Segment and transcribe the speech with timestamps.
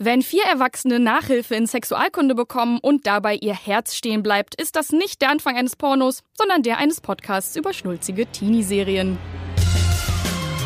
[0.00, 4.92] Wenn vier Erwachsene Nachhilfe in Sexualkunde bekommen und dabei ihr Herz stehen bleibt, ist das
[4.92, 9.18] nicht der Anfang eines Pornos, sondern der eines Podcasts über schnulzige Teenie-Serien.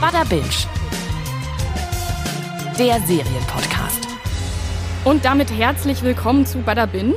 [0.02, 0.44] Bada Binge.
[2.78, 4.06] Der Serienpodcast.
[5.06, 7.16] Und damit herzlich willkommen zu Bada Binge.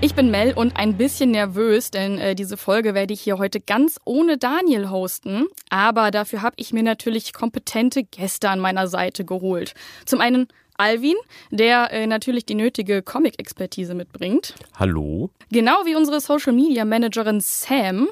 [0.00, 3.60] Ich bin Mel und ein bisschen nervös, denn äh, diese Folge werde ich hier heute
[3.60, 5.46] ganz ohne Daniel hosten.
[5.70, 9.74] Aber dafür habe ich mir natürlich kompetente Gäste an meiner Seite geholt.
[10.06, 11.16] Zum einen Alvin,
[11.50, 14.54] der äh, natürlich die nötige Comic-Expertise mitbringt.
[14.78, 15.30] Hallo.
[15.50, 18.08] Genau wie unsere Social Media Managerin Sam.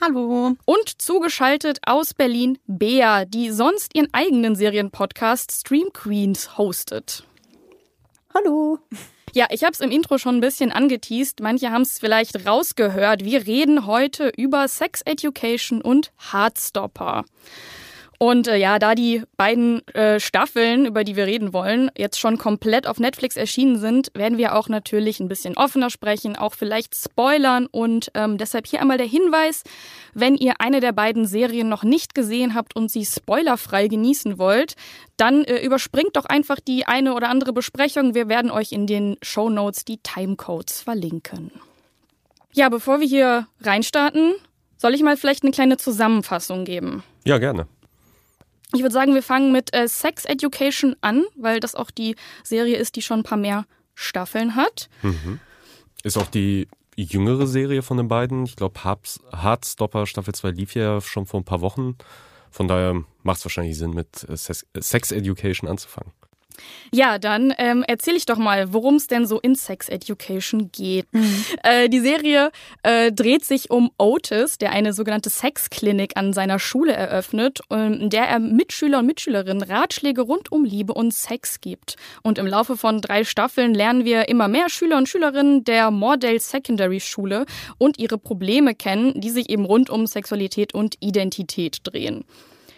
[0.00, 0.56] Hallo.
[0.64, 7.24] Und zugeschaltet aus Berlin Bea, die sonst ihren eigenen Serienpodcast Stream Queens hostet.
[8.34, 8.78] Hallo.
[9.32, 11.40] Ja, ich habe es im Intro schon ein bisschen angeteased.
[11.40, 13.24] Manche haben es vielleicht rausgehört.
[13.24, 17.24] Wir reden heute über Sex Education und Heartstopper.
[18.22, 22.36] Und äh, ja, da die beiden äh, Staffeln, über die wir reden wollen, jetzt schon
[22.36, 26.94] komplett auf Netflix erschienen sind, werden wir auch natürlich ein bisschen offener sprechen, auch vielleicht
[26.94, 27.64] spoilern.
[27.64, 29.62] Und ähm, deshalb hier einmal der Hinweis,
[30.12, 34.74] wenn ihr eine der beiden Serien noch nicht gesehen habt und sie spoilerfrei genießen wollt,
[35.16, 38.14] dann äh, überspringt doch einfach die eine oder andere Besprechung.
[38.14, 41.52] Wir werden euch in den Show Notes die Timecodes verlinken.
[42.52, 44.34] Ja, bevor wir hier reinstarten,
[44.76, 47.02] soll ich mal vielleicht eine kleine Zusammenfassung geben?
[47.24, 47.66] Ja, gerne.
[48.72, 52.76] Ich würde sagen, wir fangen mit äh, Sex Education an, weil das auch die Serie
[52.76, 54.88] ist, die schon ein paar mehr Staffeln hat.
[55.02, 55.40] Mhm.
[56.02, 58.44] Ist auch die jüngere Serie von den beiden.
[58.44, 61.96] Ich glaube, Heartstopper Staffel 2 lief ja schon vor ein paar Wochen.
[62.50, 66.12] Von daher macht es wahrscheinlich Sinn, mit äh, Sex Education anzufangen.
[66.92, 71.06] Ja, dann ähm, erzähle ich doch mal, worum es denn so in Sex Education geht.
[71.12, 71.44] Mhm.
[71.62, 72.50] Äh, die Serie
[72.82, 78.24] äh, dreht sich um Otis, der eine sogenannte Sexklinik an seiner Schule eröffnet, in der
[78.24, 81.96] er Mitschüler und Mitschülerinnen Ratschläge rund um Liebe und Sex gibt.
[82.22, 86.40] Und im Laufe von drei Staffeln lernen wir immer mehr Schüler und Schülerinnen der Mordale
[86.40, 87.46] Secondary Schule
[87.78, 92.24] und ihre Probleme kennen, die sich eben rund um Sexualität und Identität drehen.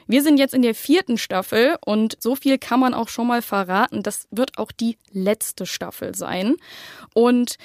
[0.07, 3.43] Wir sind jetzt in der vierten Staffel und so viel kann man auch schon mal
[3.43, 4.03] verraten.
[4.03, 6.57] Das wird auch die letzte Staffel sein.
[7.15, 7.57] Und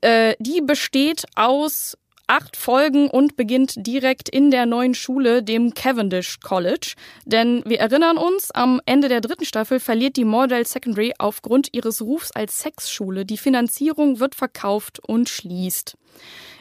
[0.00, 6.40] äh, die besteht aus acht Folgen und beginnt direkt in der neuen Schule, dem Cavendish
[6.40, 6.94] College.
[7.26, 12.00] Denn wir erinnern uns, am Ende der dritten Staffel verliert die Mordale Secondary aufgrund ihres
[12.00, 13.26] Rufs als Sexschule.
[13.26, 15.96] Die Finanzierung wird verkauft und schließt.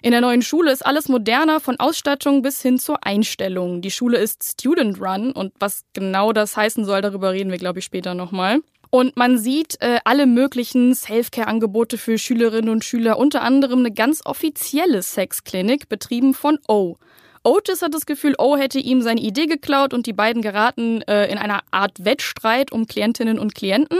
[0.03, 3.81] In der neuen Schule ist alles moderner, von Ausstattung bis hin zur Einstellung.
[3.81, 7.79] Die Schule ist Student Run und was genau das heißen soll, darüber reden wir, glaube
[7.79, 8.61] ich, später nochmal.
[8.89, 14.25] Und man sieht äh, alle möglichen Self-Care-Angebote für Schülerinnen und Schüler, unter anderem eine ganz
[14.25, 16.97] offizielle Sexklinik, betrieben von O.
[17.43, 21.31] Otis hat das Gefühl, O hätte ihm seine Idee geklaut und die beiden geraten äh,
[21.31, 23.99] in einer Art Wettstreit um Klientinnen und Klienten.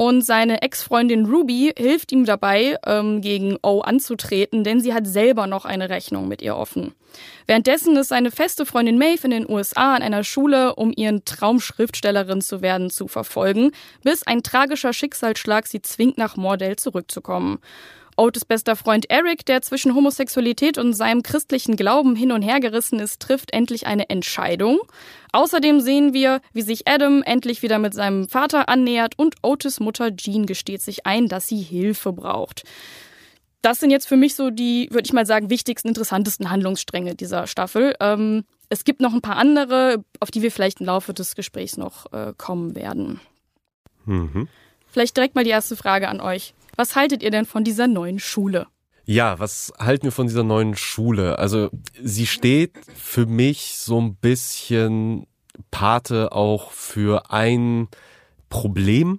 [0.00, 5.48] Und seine Ex-Freundin Ruby hilft ihm dabei, ähm, gegen O anzutreten, denn sie hat selber
[5.48, 6.94] noch eine Rechnung mit ihr offen.
[7.48, 12.42] Währenddessen ist seine feste Freundin Maeve in den USA an einer Schule, um ihren Traumschriftstellerin
[12.42, 13.72] zu werden, zu verfolgen,
[14.04, 17.58] bis ein tragischer Schicksalsschlag sie zwingt, nach Mordell zurückzukommen.
[18.18, 22.98] Otis bester Freund Eric, der zwischen Homosexualität und seinem christlichen Glauben hin und her gerissen
[22.98, 24.80] ist, trifft endlich eine Entscheidung.
[25.32, 30.14] Außerdem sehen wir, wie sich Adam endlich wieder mit seinem Vater annähert und Otis Mutter
[30.16, 32.64] Jean gesteht sich ein, dass sie Hilfe braucht.
[33.62, 37.46] Das sind jetzt für mich so die, würde ich mal sagen, wichtigsten, interessantesten Handlungsstränge dieser
[37.46, 37.94] Staffel.
[38.00, 41.76] Ähm, es gibt noch ein paar andere, auf die wir vielleicht im Laufe des Gesprächs
[41.76, 43.20] noch äh, kommen werden.
[44.06, 44.48] Mhm.
[44.88, 46.54] Vielleicht direkt mal die erste Frage an euch.
[46.78, 48.68] Was haltet ihr denn von dieser neuen Schule?
[49.04, 51.36] Ja, was halten wir von dieser neuen Schule?
[51.40, 55.26] Also sie steht für mich so ein bisschen
[55.72, 57.88] Pate auch für ein
[58.48, 59.18] Problem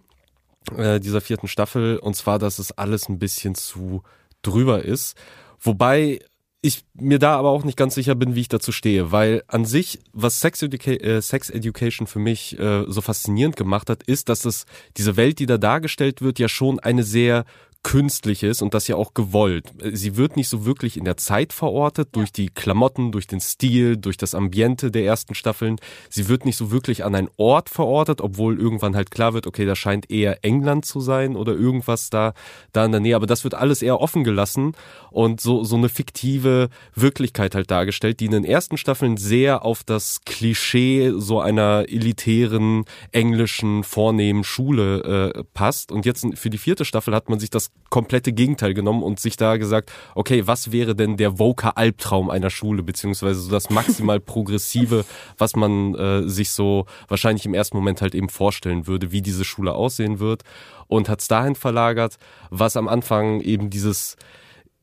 [0.78, 4.04] äh, dieser vierten Staffel, und zwar, dass es alles ein bisschen zu
[4.42, 5.18] drüber ist.
[5.60, 6.22] Wobei
[6.62, 9.64] ich mir da aber auch nicht ganz sicher bin, wie ich dazu stehe, weil an
[9.64, 14.28] sich, was Sex, Educa äh, Sex Education für mich äh, so faszinierend gemacht hat, ist,
[14.28, 14.66] dass es
[14.98, 17.46] diese Welt, die da dargestellt wird, ja schon eine sehr
[17.82, 19.72] Künstliches und das ja auch gewollt.
[19.94, 23.96] Sie wird nicht so wirklich in der Zeit verortet, durch die Klamotten, durch den Stil,
[23.96, 25.78] durch das Ambiente der ersten Staffeln.
[26.10, 29.66] Sie wird nicht so wirklich an einen Ort verortet, obwohl irgendwann halt klar wird, okay,
[29.66, 32.34] das scheint eher England zu sein oder irgendwas da,
[32.74, 33.16] da in der Nähe.
[33.16, 34.74] Aber das wird alles eher offen gelassen
[35.10, 39.86] und so, so eine fiktive Wirklichkeit halt dargestellt, die in den ersten Staffeln sehr auf
[39.86, 42.84] das Klischee so einer elitären,
[43.14, 45.94] englischen, vornehmen Schule äh, passt.
[45.94, 49.36] Und jetzt für die vierte Staffel hat man sich das komplette Gegenteil genommen und sich
[49.36, 55.06] da gesagt, okay, was wäre denn der Voker-Albtraum einer Schule, beziehungsweise so das maximal progressive,
[55.38, 59.44] was man äh, sich so wahrscheinlich im ersten Moment halt eben vorstellen würde, wie diese
[59.44, 60.44] Schule aussehen wird
[60.88, 62.18] und hat es dahin verlagert,
[62.50, 64.16] was am Anfang eben dieses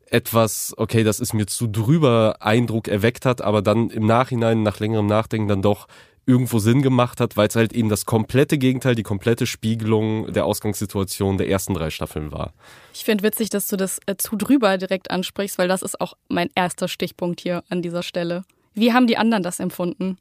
[0.08, 4.78] etwas, okay, das ist mir zu drüber Eindruck erweckt hat, aber dann im Nachhinein, nach
[4.78, 5.88] längerem Nachdenken, dann doch
[6.26, 10.44] irgendwo Sinn gemacht hat, weil es halt eben das komplette Gegenteil, die komplette Spiegelung der
[10.44, 12.52] Ausgangssituation der ersten drei Staffeln war.
[12.92, 16.14] Ich finde witzig, dass du das äh, zu drüber direkt ansprichst, weil das ist auch
[16.28, 18.42] mein erster Stichpunkt hier an dieser Stelle.
[18.74, 20.18] Wie haben die anderen das empfunden?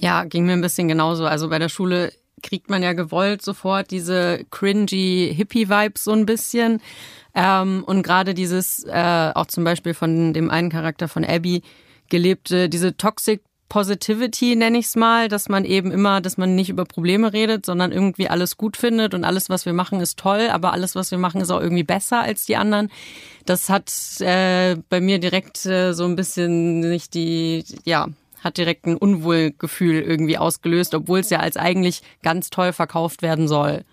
[0.00, 1.24] Ja, ging mir ein bisschen genauso.
[1.24, 2.12] Also bei der Schule
[2.42, 6.82] kriegt man ja gewollt sofort diese cringy Hippie-Vibes so ein bisschen.
[7.34, 11.62] Ähm, und gerade dieses, äh, auch zum Beispiel von dem einen Charakter von Abby,
[12.08, 16.70] gelebte, diese Toxic Positivity nenne ich es mal, dass man eben immer, dass man nicht
[16.70, 20.48] über Probleme redet, sondern irgendwie alles gut findet und alles, was wir machen, ist toll,
[20.50, 22.90] aber alles, was wir machen, ist auch irgendwie besser als die anderen.
[23.44, 28.08] Das hat äh, bei mir direkt äh, so ein bisschen nicht die, ja,
[28.42, 33.48] hat direkt ein Unwohlgefühl irgendwie ausgelöst, obwohl es ja als eigentlich ganz toll verkauft werden
[33.48, 33.84] soll.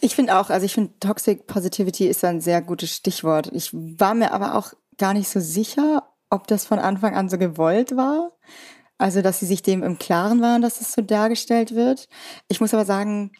[0.00, 3.50] Ich finde auch, also ich finde Toxic Positivity ist ein sehr gutes Stichwort.
[3.52, 6.02] Ich war mir aber auch gar nicht so sicher,
[6.36, 8.32] ob das von Anfang an so gewollt war.
[8.98, 12.08] Also, dass sie sich dem im Klaren waren, dass es so dargestellt wird.
[12.48, 13.32] Ich muss aber sagen,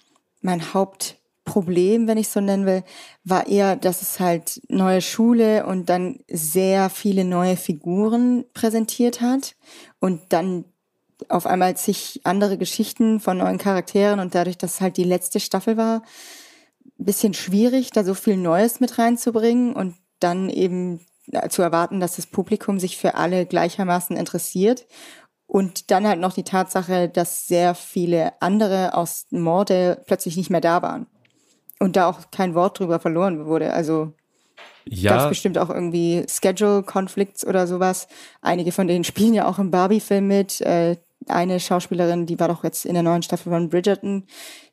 [0.42, 2.82] mein Hauptproblem, wenn ich so nennen will,
[3.24, 9.56] war eher, dass es halt neue Schule und dann sehr viele neue Figuren präsentiert hat
[10.00, 10.64] und dann
[11.28, 15.40] auf einmal zig andere Geschichten von neuen Charakteren und dadurch, dass es halt die letzte
[15.40, 16.02] Staffel war,
[16.98, 21.00] bisschen schwierig, da so viel Neues mit reinzubringen und dann eben
[21.48, 24.86] zu erwarten, dass das Publikum sich für alle gleichermaßen interessiert.
[25.46, 30.60] Und dann halt noch die Tatsache, dass sehr viele andere aus Morde plötzlich nicht mehr
[30.60, 31.06] da waren.
[31.78, 33.72] Und da auch kein Wort drüber verloren wurde.
[33.72, 34.12] Also
[34.86, 35.12] ja.
[35.12, 38.08] gab es bestimmt auch irgendwie Schedule-Conflicts oder sowas.
[38.40, 40.60] Einige von denen spielen ja auch im Barbie-Film mit.
[40.62, 40.96] Äh,
[41.28, 44.26] eine Schauspielerin, die war doch jetzt in der neuen Staffel von Bridgerton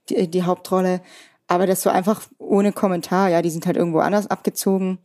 [0.09, 1.01] die, die Hauptrolle.
[1.47, 4.99] Aber das so einfach ohne Kommentar, ja, die sind halt irgendwo anders abgezogen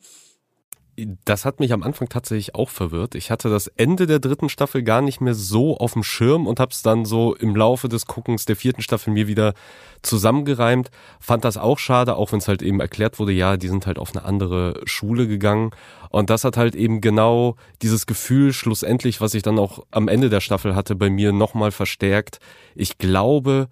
[1.25, 3.15] das hat mich am Anfang tatsächlich auch verwirrt.
[3.15, 6.59] Ich hatte das Ende der dritten Staffel gar nicht mehr so auf dem Schirm und
[6.59, 9.55] habe es dann so im Laufe des Guckens der vierten Staffel mir wieder
[10.03, 10.91] zusammengereimt.
[11.21, 13.99] Fand das auch schade, auch wenn es halt eben erklärt wurde, ja, die sind halt
[13.99, 15.71] auf eine andere Schule gegangen.
[16.11, 20.31] Und das hat halt eben genau dieses Gefühl schlussendlich, was ich dann auch am Ende
[20.31, 22.41] der Staffel hatte, bei mir nochmal verstärkt.
[22.75, 23.69] Ich glaube,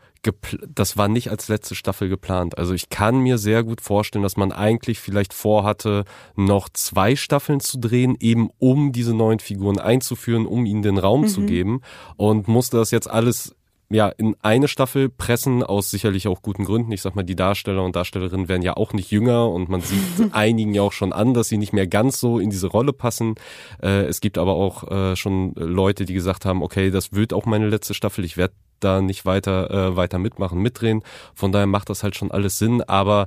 [0.69, 2.59] das war nicht als letzte Staffel geplant.
[2.59, 7.61] Also ich kann mir sehr gut vorstellen, dass man eigentlich vielleicht vorhatte, noch zwei Staffeln
[7.61, 11.29] zu drehen, eben um diese neuen Figuren einzuführen, um ihnen den Raum mhm.
[11.29, 11.81] zu geben
[12.17, 13.55] und musste das jetzt alles
[13.89, 16.91] ja, in eine Staffel pressen, aus sicherlich auch guten Gründen.
[16.91, 20.01] Ich sag mal, die Darsteller und Darstellerinnen werden ja auch nicht jünger und man sieht
[20.33, 23.37] einigen ja auch schon an, dass sie nicht mehr ganz so in diese Rolle passen.
[23.81, 27.47] Äh, es gibt aber auch äh, schon Leute, die gesagt haben, okay, das wird auch
[27.47, 31.03] meine letzte Staffel, ich werde da nicht weiter, äh, weiter mitmachen, mitdrehen.
[31.35, 33.27] Von daher macht das halt schon alles Sinn, aber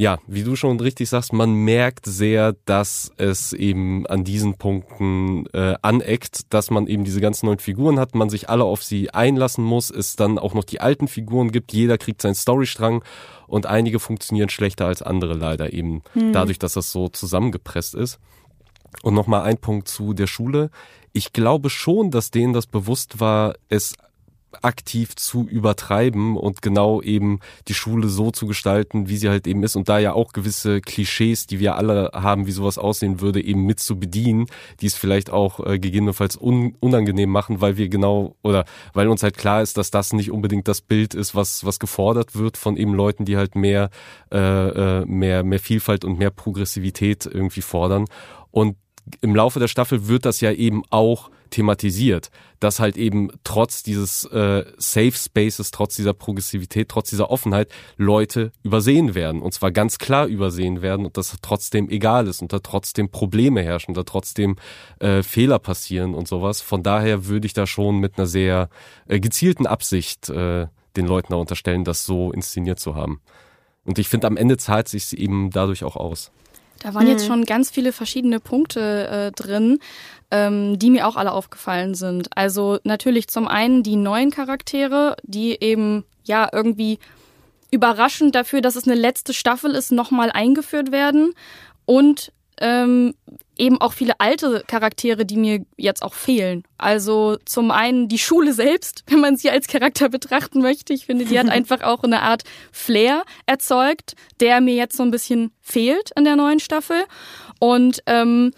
[0.00, 5.46] ja, wie du schon richtig sagst, man merkt sehr, dass es eben an diesen Punkten
[5.52, 9.10] äh, aneckt, dass man eben diese ganzen neuen Figuren hat, man sich alle auf sie
[9.10, 13.02] einlassen muss, es dann auch noch die alten Figuren gibt, jeder kriegt seinen Storystrang
[13.48, 16.32] und einige funktionieren schlechter als andere leider eben, hm.
[16.32, 18.20] dadurch, dass das so zusammengepresst ist.
[19.02, 20.70] Und nochmal ein Punkt zu der Schule.
[21.12, 23.94] Ich glaube schon, dass denen das bewusst war, es
[24.62, 29.62] aktiv zu übertreiben und genau eben die Schule so zu gestalten, wie sie halt eben
[29.62, 29.76] ist.
[29.76, 33.64] Und da ja auch gewisse Klischees, die wir alle haben, wie sowas aussehen würde, eben
[33.64, 34.46] mit zu bedienen,
[34.80, 39.22] die es vielleicht auch äh, gegebenenfalls un unangenehm machen, weil wir genau oder weil uns
[39.22, 42.76] halt klar ist, dass das nicht unbedingt das Bild ist, was was gefordert wird von
[42.76, 43.90] eben Leuten, die halt mehr
[44.32, 48.06] äh, äh mehr mehr Vielfalt und mehr Progressivität irgendwie fordern.
[48.50, 48.76] Und
[49.20, 54.24] im Laufe der Staffel wird das ja eben auch thematisiert, dass halt eben trotz dieses
[54.24, 59.98] äh, Safe Spaces, trotz dieser Progressivität, trotz dieser Offenheit Leute übersehen werden und zwar ganz
[59.98, 64.56] klar übersehen werden und das trotzdem egal ist und da trotzdem Probleme herrschen, da trotzdem
[64.98, 66.60] äh, Fehler passieren und sowas.
[66.60, 68.68] Von daher würde ich da schon mit einer sehr
[69.06, 73.20] äh, gezielten Absicht äh, den Leuten da unterstellen, das so inszeniert zu haben.
[73.84, 76.30] Und ich finde, am Ende zahlt sich eben dadurch auch aus.
[76.80, 77.10] Da waren mhm.
[77.10, 79.80] jetzt schon ganz viele verschiedene Punkte äh, drin,
[80.30, 82.28] ähm, die mir auch alle aufgefallen sind.
[82.36, 86.98] Also natürlich zum einen die neuen Charaktere, die eben ja irgendwie
[87.70, 91.34] überraschend dafür, dass es eine letzte Staffel ist, nochmal eingeführt werden.
[91.84, 93.14] Und ähm,
[93.56, 96.62] eben auch viele alte Charaktere, die mir jetzt auch fehlen.
[96.78, 100.92] Also zum einen die Schule selbst, wenn man sie als Charakter betrachten möchte.
[100.92, 105.10] Ich finde, die hat einfach auch eine Art Flair erzeugt, der mir jetzt so ein
[105.10, 107.04] bisschen fehlt in der neuen Staffel.
[107.58, 108.52] Und ähm,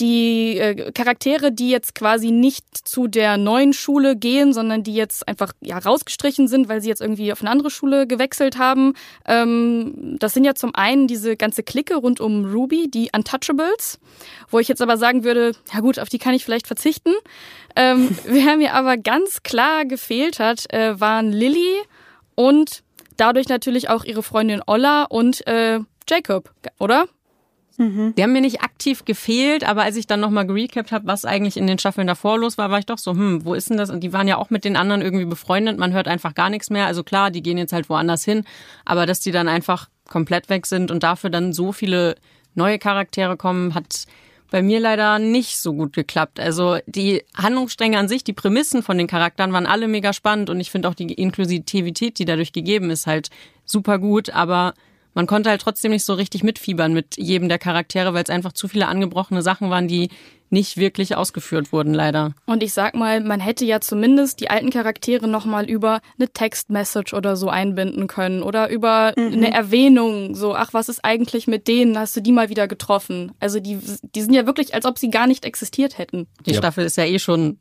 [0.00, 5.26] die äh, Charaktere, die jetzt quasi nicht zu der neuen Schule gehen, sondern die jetzt
[5.26, 8.94] einfach ja rausgestrichen sind, weil sie jetzt irgendwie auf eine andere Schule gewechselt haben.
[9.26, 13.98] Ähm, das sind ja zum einen diese ganze Clique rund um Ruby, die Untouchables,
[14.50, 17.12] wo ich jetzt aber sagen würde, ja gut, auf die kann ich vielleicht verzichten.
[17.74, 21.76] Ähm, wer mir aber ganz klar gefehlt hat, äh, waren Lilly
[22.34, 22.82] und
[23.16, 27.06] dadurch natürlich auch ihre Freundin Olla und äh, Jacob, oder?
[27.78, 28.14] Mhm.
[28.16, 31.56] Die haben mir nicht aktiv gefehlt, aber als ich dann nochmal gerecapt habe, was eigentlich
[31.56, 33.90] in den Staffeln davor los war, war ich doch so, hm, wo ist denn das?
[33.90, 36.70] Und die waren ja auch mit den anderen irgendwie befreundet, man hört einfach gar nichts
[36.70, 36.86] mehr.
[36.86, 38.44] Also klar, die gehen jetzt halt woanders hin,
[38.84, 42.16] aber dass die dann einfach komplett weg sind und dafür dann so viele
[42.54, 44.06] neue Charaktere kommen, hat
[44.50, 46.38] bei mir leider nicht so gut geklappt.
[46.40, 50.60] Also die Handlungsstränge an sich, die Prämissen von den Charakteren waren alle mega spannend und
[50.60, 53.30] ich finde auch die Inklusivität, die dadurch gegeben ist, halt
[53.64, 54.74] super gut, aber
[55.16, 58.52] man konnte halt trotzdem nicht so richtig mitfiebern mit jedem der Charaktere, weil es einfach
[58.52, 60.10] zu viele angebrochene Sachen waren, die
[60.50, 62.34] nicht wirklich ausgeführt wurden, leider.
[62.44, 67.14] Und ich sag mal, man hätte ja zumindest die alten Charaktere nochmal über eine Textmessage
[67.14, 69.32] oder so einbinden können oder über mhm.
[69.32, 71.98] eine Erwähnung, so, ach, was ist eigentlich mit denen?
[71.98, 73.32] Hast du die mal wieder getroffen?
[73.40, 73.78] Also die,
[74.14, 76.26] die sind ja wirklich, als ob sie gar nicht existiert hätten.
[76.44, 76.58] Die ja.
[76.58, 77.58] Staffel ist ja eh schon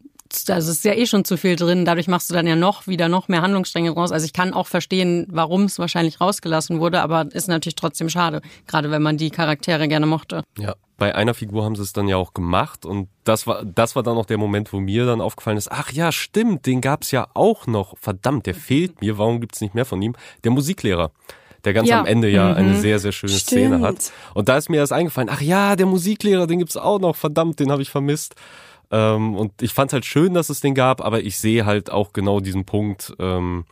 [0.49, 1.85] also ist ja eh schon zu viel drin.
[1.85, 4.11] Dadurch machst du dann ja noch wieder noch mehr Handlungsstränge raus.
[4.11, 8.41] Also ich kann auch verstehen, warum es wahrscheinlich rausgelassen wurde, aber ist natürlich trotzdem schade,
[8.67, 10.43] gerade wenn man die Charaktere gerne mochte.
[10.57, 13.95] Ja, bei einer Figur haben sie es dann ja auch gemacht und das war das
[13.95, 17.11] war dann auch der Moment, wo mir dann aufgefallen ist, ach ja, stimmt, den gab's
[17.11, 17.97] ja auch noch.
[17.99, 19.17] Verdammt, der fehlt mir.
[19.17, 20.15] Warum gibt's nicht mehr von ihm?
[20.43, 21.11] Der Musiklehrer
[21.65, 21.99] der ganz ja.
[21.99, 22.57] am Ende ja mhm.
[22.57, 23.73] eine sehr, sehr schöne Stimmt.
[23.73, 24.11] Szene hat.
[24.35, 27.59] Und da ist mir erst eingefallen, ach ja, der Musiklehrer, den gibt's auch noch, verdammt,
[27.59, 28.35] den habe ich vermisst.
[28.91, 32.13] Ähm, und ich fand halt schön, dass es den gab, aber ich sehe halt auch
[32.13, 33.65] genau diesen Punkt, ähm,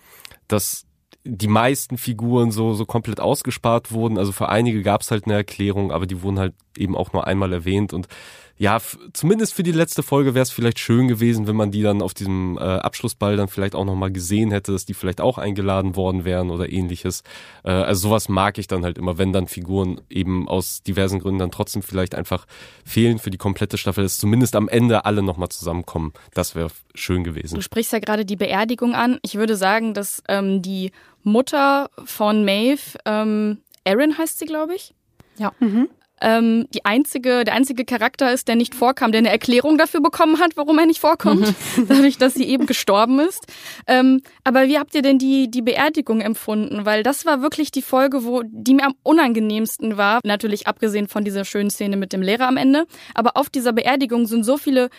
[0.48, 0.86] dass
[1.25, 4.17] die meisten Figuren so, so komplett ausgespart wurden.
[4.17, 7.25] Also für einige gab es halt eine Erklärung, aber die wurden halt eben auch nur
[7.25, 7.93] einmal erwähnt.
[7.93, 8.08] Und
[8.57, 8.79] ja,
[9.13, 12.13] zumindest für die letzte Folge wäre es vielleicht schön gewesen, wenn man die dann auf
[12.13, 16.24] diesem äh, Abschlussball dann vielleicht auch nochmal gesehen hätte, dass die vielleicht auch eingeladen worden
[16.24, 17.24] wären oder ähnliches.
[17.63, 21.39] Äh, also sowas mag ich dann halt immer, wenn dann Figuren eben aus diversen Gründen
[21.39, 22.45] dann trotzdem vielleicht einfach
[22.86, 26.13] fehlen für die komplette Staffel, dass zumindest am Ende alle nochmal zusammenkommen.
[26.36, 27.55] Das wäre schön gewesen.
[27.55, 29.19] Du sprichst ja gerade die Beerdigung an.
[29.24, 30.91] Ich würde sagen, dass ähm, die
[31.24, 34.93] Mutter von Maeve, ähm, Erin heißt sie, glaube ich.
[35.38, 35.53] Ja.
[35.60, 35.89] Mhm
[36.22, 40.39] ähm, die einzige, der einzige Charakter ist, der nicht vorkam, der eine Erklärung dafür bekommen
[40.39, 41.88] hat, warum er nicht vorkommt, mhm.
[41.88, 43.46] dadurch, dass sie eben gestorben ist.
[43.88, 46.86] Ähm, aber wie habt ihr denn die, die Beerdigung empfunden?
[46.86, 50.20] Weil das war wirklich die Folge, wo die mir am unangenehmsten war.
[50.24, 52.86] Natürlich abgesehen von dieser schönen Szene mit dem Lehrer am Ende.
[53.13, 54.89] Aber auf dieser Beerdigung sind so viele,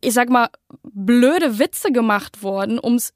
[0.00, 0.48] ich sag mal,
[0.82, 3.14] blöde Witze gemacht worden, um es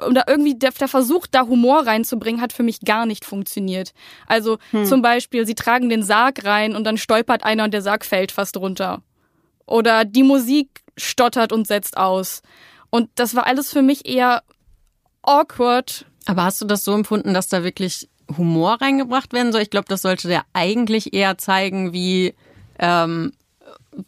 [0.00, 3.92] irgendwie oder irgendwie der, der Versuch, da Humor reinzubringen, hat für mich gar nicht funktioniert.
[4.26, 4.84] Also hm.
[4.84, 8.32] zum Beispiel, sie tragen den Sarg rein und dann stolpert einer und der Sarg fällt
[8.32, 9.02] fast runter.
[9.66, 12.42] Oder die Musik stottert und setzt aus.
[12.90, 14.42] Und das war alles für mich eher
[15.22, 16.06] awkward.
[16.26, 19.62] Aber hast du das so empfunden, dass da wirklich Humor reingebracht werden soll?
[19.62, 22.34] Ich glaube, das sollte der eigentlich eher zeigen, wie
[22.78, 23.32] ähm,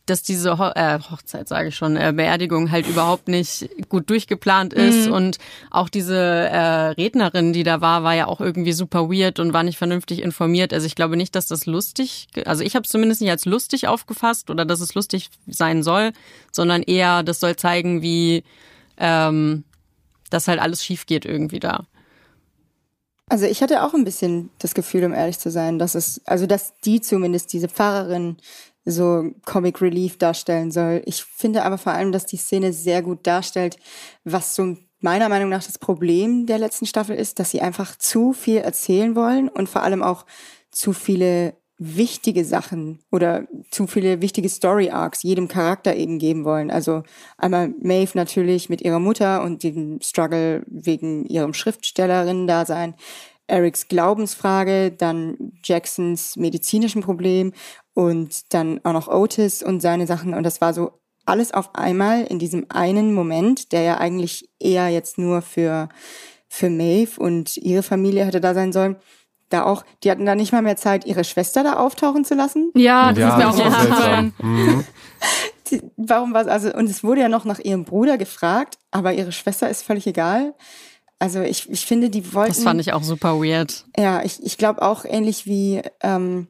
[0.07, 4.73] dass diese Ho äh, Hochzeit, sage ich schon, äh, Beerdigung halt überhaupt nicht gut durchgeplant
[4.73, 5.13] ist mhm.
[5.13, 5.39] und
[5.71, 9.63] auch diese äh, Rednerin, die da war, war ja auch irgendwie super weird und war
[9.63, 10.73] nicht vernünftig informiert.
[10.73, 13.89] Also ich glaube nicht, dass das lustig, also ich habe es zumindest nicht als lustig
[13.89, 16.13] aufgefasst oder dass es lustig sein soll,
[16.53, 18.45] sondern eher, das soll zeigen, wie
[18.97, 19.65] ähm,
[20.31, 21.87] das halt alles schief geht irgendwie da.
[23.31, 26.47] Also ich hatte auch ein bisschen das Gefühl, um ehrlich zu sein, dass es, also
[26.47, 28.37] dass die zumindest diese Pfarrerin
[28.91, 31.03] so Comic Relief darstellen soll.
[31.07, 33.77] Ich finde aber vor allem, dass die Szene sehr gut darstellt,
[34.25, 38.33] was so meiner Meinung nach das Problem der letzten Staffel ist, dass sie einfach zu
[38.33, 40.27] viel erzählen wollen und vor allem auch
[40.71, 46.71] zu viele wichtige Sachen oder zu viele wichtige Story Arcs jedem Charakter eben geben wollen.
[46.71, 47.03] Also
[47.39, 52.95] einmal Maeve natürlich mit ihrer Mutter und dem Struggle wegen ihrem Schriftstellerinnen-Dasein.
[53.47, 57.53] Erics Glaubensfrage, dann Jacksons medizinischen Problem
[57.95, 60.35] und dann auch noch Otis und seine Sachen.
[60.35, 64.89] Und das war so alles auf einmal in diesem einen Moment, der ja eigentlich eher
[64.89, 65.89] jetzt nur für,
[66.49, 68.97] für Maeve und ihre Familie hätte da sein sollen.
[69.49, 72.71] Da auch, die hatten da nicht mal mehr Zeit, ihre Schwester da auftauchen zu lassen.
[72.75, 74.35] Ja, das ja, ist mir auch aufgefallen.
[74.39, 74.85] Mhm.
[75.97, 79.33] Warum war es, also, und es wurde ja noch nach ihrem Bruder gefragt, aber ihre
[79.33, 80.55] Schwester ist völlig egal.
[81.19, 82.55] Also ich, ich finde, die wollten.
[82.55, 83.85] Das fand ich auch super weird.
[83.97, 86.49] Ja, ich, ich glaube auch ähnlich wie, ähm,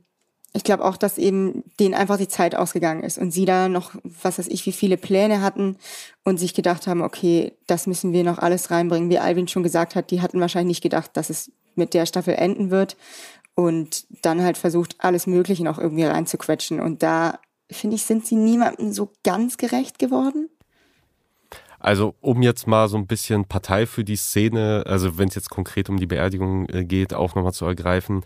[0.53, 3.93] ich glaube auch, dass eben denen einfach die Zeit ausgegangen ist und sie da noch,
[4.03, 5.77] was weiß ich, wie viele Pläne hatten
[6.25, 9.11] und sich gedacht haben, okay, das müssen wir noch alles reinbringen.
[9.11, 12.35] Wie Alvin schon gesagt hat, die hatten wahrscheinlich nicht gedacht, dass es mit der Staffel
[12.35, 12.97] enden wird
[13.55, 16.81] und dann halt versucht, alles Mögliche noch irgendwie reinzuquetschen.
[16.81, 17.39] Und da,
[17.71, 20.49] finde ich, sind sie niemandem so ganz gerecht geworden.
[21.79, 25.49] Also um jetzt mal so ein bisschen Partei für die Szene, also wenn es jetzt
[25.49, 28.23] konkret um die Beerdigung äh, geht, auch nochmal zu ergreifen.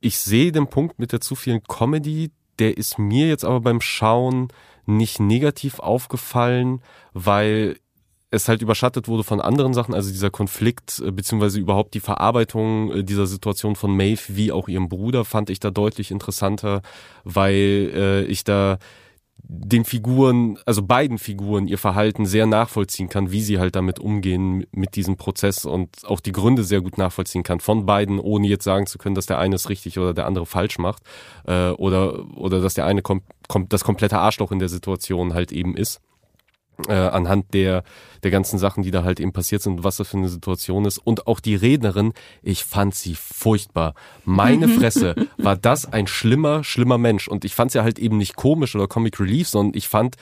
[0.00, 3.80] Ich sehe den Punkt mit der zu vielen Comedy, der ist mir jetzt aber beim
[3.80, 4.48] Schauen
[4.86, 7.76] nicht negativ aufgefallen, weil
[8.30, 12.92] es halt überschattet wurde von anderen Sachen, also dieser Konflikt äh, beziehungsweise überhaupt die Verarbeitung
[12.92, 16.82] äh, dieser Situation von Maeve wie auch ihrem Bruder fand ich da deutlich interessanter,
[17.24, 18.78] weil äh, ich da
[19.40, 24.66] den Figuren, also beiden Figuren, ihr Verhalten sehr nachvollziehen kann, wie sie halt damit umgehen
[24.72, 28.64] mit diesem Prozess und auch die Gründe sehr gut nachvollziehen kann von beiden, ohne jetzt
[28.64, 31.02] sagen zu können, dass der eine es richtig oder der andere falsch macht
[31.46, 35.52] äh, oder oder dass der eine kom kom das komplette Arschloch in der Situation halt
[35.52, 36.00] eben ist
[36.86, 37.82] äh, anhand der,
[38.22, 40.98] der ganzen Sachen, die da halt eben passiert sind, was das für eine Situation ist.
[40.98, 43.94] Und auch die Rednerin, ich fand sie furchtbar.
[44.24, 47.28] Meine Fresse, war das ein schlimmer, schlimmer Mensch.
[47.28, 50.16] Und ich fand sie halt eben nicht komisch oder Comic Relief, sondern ich fand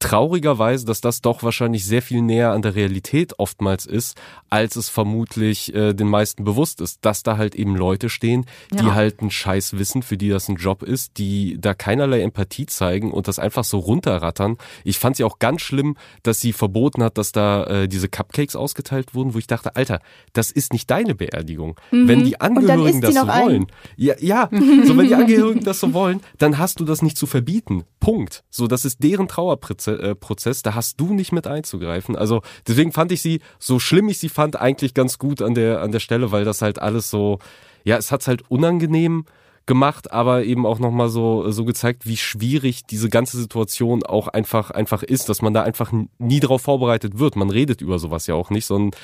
[0.00, 4.16] traurigerweise, dass das doch wahrscheinlich sehr viel näher an der Realität oftmals ist,
[4.48, 8.86] als es vermutlich äh, den meisten bewusst ist, dass da halt eben Leute stehen, die
[8.86, 8.94] Ja.
[8.94, 13.12] halt einen Scheiß wissen, für die das ein Job ist, die da keinerlei Empathie zeigen
[13.12, 14.56] und das einfach so runterrattern.
[14.84, 18.56] Ich fand sie auch ganz schlimm, dass sie verboten hat, dass da äh, diese Cupcakes
[18.56, 20.00] ausgeteilt wurden, wo ich dachte, Alter,
[20.32, 21.78] das ist nicht deine Beerdigung.
[21.90, 23.44] Wenn die Angehörigen das so ein.
[23.44, 23.66] wollen,
[23.96, 24.48] ja, ja,
[24.86, 27.84] so wenn die Angehörigen das so wollen, dann hast du das nicht zu verbieten.
[28.00, 28.44] Punkt.
[28.48, 32.16] So, das ist deren Trauerprozess, äh, Prozess, da hast du nicht mit einzugreifen.
[32.16, 35.82] Also deswegen fand ich sie, so schlimm ich sie fand, eigentlich ganz gut an der,
[35.82, 37.38] an der Stelle, weil das halt alles so,
[37.84, 39.24] ja, es hat's halt unangenehm
[39.66, 44.70] gemacht, aber eben auch nochmal so, so gezeigt, wie schwierig diese ganze Situation auch einfach,
[44.70, 47.36] einfach ist, dass man da einfach nie drauf vorbereitet wird.
[47.36, 48.98] Man redet über sowas ja auch nicht, sondern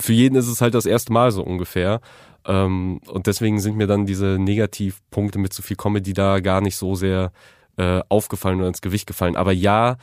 [0.00, 2.00] für jeden ist es halt das erste Mal so ungefähr.
[2.46, 6.76] Ähm, und deswegen sind mir dann diese Negativpunkte mit zu viel Comedy da gar nicht
[6.76, 7.32] so sehr
[7.76, 9.36] äh, aufgefallen oder ins Gewicht gefallen.
[9.36, 9.96] Aber ja,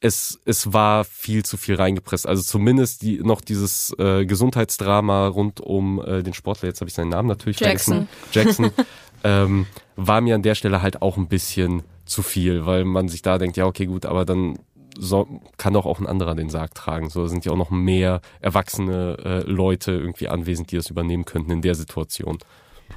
[0.00, 2.26] es, es war viel zu viel reingepresst.
[2.26, 6.94] Also zumindest die, noch dieses äh, Gesundheitsdrama rund um äh, den Sportler, jetzt habe ich
[6.94, 8.06] seinen Namen natürlich Jackson.
[8.30, 8.70] vergessen.
[8.70, 8.86] Jackson.
[9.24, 9.66] ähm,
[9.96, 13.38] war mir an der Stelle halt auch ein bisschen zu viel, weil man sich da
[13.38, 14.58] denkt, ja, okay, gut, aber dann
[14.96, 17.10] so, kann doch auch ein anderer den Sarg tragen.
[17.10, 21.50] So sind ja auch noch mehr erwachsene äh, Leute irgendwie anwesend, die das übernehmen könnten
[21.50, 22.38] in der Situation.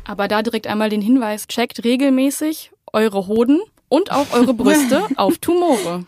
[0.05, 5.37] Aber da direkt einmal den Hinweis, checkt regelmäßig eure Hoden und auch eure Brüste auf
[5.39, 6.05] Tumore.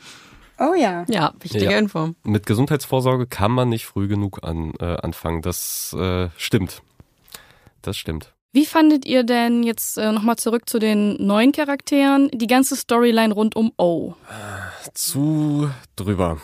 [0.57, 1.03] Oh ja.
[1.09, 1.77] Ja, wichtige Ja.
[1.77, 2.11] Info.
[2.23, 5.41] Mit Gesundheitsvorsorge kann man nicht früh genug an, äh, anfangen.
[5.41, 6.81] Das äh, stimmt.
[7.81, 8.33] Das stimmt.
[8.53, 13.33] Wie fandet ihr denn jetzt äh, nochmal zurück zu den neuen Charakteren, die ganze Storyline
[13.33, 14.13] rund um O?
[14.93, 16.37] Zu drüber.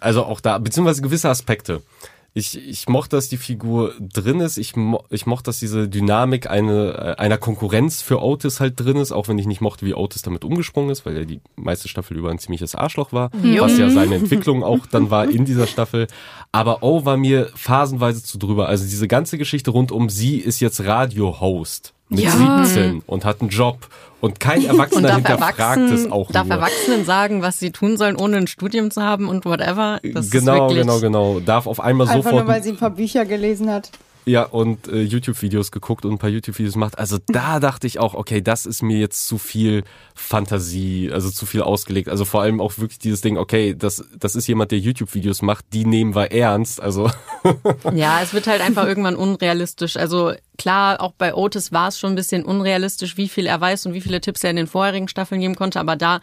[0.00, 1.82] Also auch da, beziehungsweise gewisse Aspekte.
[2.36, 4.58] Ich, ich mochte, dass die Figur drin ist.
[4.58, 8.96] Ich, mo ich mochte, dass diese Dynamik eine, äh, einer Konkurrenz für Otis halt drin
[8.96, 11.86] ist, auch wenn ich nicht mochte, wie Otis damit umgesprungen ist, weil er die meiste
[11.86, 15.68] Staffel über ein ziemliches Arschloch war, was ja seine Entwicklung auch dann war in dieser
[15.68, 16.08] Staffel.
[16.50, 18.68] Aber O war mir phasenweise zu drüber.
[18.68, 22.64] Also diese ganze Geschichte rund um sie ist jetzt Radio-Host mit Ja.
[22.64, 23.88] 17 und hat einen Job
[24.20, 26.56] und kein Und Erwachsener darf, hinterfragt es auch darf nur.
[26.56, 30.00] Erwachsenen sagen, was sie tun sollen, ohne ein Studium zu haben und whatever.
[30.02, 31.40] Das genau, genau, genau.
[31.40, 33.90] Darf auf einmal Einfach sofort nur, weil sie ein paar Bücher gelesen hat.
[34.24, 36.98] Ja und äh, YouTube-Videos geguckt und ein paar YouTube-Videos macht.
[36.98, 39.84] Also da dachte ich auch, okay, das ist mir jetzt zu viel
[40.14, 42.08] Fantasie, also zu viel ausgelegt.
[42.08, 45.66] Also vor allem auch wirklich dieses Ding, okay, das das ist jemand, der YouTube-Videos macht,
[45.72, 46.80] die nehmen wir ernst.
[46.80, 47.10] Also
[47.94, 49.96] Ja, es wird halt einfach irgendwann unrealistisch.
[49.96, 53.86] Also klar, auch bei Otis war es schon ein bisschen unrealistisch, wie viel er weiß
[53.86, 55.80] und wie viele Tipps er in den vorherigen Staffeln geben konnte.
[55.80, 56.20] Aber da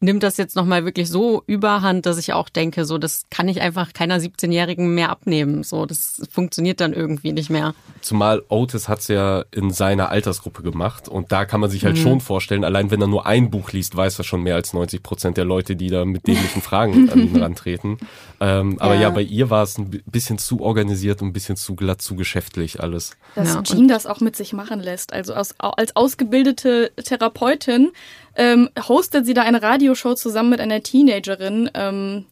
[0.00, 3.60] nimmt das jetzt nochmal wirklich so überhand, dass ich auch denke, so, das kann ich
[3.60, 5.62] einfach keiner 17-Jährigen mehr abnehmen.
[5.62, 7.74] So, das funktioniert dann irgendwie nicht mehr.
[8.00, 12.20] Zumal Otis hat's ja in seiner Altersgruppe gemacht und da kann man sich halt schon
[12.20, 15.36] vorstellen, allein wenn er nur ein Buch liest, weiß er schon mehr als 90 Prozent
[15.36, 17.98] der Leute, die da mit dämlichen Fragen an ihn rantreten.
[18.40, 19.02] Ähm, aber ja.
[19.02, 19.10] Ja.
[19.10, 22.16] bei ihr war es ein bi- bisschen zu organisiert und ein bisschen zu glatt, zu
[22.16, 23.16] geschäftlich alles.
[23.34, 25.12] Dass Ja, Jean das auch mit sich machen lässt.
[25.12, 27.90] Also aus, als ausgebildete Therapeutin
[28.36, 31.70] ähm, hostet sie da eine Radioshow zusammen mit einer Teenagerin.
[31.74, 32.24] Ähm,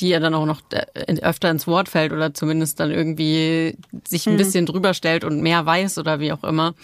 [0.00, 4.26] die ja dann auch noch äh, öfter ins Wort fällt oder zumindest dann irgendwie sich
[4.26, 6.74] ein bisschen drüber stellt und mehr weiß oder wie auch immer.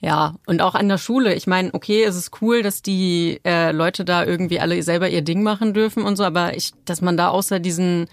[0.00, 1.32] Ja, und auch an der Schule.
[1.34, 5.22] Ich meine, okay, es ist cool, dass die äh, Leute da irgendwie alle selber ihr
[5.22, 8.08] Ding machen dürfen und so, aber ich, dass man da außer diesen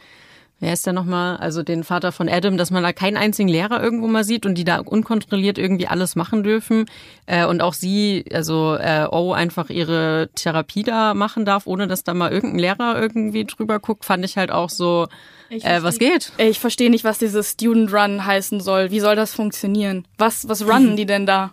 [0.59, 1.37] wer ist der nochmal?
[1.37, 4.55] Also den Vater von Adam, dass man da keinen einzigen Lehrer irgendwo mal sieht und
[4.55, 6.85] die da unkontrolliert irgendwie alles machen dürfen.
[7.25, 12.03] Äh, und auch sie, also äh, O, einfach ihre Therapie da machen darf, ohne dass
[12.03, 15.07] da mal irgendein Lehrer irgendwie drüber guckt, fand ich halt auch so,
[15.49, 16.31] äh, was geht?
[16.37, 18.91] Ich verstehe nicht, was dieses Student Run heißen soll.
[18.91, 20.07] Wie soll das funktionieren?
[20.17, 21.51] Was, was runnen die denn da?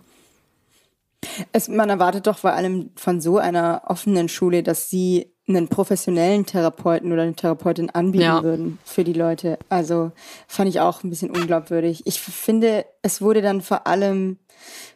[1.51, 6.45] Es, man erwartet doch vor allem von so einer offenen Schule, dass sie einen professionellen
[6.45, 8.43] Therapeuten oder eine Therapeutin anbieten Ja.
[8.43, 9.57] würden für die Leute.
[9.69, 10.11] Also
[10.47, 12.01] fand ich auch ein bisschen unglaubwürdig.
[12.05, 14.37] Ich finde, es wurde dann vor allem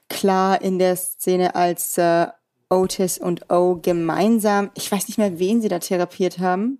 [0.10, 2.28] klar in der Szene, als äh,
[2.70, 6.80] Otis und O gemeinsam, ich weiß nicht mehr, wen sie da therapiert haben,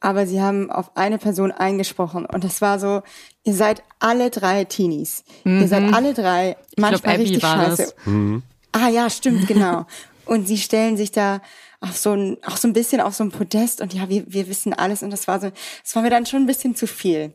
[0.00, 3.02] aber sie haben auf eine Person eingesprochen und das war so,
[3.44, 5.24] ihr seid alle drei Teenies.
[5.44, 7.94] Ihr seid alle drei manchmal Abby richtig war scheiße.
[8.04, 8.42] das.
[8.72, 9.86] Ah ja, stimmt, genau.
[10.26, 11.40] und sie stellen sich da
[11.80, 14.48] auf so ein, auch so ein bisschen auf so ein Podest und ja, wir, wir
[14.48, 15.50] wissen alles und das war so,
[15.82, 17.32] das war mir dann schon ein bisschen zu viel.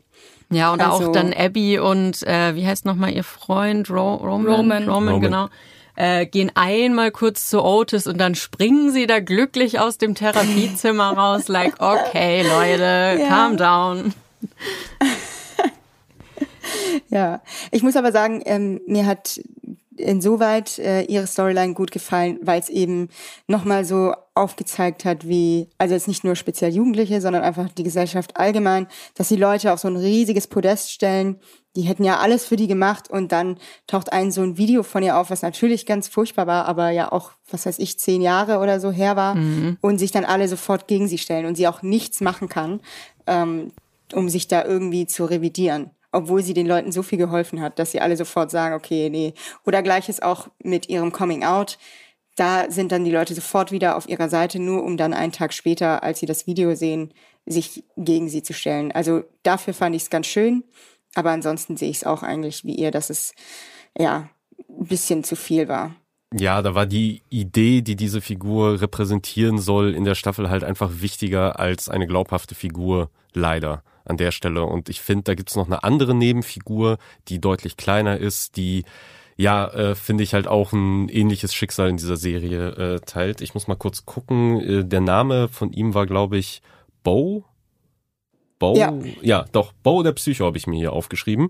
[0.49, 3.89] Ja, und Also- auch dann Abby und äh, wie heißt nochmal ihr Freund?
[3.89, 4.53] Ro Roman?
[4.56, 4.89] Roman.
[4.89, 5.21] Roman.
[5.21, 5.47] genau.
[5.95, 11.12] Äh, gehen einmal kurz zu Otis und dann springen sie da glücklich aus dem Therapiezimmer
[11.17, 13.27] raus, like, okay, Leute, Ja.
[13.27, 14.13] calm down.
[17.10, 19.39] Ja, ich muss aber sagen, ähm, mir hat
[19.97, 23.10] insoweit äh, ihre Storyline gut gefallen, weil es eben
[23.47, 28.38] nochmal so aufgezeigt hat, wie, also jetzt nicht nur speziell Jugendliche, sondern einfach die Gesellschaft
[28.38, 31.39] allgemein, dass die Leute auf so ein riesiges Podest stellen.
[31.75, 35.03] Die hätten ja alles für die gemacht und dann taucht ein so ein Video von
[35.03, 38.60] ihr auf, was natürlich ganz furchtbar war, aber ja auch, was weiß ich, zehn Jahre
[38.60, 39.36] oder so her war
[39.82, 42.79] und sich dann alle sofort gegen sie stellen und sie auch nichts machen kann,
[43.27, 43.71] ähm,
[44.13, 47.91] um sich da irgendwie zu revidieren obwohl sie den Leuten so viel geholfen hat, dass
[47.91, 49.34] sie alle sofort sagen, okay, nee.
[49.65, 51.78] Oder gleiches auch mit ihrem Coming Out.
[52.36, 55.54] Da sind dann die Leute sofort wieder auf ihrer Seite, nur um dann einen Tag
[55.54, 57.13] später, als sie das Video sehen,
[57.45, 58.91] sich gegen sie zu stellen.
[58.91, 60.63] Also dafür fand ich es ganz schön.
[61.15, 63.34] Aber ansonsten sehe ich es auch eigentlich wie ihr, dass es
[63.97, 64.30] ja
[64.69, 65.95] ein bisschen zu viel war.
[66.36, 70.89] Ja, da war die Idee, die diese Figur repräsentieren soll, in der Staffel halt einfach
[71.02, 74.63] wichtiger als eine glaubhafte Figur, leider an der Stelle.
[74.63, 78.84] Und ich finde, da gibt's noch eine andere Nebenfigur, die deutlich kleiner ist, die
[79.36, 83.42] ja, äh, finde ich halt auch ein ähnliches Schicksal in dieser Serie äh, teilt.
[83.42, 84.62] Ich muss mal kurz gucken.
[84.62, 86.62] Äh, der Name von ihm war, glaube ich,
[87.04, 87.44] Bo.
[88.60, 88.78] Bo?
[88.78, 88.94] Ja.
[89.22, 91.50] ja, doch, Bo der Psycho habe ich mir hier aufgeschrieben.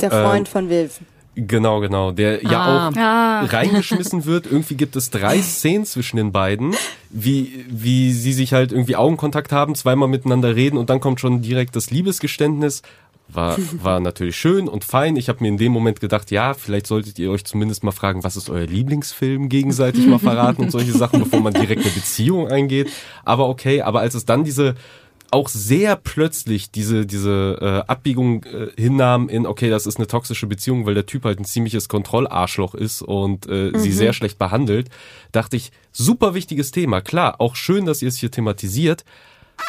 [0.00, 1.00] Der Freund von Viv.
[1.46, 2.10] Genau, genau.
[2.10, 2.88] Der ja Ah.
[2.88, 3.40] auch Ah.
[3.44, 4.46] reingeschmissen wird.
[4.46, 6.74] Irgendwie gibt es drei Szenen zwischen den beiden,
[7.10, 11.40] wie, wie sie sich halt irgendwie Augenkontakt haben, zweimal miteinander reden und dann kommt schon
[11.40, 12.82] direkt das Liebesgeständnis.
[13.30, 15.16] War, war natürlich schön und fein.
[15.16, 18.24] Ich habe mir in dem Moment gedacht, ja, vielleicht solltet ihr euch zumindest mal fragen,
[18.24, 22.48] was ist euer Lieblingsfilm gegenseitig mal verraten und solche Sachen, bevor man direkt eine Beziehung
[22.48, 22.88] eingeht.
[23.26, 24.76] Aber okay, aber als es dann diese
[25.30, 30.46] auch sehr plötzlich diese diese äh, Abbiegung äh, hinnahm in okay, das ist eine toxische
[30.46, 34.88] Beziehung, weil der Typ halt ein ziemliches Kontrollarschloch ist und äh, sie sehr schlecht behandelt,
[35.32, 37.00] dachte ich, super wichtiges Thema.
[37.00, 39.04] Klar, auch schön, dass ihr es hier thematisiert,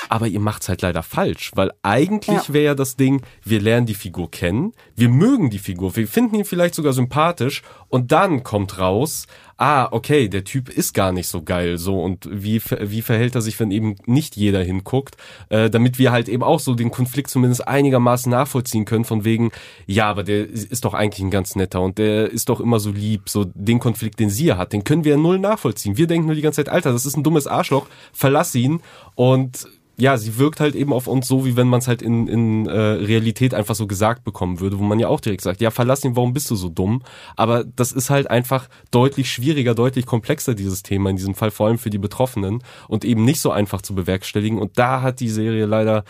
[0.07, 2.53] aber ihr macht's halt leider falsch, weil eigentlich Ja.
[2.53, 6.35] wäre ja das Ding, wir lernen die Figur kennen, wir mögen die Figur, wir finden
[6.35, 9.25] ihn vielleicht sogar sympathisch und dann kommt raus,
[9.59, 13.41] ah, okay, der Typ ist gar nicht so geil, so und wie wie verhält er
[13.41, 15.17] sich, wenn eben nicht jeder hinguckt,
[15.49, 19.51] äh, damit wir halt eben auch so den Konflikt zumindest einigermaßen nachvollziehen können von wegen,
[19.85, 22.91] ja, aber der ist doch eigentlich ein ganz netter und der ist doch immer so
[22.91, 25.97] lieb, so den Konflikt, den sie hat, den können wir ja null nachvollziehen.
[25.97, 28.79] Wir denken nur die ganze Zeit, Alter, das ist ein dummes Arschloch, verlass ihn
[29.15, 29.67] und
[29.99, 32.65] ja, sie wirkt halt eben auf uns so, wie wenn man es halt in, in
[32.67, 36.03] äh, Realität einfach so gesagt bekommen würde, wo man ja auch direkt sagt, ja, verlass
[36.05, 37.03] ihn, warum bist du so dumm?
[37.35, 41.67] Aber das ist halt einfach deutlich schwieriger, deutlich komplexer, dieses Thema in diesem Fall, vor
[41.67, 44.57] allem für die Betroffenen und eben nicht so einfach zu bewerkstelligen.
[44.57, 46.03] Und da hat die Serie leider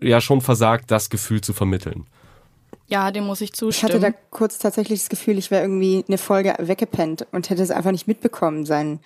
[0.00, 2.06] ja schon versagt, das Gefühl zu vermitteln.
[2.88, 3.92] Ja, dem muss ich Ich zustimmen.
[3.94, 7.70] hatte da kurz tatsächlich das Gefühl, ich wäre irgendwie eine Folge weggepennt und hätte es
[7.70, 9.00] einfach nicht mitbekommen, sein,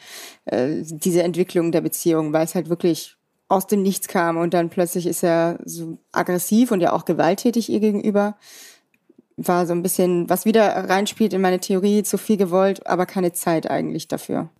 [0.45, 3.17] äh, diese Entwicklung der Beziehung, weil es halt wirklich
[3.51, 7.69] aus dem Nichts kam und dann plötzlich ist er so aggressiv und ja auch gewalttätig
[7.69, 8.37] ihr gegenüber.
[9.37, 13.33] War so ein bisschen, was wieder reinspielt in meine Theorie, zu viel gewollt, aber keine
[13.33, 14.51] Zeit eigentlich dafür.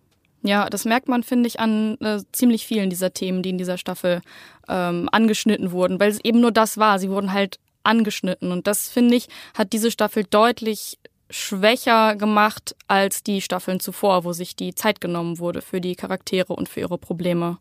[0.43, 3.77] Ja, das merkt man, finde ich, an äh, ziemlich vielen dieser Themen, die in dieser
[3.77, 4.21] Staffel
[4.67, 6.99] ähm, angeschnitten wurden, weil es eben nur das war.
[6.99, 8.51] Sie wurden halt angeschnitten.
[8.51, 10.97] Und das, finde ich, hat diese Staffel deutlich
[11.29, 16.53] schwächer gemacht als die Staffeln zuvor, wo sich die Zeit genommen wurde für die Charaktere
[16.53, 17.57] und für ihre Probleme.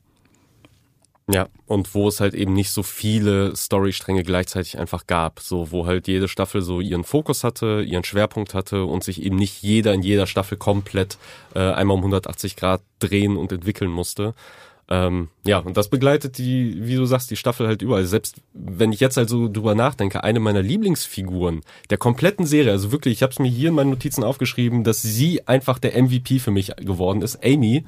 [1.33, 5.87] Ja, und wo es halt eben nicht so viele Storystränge gleichzeitig einfach gab, so wo
[5.87, 9.95] halt jede Staffel so ihren Fokus hatte, ihren Schwerpunkt hatte und sich eben nicht jeder
[9.95, 11.19] in jeder Staffel komplett
[11.55, 14.35] äh, einmal um 180 Grad drehen und entwickeln musste.
[14.93, 18.05] Ähm, ja, und das begleitet die, wie du sagst, die Staffel halt überall.
[18.07, 23.15] Selbst wenn ich jetzt also drüber nachdenke, eine meiner Lieblingsfiguren der kompletten Serie, also wirklich,
[23.15, 26.51] ich habe es mir hier in meinen Notizen aufgeschrieben, dass sie einfach der MVP für
[26.51, 27.85] mich geworden ist, Amy.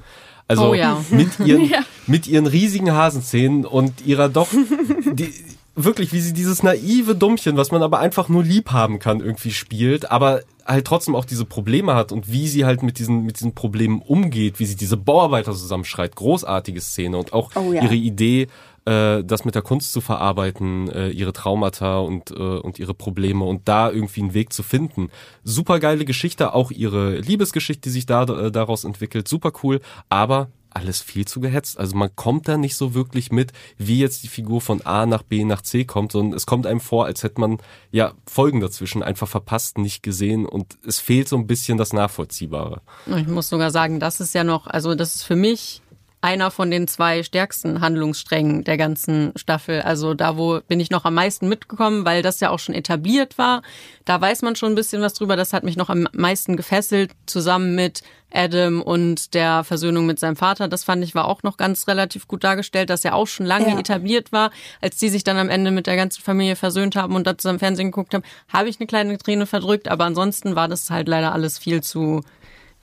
[0.47, 1.03] Also Oh ja.
[1.09, 1.83] mit ihren Ja.
[2.07, 4.47] mit ihren riesigen Hasenzähnen und ihrer doch
[5.13, 5.33] die,
[5.75, 9.51] wirklich wie sie dieses naive Dummchen, was man aber einfach nur lieb haben kann, irgendwie
[9.51, 13.39] spielt, aber halt trotzdem auch diese Probleme hat und wie sie halt mit diesen mit
[13.39, 17.83] diesen Problemen umgeht, wie sie diese Bauarbeiter zusammenschreit, großartige Szene und auch Oh ja.
[17.83, 18.47] ihre Idee
[18.85, 23.45] äh, das mit der Kunst zu verarbeiten, äh, ihre Traumata und, äh, und ihre Probleme
[23.45, 25.09] und da irgendwie einen Weg zu finden.
[25.43, 30.49] Super geile Geschichte, auch ihre Liebesgeschichte, die sich da äh, daraus entwickelt, super cool, aber
[30.75, 31.77] alles viel zu gehetzt.
[31.77, 35.23] Also man kommt da nicht so wirklich mit, wie jetzt die Figur von A nach
[35.23, 37.59] B nach C kommt, sondern es kommt einem vor, als hätte man
[37.91, 42.81] ja Folgen dazwischen einfach verpasst, nicht gesehen und es fehlt so ein bisschen das Nachvollziehbare.
[43.05, 45.82] Ich muss sogar sagen, das ist ja noch, also das ist für mich
[46.23, 49.81] einer von den zwei stärksten Handlungssträngen der ganzen Staffel.
[49.81, 53.37] Also da, wo bin ich noch am meisten mitgekommen, weil das ja auch schon etabliert
[53.37, 53.61] war.
[54.05, 55.35] Da weiß man schon ein bisschen was drüber.
[55.35, 60.37] Das hat mich noch am meisten gefesselt, zusammen mit Adam und der Versöhnung mit seinem
[60.37, 60.69] Vater.
[60.69, 63.69] Das fand ich war auch noch ganz relativ gut dargestellt, dass er auch schon lange
[63.71, 63.77] Ja.
[63.79, 64.51] etabliert war.
[64.81, 67.59] Als die sich dann am Ende mit der ganzen Familie versöhnt haben und da zusammen
[67.59, 69.89] Fernsehen geguckt haben, habe ich eine kleine Träne verdrückt.
[69.89, 72.21] Aber ansonsten war das halt leider alles viel zu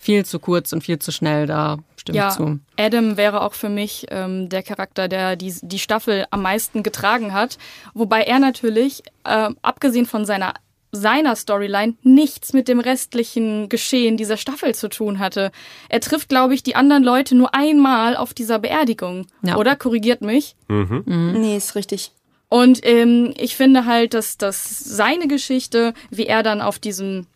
[0.03, 2.59] viel zu kurz und viel zu schnell, da stimme Ja, ich zu.
[2.79, 7.33] Adam wäre auch für mich ähm, der Charakter, der die, die Staffel am meisten getragen
[7.33, 7.59] hat.
[7.95, 10.55] Wobei er natürlich, ähm, abgesehen von seiner
[10.93, 15.53] seiner Storyline nichts mit dem restlichen Geschehen dieser Staffel zu tun hatte.
[15.89, 19.29] Er trifft, glaube ich, die anderen Leute nur einmal auf dieser Beerdigung.
[19.43, 19.57] Ja.
[19.57, 19.77] Oder?
[19.77, 20.57] Korrigiert mich.
[20.67, 22.11] Nee, ist richtig.
[22.49, 27.27] Und ähm, ich finde halt, dass, dass seine Geschichte, wie er dann auf diesem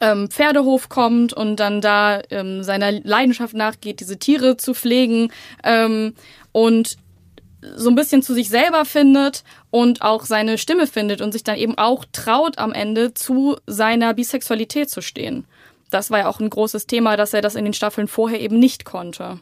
[0.00, 6.14] ähm, Pferdehof kommt und dann da ähm, seiner Leidenschaft nachgeht, diese Tiere zu pflegen ähm,
[6.52, 6.96] und
[7.74, 11.56] so ein bisschen zu sich selber findet und auch seine Stimme findet und sich dann
[11.56, 15.46] eben auch traut am Ende zu seiner Bisexualität zu stehen.
[15.90, 18.58] Das war ja auch ein großes Thema, dass er das in den Staffeln vorher eben
[18.58, 19.40] nicht konnte.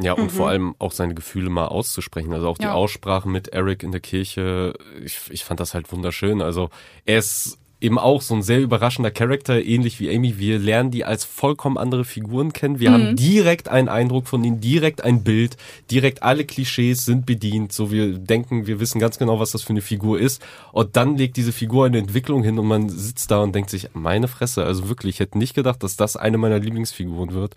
[0.00, 2.32] Ja, und vor allem auch seine Gefühle mal auszusprechen.
[2.32, 2.72] Also auch die Ja.
[2.74, 6.40] Aussprache mit Eric in der Kirche, ich, ich fand das halt wunderschön.
[6.40, 6.70] Also
[7.04, 10.38] er ist eben auch so ein sehr überraschender Charakter, ähnlich wie Amy.
[10.38, 12.80] Wir lernen die als vollkommen andere Figuren kennen.
[12.80, 15.56] Wir haben direkt einen Eindruck von ihnen, direkt ein Bild,
[15.90, 17.72] direkt alle Klischees sind bedient.
[17.72, 20.42] So wir denken, wir wissen ganz genau, was das für eine Figur ist.
[20.72, 23.90] Und dann legt diese Figur eine Entwicklung hin und man sitzt da und denkt sich,
[23.94, 27.54] meine Fresse, also wirklich, ich hätte nicht gedacht, dass das eine meiner Lieblingsfiguren wird.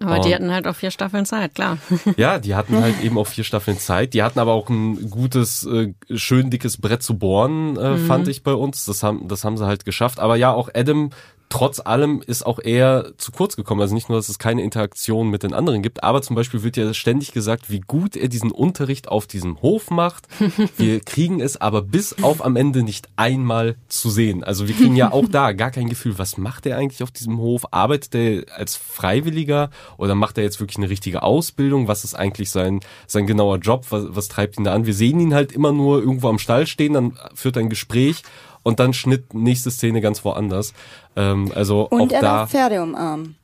[0.00, 1.78] Aber die Und- hatten halt auch vier Staffeln Zeit, klar.
[2.16, 4.14] ja, die hatten halt eben auch vier Staffeln Zeit.
[4.14, 8.42] Die hatten aber auch ein gutes, äh, schön dickes Brett zu bohren, äh, fand ich
[8.42, 8.84] bei uns.
[8.84, 10.20] Das haben, das haben sie halt geschafft.
[10.20, 11.10] Aber ja, auch Adam,
[11.48, 13.80] trotz allem, ist auch eher zu kurz gekommen.
[13.80, 16.76] Also nicht nur, dass es keine Interaktion mit den anderen gibt, aber zum Beispiel wird
[16.76, 20.26] ja ständig gesagt, wie gut er diesen Unterricht auf diesem Hof macht.
[20.76, 24.44] Wir kriegen es aber bis auf am Ende nicht einmal zu sehen.
[24.44, 27.38] Also wir kriegen ja auch da gar kein Gefühl, was macht er eigentlich auf diesem
[27.38, 27.66] Hof?
[27.72, 31.88] Arbeitet er als Freiwilliger oder macht er jetzt wirklich eine richtige Ausbildung?
[31.88, 33.86] Was ist eigentlich sein, sein genauer Job?
[33.90, 34.86] Was, was treibt ihn da an?
[34.86, 38.22] Wir sehen ihn halt immer nur irgendwo am Stall stehen, dann führt er ein Gespräch
[38.62, 40.74] und dann Schnitt, nächste Szene ganz woanders.
[41.16, 42.26] Ähm, also Und auch er da.
[42.38, 43.36] darf Pferde umarmen.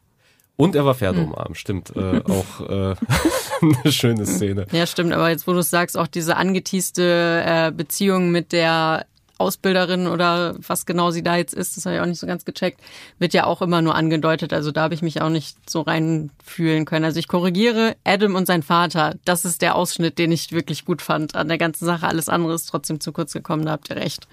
[0.57, 1.93] Und er war Pferde umarmt, stimmt.
[1.97, 2.95] Äh, auch äh,
[3.83, 4.67] eine schöne Szene.
[4.73, 5.13] Ja, stimmt.
[5.13, 9.07] Aber jetzt, wo du es sagst, auch diese angeteaste äh, Beziehung mit der
[9.39, 12.45] Ausbilderin oder was genau sie da jetzt ist, das habe ich auch nicht so ganz
[12.45, 12.81] gecheckt,
[13.19, 14.53] wird ja auch immer nur angedeutet.
[14.53, 17.05] Also da habe ich mich auch nicht so reinfühlen können.
[17.05, 21.03] Also ich korrigiere, Adam und sein Vater, das ist der Ausschnitt, den ich wirklich gut
[21.03, 22.07] fand an der ganzen Sache.
[22.07, 24.29] Alles andere ist trotzdem zu kurz gekommen, da habt ihr recht.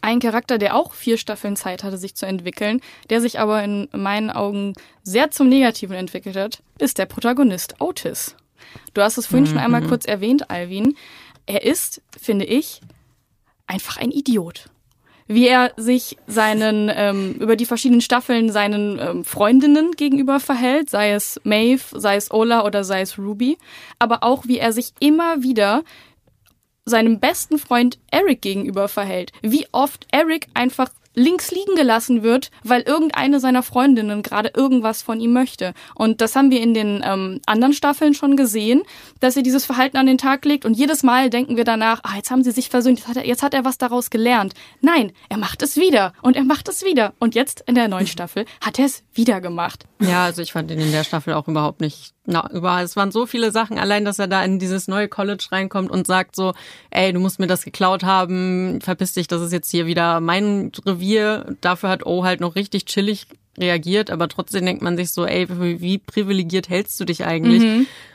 [0.00, 2.80] Ein Charakter, der auch vier Staffeln Zeit hatte, sich zu entwickeln,
[3.10, 8.36] der sich aber in meinen Augen sehr zum Negativen entwickelt hat, ist der Protagonist Otis.
[8.94, 10.96] Du hast es vorhin schon einmal kurz erwähnt, Alvin.
[11.46, 12.80] Er ist, finde ich,
[13.66, 14.66] einfach ein Idiot.
[15.26, 21.12] Wie er sich seinen ähm, über die verschiedenen Staffeln seinen ähm, Freundinnen gegenüber verhält, sei
[21.12, 23.58] es Maeve, sei es Ola oder sei es Ruby,
[23.98, 25.82] aber auch wie er sich immer wieder
[26.88, 29.32] seinem besten Freund Eric gegenüber verhält.
[29.42, 35.20] Wie oft Eric einfach links liegen gelassen wird, weil irgendeine seiner Freundinnen gerade irgendwas von
[35.20, 35.74] ihm möchte.
[35.94, 38.82] Und das haben wir in den ähm, anderen Staffeln schon gesehen,
[39.20, 42.16] dass er dieses Verhalten an den Tag legt und jedes Mal denken wir danach, ah,
[42.16, 44.54] jetzt haben sie sich versöhnt, jetzt hat, er, jetzt hat er was daraus gelernt.
[44.80, 47.12] Nein, er macht es wieder und er macht es wieder.
[47.18, 49.84] Und jetzt in der neuen Staffel hat er es wieder gemacht.
[50.00, 52.14] Ja, also ich fand ihn in der Staffel auch überhaupt nicht.
[52.30, 52.84] Na, überall.
[52.84, 56.06] Es waren so viele Sachen, allein, dass er da in dieses neue College reinkommt und
[56.06, 56.52] sagt so,
[56.90, 60.70] ey, du musst mir das geklaut haben, verpiss dich, das ist jetzt hier wieder mein
[60.84, 61.56] Revier.
[61.62, 65.48] Dafür hat O halt noch richtig chillig reagiert, aber trotzdem denkt man sich so, ey,
[65.48, 67.62] wie wie privilegiert hältst du dich eigentlich?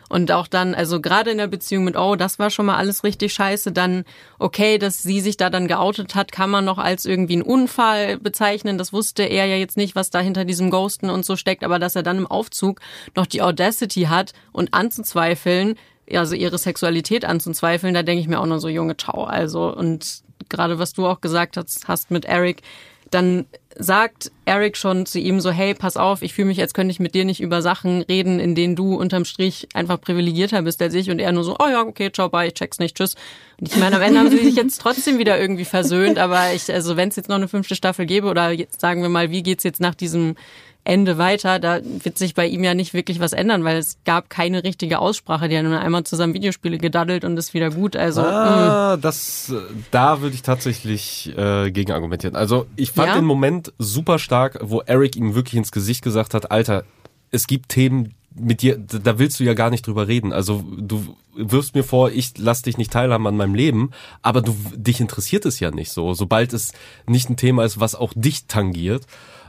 [0.10, 3.04] Und auch dann, also gerade in der Beziehung mit, oh, das war schon mal alles
[3.04, 4.04] richtig scheiße, dann
[4.39, 8.18] okay, dass sie sich da dann geoutet hat, kann man noch als irgendwie einen Unfall
[8.18, 8.78] bezeichnen.
[8.78, 11.80] Das wusste er ja jetzt nicht, was da hinter diesem Ghosten und so steckt, aber
[11.80, 12.80] dass er dann im Aufzug
[13.16, 15.76] noch die Audacity hat und anzuzweifeln,
[16.12, 19.24] also ihre Sexualität anzuzweifeln, da denke ich mir auch nur so, junge Ciao.
[19.24, 22.62] Also, und gerade was du auch gesagt hast, hast mit Eric,
[23.10, 23.46] dann
[23.78, 27.00] sagt Eric schon zu ihm so, hey, pass auf, ich fühle mich, als könnte ich
[27.00, 30.94] mit dir nicht über Sachen reden, in denen du unterm Strich einfach privilegierter bist als
[30.94, 31.10] ich.
[31.10, 33.16] Und er nur so, oh ja, okay, ciao, bye, ich check's nicht, tschüss.
[33.60, 36.72] Und ich meine, am Ende haben sie sich jetzt trotzdem wieder irgendwie versöhnt, aber ich,
[36.72, 39.44] also wenn es jetzt noch eine fünfte Staffel gäbe oder jetzt sagen wir mal, wie
[39.44, 40.36] geht's jetzt nach diesem
[40.86, 44.30] Ende weiter, da wird sich bei ihm ja nicht wirklich was ändern, weil es gab
[44.30, 45.48] keine richtige Aussprache.
[45.48, 47.96] Die haben nur einmal zusammen Videospiele gedaddelt und ist wieder gut.
[47.96, 49.54] Also ah, das,
[49.91, 52.36] da würde ich tatsächlich äh, gegen argumentieren.
[52.36, 53.15] Also ich fand Ja?
[53.15, 56.84] den Moment super stark, wo Eric ihm wirklich ins Gesicht gesagt hat, Alter,
[57.32, 60.34] es gibt Themen, mit dir, da willst du ja gar nicht drüber reden.
[60.34, 63.91] Also du wirfst mir vor, ich lass dich nicht teilhaben an meinem Leben,
[64.22, 66.13] aber du dich interessiert es ja nicht so.
[66.13, 66.74] Sobald es
[67.08, 69.06] nicht ein Thema ist, was auch dich tangiert,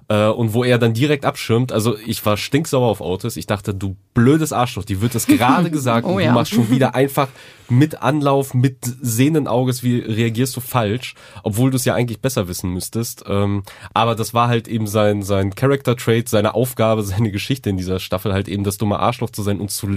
[0.09, 1.73] äh, und wo er dann direkt abschirmt.
[1.73, 3.37] Also ich war stinksauer auf Otis.
[3.37, 6.29] Ich dachte, du blödes Arschloch, die wird das gerade gesagt Oh und ja.
[6.29, 7.29] du machst schon wieder einfach
[7.71, 12.47] mit Anlauf, mit sehenden Auges, wie reagierst du falsch, obwohl du es ja eigentlich besser
[12.47, 13.25] wissen müsstest.
[13.27, 13.63] Ähm,
[13.95, 18.01] aber das war halt eben sein, sein Character Trait, seine Aufgabe, seine Geschichte in dieser
[18.01, 19.89] Staffel, halt eben das dumme Arschloch zu sein und zu,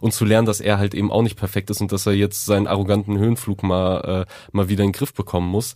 [0.00, 2.44] und zu lernen, dass er halt eben auch nicht perfekt ist und dass er jetzt
[2.44, 5.74] seinen arroganten Höhenflug mal, äh, mal wieder in den Griff bekommen muss.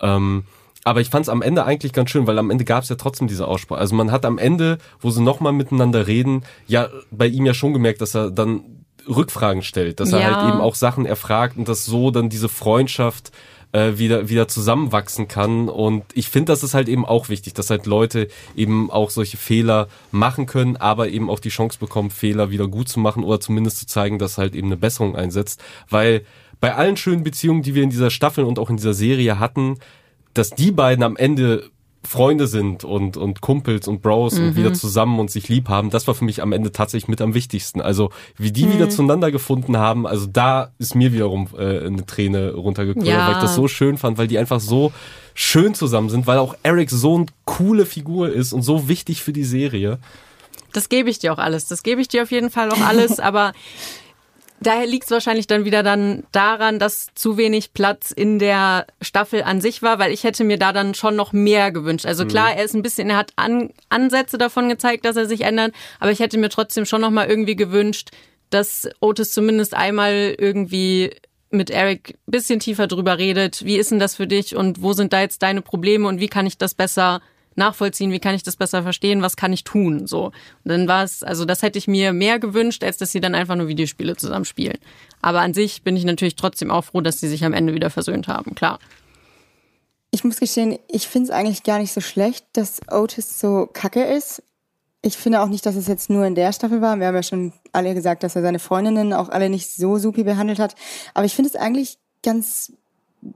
[0.00, 0.44] Ähm,
[0.84, 2.96] aber ich fand es am Ende eigentlich ganz schön, weil am Ende gab es ja
[2.96, 3.80] trotzdem diese Aussprache.
[3.80, 7.72] Also man hat am Ende, wo sie nochmal miteinander reden, ja bei ihm ja schon
[7.72, 8.62] gemerkt, dass er dann
[9.08, 10.26] Rückfragen stellt, dass er Ja.
[10.26, 13.32] halt eben auch Sachen erfragt und dass so dann diese Freundschaft
[13.72, 17.70] äh, wieder wieder zusammenwachsen kann und ich finde, das ist halt eben auch wichtig, dass
[17.70, 22.50] halt Leute eben auch solche Fehler machen können, aber eben auch die Chance bekommen, Fehler
[22.50, 26.24] wieder gut zu machen oder zumindest zu zeigen, dass halt eben eine Besserung einsetzt, weil
[26.60, 29.78] bei allen schönen Beziehungen, die wir in dieser Staffel und auch in dieser Serie hatten,
[30.34, 31.70] dass die beiden am Ende
[32.04, 36.08] Freunde sind und, und Kumpels und Bros und wieder zusammen und sich lieb haben, das
[36.08, 37.80] war für mich am Ende tatsächlich mit am wichtigsten.
[37.80, 42.54] Also wie die wieder zueinander gefunden haben, also da ist mir wiederum äh, eine Träne
[42.54, 43.28] runtergekommen, Ja.
[43.28, 44.92] weil ich das so schön fand, weil die einfach so
[45.34, 49.32] schön zusammen sind, weil auch Eric so eine coole Figur ist und so wichtig für
[49.32, 50.00] die Serie.
[50.72, 51.66] Das gebe ich dir auch alles.
[51.66, 53.52] Das gebe ich dir auf jeden Fall auch alles, aber
[54.66, 59.42] daher liegt es wahrscheinlich dann wieder dann daran, dass zu wenig Platz in der Staffel
[59.42, 62.06] an sich war, weil ich hätte mir da dann schon noch mehr gewünscht.
[62.06, 65.42] Also klar, er ist ein bisschen, er hat an, Ansätze davon gezeigt, dass er sich
[65.42, 68.10] ändert, aber ich hätte mir trotzdem schon noch mal irgendwie gewünscht,
[68.50, 71.10] dass Otis zumindest einmal irgendwie
[71.50, 73.64] mit Eric ein bisschen tiefer drüber redet.
[73.64, 76.28] Wie ist denn das für dich und wo sind da jetzt deine Probleme und wie
[76.28, 77.20] kann ich das besser
[77.56, 80.26] nachvollziehen, wie kann ich das besser verstehen, was kann ich tun, so.
[80.26, 80.32] Und
[80.64, 83.56] dann war es, also das hätte ich mir mehr gewünscht, als dass sie dann einfach
[83.56, 84.78] nur Videospiele zusammen spielen.
[85.20, 87.90] Aber an sich bin ich natürlich trotzdem auch froh, dass sie sich am Ende wieder
[87.90, 88.78] versöhnt haben, klar.
[90.10, 94.04] Ich muss gestehen, ich finde es eigentlich gar nicht so schlecht, dass Otis so kacke
[94.04, 94.42] ist.
[95.00, 96.98] Ich finde auch nicht, dass es jetzt nur in der Staffel war.
[97.00, 100.22] Wir haben ja schon alle gesagt, dass er seine Freundinnen auch alle nicht so supi
[100.22, 100.76] behandelt hat.
[101.14, 102.72] Aber ich finde es eigentlich ganz,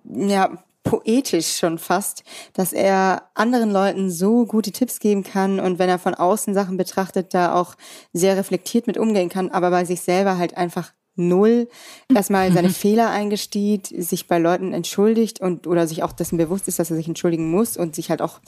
[0.04, 2.22] ja, poetisch schon fast,
[2.52, 6.76] dass er anderen Leuten so gute Tipps geben kann und wenn er von außen Sachen
[6.76, 7.74] betrachtet, da auch
[8.12, 11.68] sehr reflektiert mit umgehen kann, aber bei sich selber halt einfach null
[12.14, 16.78] erstmal seine Fehler eingesteht, sich bei Leuten entschuldigt und oder sich auch dessen bewusst ist,
[16.78, 18.40] dass er sich entschuldigen muss und sich halt auch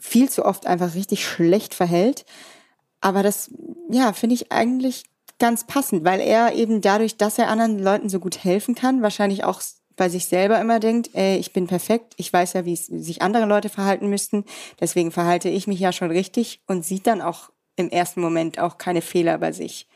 [0.00, 2.24] viel zu oft einfach richtig schlecht verhält.
[3.00, 3.50] Aber das,
[3.90, 5.04] ja, finde ich eigentlich
[5.38, 9.44] ganz passend, weil er eben dadurch, dass er anderen Leuten so gut helfen kann, wahrscheinlich
[9.44, 9.60] auch
[9.96, 13.46] bei sich selber immer denkt, ey, ich bin perfekt, ich weiß ja, wie sich andere
[13.46, 14.44] Leute verhalten müssten,
[14.80, 18.78] deswegen verhalte ich mich ja schon richtig und sieht dann auch im ersten Moment auch
[18.78, 19.88] keine Fehler bei sich.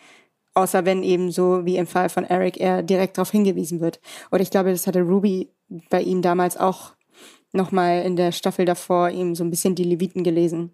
[0.54, 4.00] Außer wenn eben so wie im Fall von Eric er direkt darauf hingewiesen wird.
[4.32, 5.48] Oder ich glaube, das hatte Ruby
[5.88, 6.92] bei ihm damals auch
[7.52, 10.72] nochmal in der Staffel davor ihm so ein bisschen die Leviten gelesen.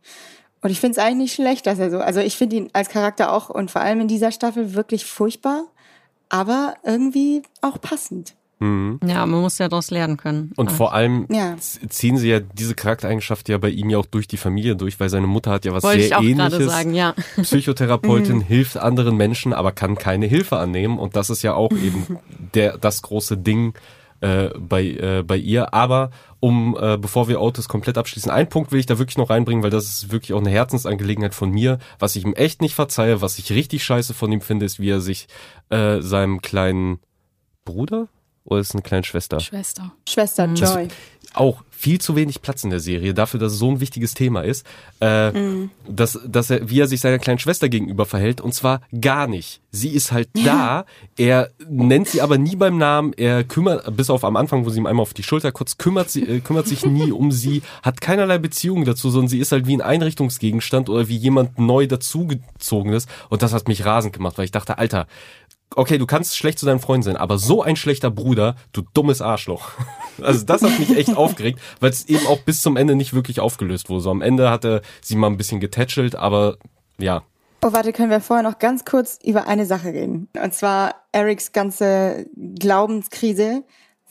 [0.62, 2.88] Und ich finde es eigentlich nicht schlecht, dass er so, also ich finde ihn als
[2.88, 5.66] Charakter auch und vor allem in dieser Staffel wirklich furchtbar,
[6.28, 8.34] aber irgendwie auch passend.
[8.58, 10.52] Ja, man muss ja daraus lernen können.
[10.56, 11.56] Und vor allem Ja.
[11.58, 15.10] ziehen sie ja diese Charaktereigenschaft ja bei ihm ja auch durch die Familie durch, weil
[15.10, 16.72] seine Mutter hat ja was Wollte sehr ich auch gerade ähnliches.
[16.72, 17.14] sagen, ja.
[17.42, 20.98] Psychotherapeutin hilft anderen Menschen, aber kann keine Hilfe annehmen.
[20.98, 22.18] Und das ist ja auch eben
[22.54, 23.74] der, das große Ding
[24.22, 25.74] äh, bei, äh, bei ihr.
[25.74, 29.28] Aber um, äh, bevor wir Otis komplett abschließen, einen Punkt will ich da wirklich noch
[29.28, 31.78] reinbringen, weil das ist wirklich auch eine Herzensangelegenheit von mir.
[31.98, 34.88] Was ich ihm echt nicht verzeihe, was ich richtig scheiße von ihm finde, ist, wie
[34.88, 35.26] er sich
[35.68, 37.00] äh, seinem kleinen
[37.66, 38.08] Bruder
[38.46, 39.40] oder ist es eine kleine Schwester?
[39.40, 39.92] Schwester.
[40.08, 40.88] Schwester Joy.
[41.34, 44.42] auch viel zu wenig Platz in der Serie dafür, dass es so ein wichtiges Thema
[44.42, 44.66] ist,
[45.00, 45.70] äh, mhm.
[45.86, 49.60] dass, dass er, wie er sich seiner kleinen Schwester gegenüber verhält, und zwar gar nicht.
[49.70, 50.86] Sie ist halt da,
[51.18, 54.78] er nennt sie aber nie beim Namen, er kümmert, bis auf am Anfang, wo sie
[54.78, 58.00] ihm einmal auf die Schulter kurz kümmert, sie, äh, kümmert sich nie um sie, hat
[58.00, 63.06] keinerlei Beziehung dazu, sondern sie ist halt wie ein Einrichtungsgegenstand oder wie jemand neu dazugezogenes,
[63.28, 65.06] und das hat mich rasend gemacht, weil ich dachte, Alter,
[65.74, 69.20] okay, du kannst schlecht zu deinem Freund sein, aber so ein schlechter Bruder, du dummes
[69.20, 69.72] Arschloch.
[70.22, 73.38] Also das hat mich echt aufgeregt, weil es eben auch bis zum Ende nicht wirklich
[73.38, 74.00] aufgelöst wurde.
[74.00, 76.56] So am Ende hat er sie mal ein bisschen getätschelt, aber
[76.96, 77.22] ja.
[77.62, 80.30] Oh, warte, können wir vorher noch ganz kurz über eine Sache reden.
[80.42, 83.62] Und zwar Erics ganze Glaubenskrise.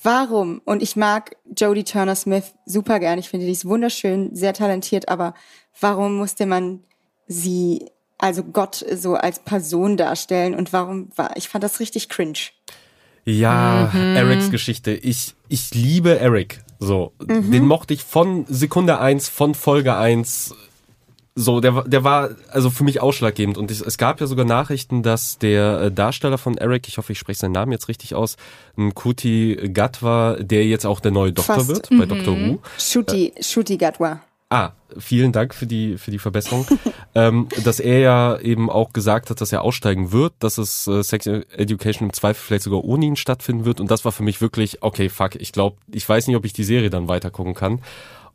[0.04, 0.62] Warum?
[0.64, 3.18] Und ich mag Jodie Turner Smith super gern.
[3.18, 5.34] Ich finde, die ist wunderschön, sehr talentiert, aber
[5.82, 6.84] warum musste man
[7.28, 12.40] sie also Gott so als Person darstellen und warum war, ich fand das richtig cringe.
[13.26, 14.16] Ja, mhm.
[14.16, 14.92] Erics Geschichte.
[14.92, 16.62] Ich, ich liebe Eric.
[16.80, 17.52] So, mhm.
[17.52, 20.54] den mochte ich von Sekunde eins, von Folge eins.
[21.38, 23.58] So, der, der war also für mich ausschlaggebend.
[23.58, 27.12] Und ich, es gab ja sogar Nachrichten, dass der äh, Darsteller von Eric, ich hoffe,
[27.12, 28.38] ich spreche seinen Namen jetzt richtig aus,
[28.78, 31.70] ein Kuti Gatwa, der jetzt auch der neue Doktor Fast.
[31.70, 32.10] wird bei mhm.
[32.10, 32.38] Dr.
[32.38, 32.60] Who.
[32.78, 34.22] Shuti, äh, Shuti Gatwa.
[34.56, 36.66] Ah, vielen Dank für die für die Verbesserung.
[37.16, 41.04] ähm, dass er ja eben auch gesagt hat, dass er aussteigen wird, dass es äh,
[41.04, 43.82] Sex Education im Zweifel vielleicht sogar ohne ihn stattfinden wird.
[43.82, 46.54] Und das war für mich wirklich, okay, fuck, ich glaube, ich weiß nicht, ob ich
[46.54, 47.82] die Serie dann weiter gucken kann.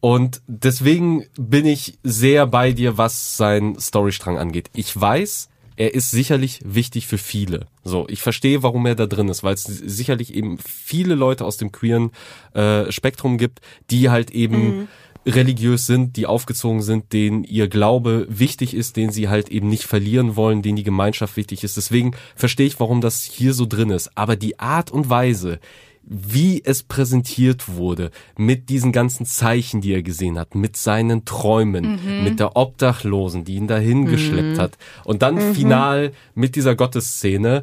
[0.00, 4.68] Und deswegen bin ich sehr bei dir, was sein Storystrang angeht.
[4.74, 7.66] Ich weiß, er ist sicherlich wichtig für viele.
[7.82, 11.56] So, ich verstehe, warum er da drin ist, weil es sicherlich eben viele Leute aus
[11.56, 12.10] dem queeren
[12.52, 13.60] äh, Spektrum gibt,
[13.90, 14.88] die halt eben mhm
[15.26, 19.84] religiös sind, die aufgezogen sind, denen ihr Glaube wichtig ist, den sie halt eben nicht
[19.84, 21.76] verlieren wollen, denen die Gemeinschaft wichtig ist.
[21.76, 24.10] Deswegen verstehe ich, warum das hier so drin ist.
[24.16, 25.60] Aber die Art und Weise,
[26.02, 32.00] wie es präsentiert wurde, mit diesen ganzen Zeichen, die er gesehen hat, mit seinen Träumen,
[32.02, 32.24] mhm.
[32.24, 34.06] mit der Obdachlosen, die ihn dahin mhm.
[34.06, 35.54] geschleppt hat und dann mhm.
[35.54, 37.62] final mit dieser Gottesszene,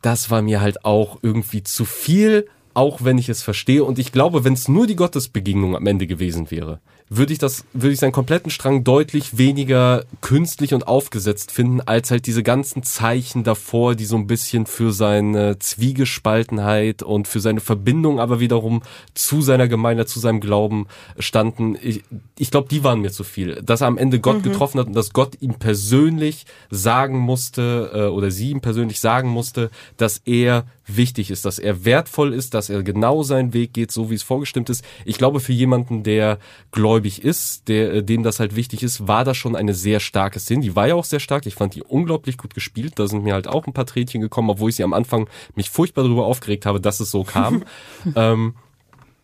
[0.00, 3.84] das war mir halt auch irgendwie zu viel auch wenn ich es verstehe.
[3.84, 6.80] Und ich glaube, wenn es nur die Gottesbegegnung am Ende gewesen wäre,
[7.16, 12.10] würde ich das, würde ich seinen kompletten Strang deutlich weniger künstlich und aufgesetzt finden, als
[12.10, 17.60] halt diese ganzen Zeichen davor, die so ein bisschen für seine Zwiegespaltenheit und für seine
[17.60, 18.82] Verbindung aber wiederum
[19.14, 20.86] zu seiner Gemeinde, zu seinem Glauben
[21.18, 21.76] standen.
[21.82, 22.02] Ich,
[22.38, 23.62] ich glaube, die waren mir zu viel.
[23.62, 24.42] Dass er am Ende Gott mhm.
[24.42, 29.28] getroffen hat und dass Gott ihm persönlich sagen musste, äh, oder sie ihm persönlich sagen
[29.28, 33.92] musste, dass er wichtig ist, dass er wertvoll ist, dass er genau seinen Weg geht,
[33.92, 34.84] so wie es vorgestimmt ist.
[35.04, 36.38] Ich glaube, für jemanden, der
[36.70, 40.40] gläubig ist, der, äh, dem das halt wichtig ist, war das schon eine sehr starke
[40.40, 40.62] Szene.
[40.62, 41.46] Die war ja auch sehr stark.
[41.46, 42.98] Ich fand die unglaublich gut gespielt.
[42.98, 45.70] Da sind mir halt auch ein paar Tränchen gekommen, obwohl ich sie am Anfang mich
[45.70, 47.64] furchtbar darüber aufgeregt habe, dass es so kam.
[48.16, 48.54] ähm,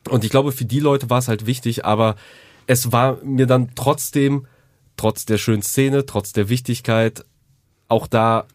[0.09, 2.17] und ich glaube, für die Leute war es halt wichtig, aber
[2.67, 4.47] es war mir dann trotzdem,
[4.97, 7.25] trotz der schönen Szene, trotz der Wichtigkeit,
[7.89, 8.47] auch da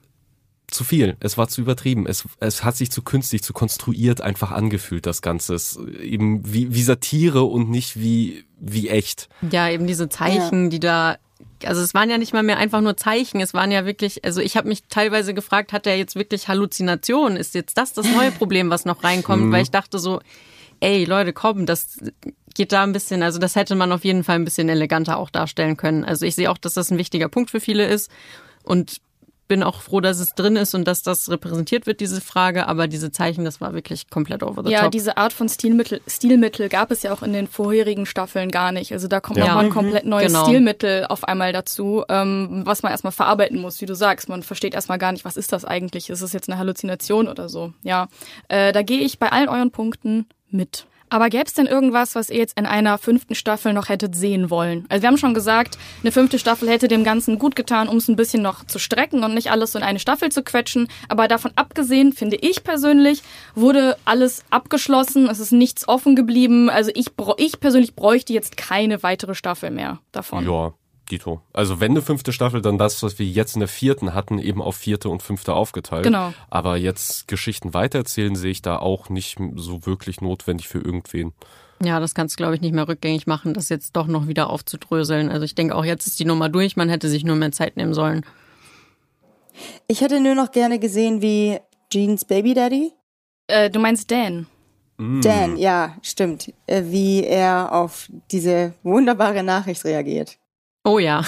[0.74, 1.16] zu viel.
[1.20, 2.06] Es war zu übertrieben.
[2.08, 5.56] Es, es hat sich zu künstlich, zu konstruiert einfach angefühlt, das Ganze.
[5.56, 9.30] Es, eben wie, wie Satire und nicht wie, wie echt.
[9.52, 10.70] Ja, eben diese Zeichen, ja.
[10.70, 11.18] die da
[11.66, 14.42] also es waren ja nicht mal mehr einfach nur Zeichen, es waren ja wirklich, also
[14.42, 17.38] ich habe mich teilweise gefragt, hat er jetzt wirklich Halluzinationen?
[17.38, 19.46] Ist jetzt das das neue Problem, was noch reinkommt?
[19.46, 19.52] Mhm.
[19.52, 20.20] Weil ich dachte so,
[20.80, 22.00] ey Leute, komm, das
[22.54, 25.30] geht da ein bisschen, also das hätte man auf jeden Fall ein bisschen eleganter auch
[25.30, 26.04] darstellen können.
[26.04, 28.12] Also ich sehe auch, dass das ein wichtiger Punkt für viele ist
[28.64, 29.02] und
[29.54, 32.68] bin auch froh, dass es drin ist und dass das repräsentiert wird, diese Frage.
[32.68, 34.86] Aber diese Zeichen, das war wirklich komplett over the ja, top.
[34.86, 38.72] Ja, diese Art von Stilmittel, Stilmittel gab es ja auch in den vorherigen Staffeln gar
[38.72, 38.94] nicht.
[38.94, 39.46] Also da kommt ja.
[39.46, 40.46] nochmal ein komplett neues genau.
[40.46, 44.28] Stilmittel auf einmal dazu, ähm, was man erstmal verarbeiten muss, wie du sagst.
[44.28, 46.10] Man versteht erstmal gar nicht, was ist das eigentlich?
[46.10, 47.74] Ist es jetzt eine Halluzination oder so?
[47.84, 48.08] Ja,
[48.48, 50.88] äh, da gehe ich bei allen euren Punkten mit.
[51.10, 54.50] Aber gäbe es denn irgendwas, was ihr jetzt in einer fünften Staffel noch hättet sehen
[54.50, 54.86] wollen?
[54.90, 58.08] Also wir haben schon gesagt, eine fünfte Staffel hätte dem Ganzen gut getan, um es
[58.08, 60.88] ein bisschen noch zu strecken und nicht alles so in eine Staffel zu quetschen.
[61.10, 63.22] Aber davon abgesehen, finde ich persönlich,
[63.56, 65.30] wurde alles abgeschlossen.
[65.30, 66.70] Es ist nichts offen geblieben.
[66.70, 70.46] Also ich, ich persönlich bräuchte jetzt keine weitere Staffel mehr davon.
[70.46, 70.74] Ja,
[71.12, 71.42] Dito.
[71.54, 74.62] Also wenn eine fünfte Staffel, dann das, was wir jetzt in der vierten hatten, eben
[74.62, 76.04] auf vierte und fünfte aufgeteilt.
[76.04, 76.34] Genau.
[76.50, 81.34] Aber jetzt Geschichten weitererzählen sehe ich da auch nicht so wirklich notwendig für irgendwen.
[81.84, 84.50] Ja, das kannst du, glaube ich, nicht mehr rückgängig machen, das jetzt doch noch wieder
[84.50, 85.30] aufzudröseln.
[85.30, 87.76] Also ich denke auch, jetzt ist die Nummer durch, man hätte sich nur mehr Zeit
[87.76, 88.26] nehmen sollen.
[89.88, 91.60] Ich hätte nur noch gerne gesehen, wie
[91.92, 92.92] Jeans Baby Daddy.
[93.48, 94.48] Äh, du meinst Dan?
[94.98, 95.22] Mm.
[95.22, 96.54] Dan, ja, stimmt.
[96.68, 100.38] Äh, wie er auf diese wunderbare Nachricht reagiert.
[100.84, 101.24] Oh ja,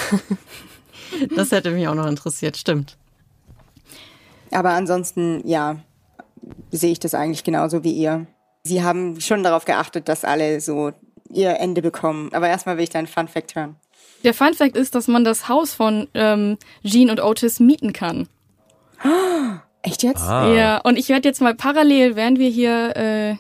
[1.36, 2.98] das hätte mich auch noch interessiert, stimmt.
[4.52, 5.78] Aber ansonsten, ja,
[6.72, 8.28] sehe ich das eigentlich genauso wie ihr.
[8.64, 10.92] sie haben schon darauf geachtet, dass alle so
[11.32, 12.30] ihr Ende bekommen.
[12.34, 13.76] Aber erstmal will ich deinen Fun Fact hören.
[14.24, 18.28] Der Fun Fact ist, dass man das Haus von ähm, Jean und Otis mieten kann.
[19.82, 20.24] Echt jetzt?
[20.24, 20.52] Ah.
[20.52, 23.36] Ja, und ich werde jetzt mal parallel, während wir hier äh,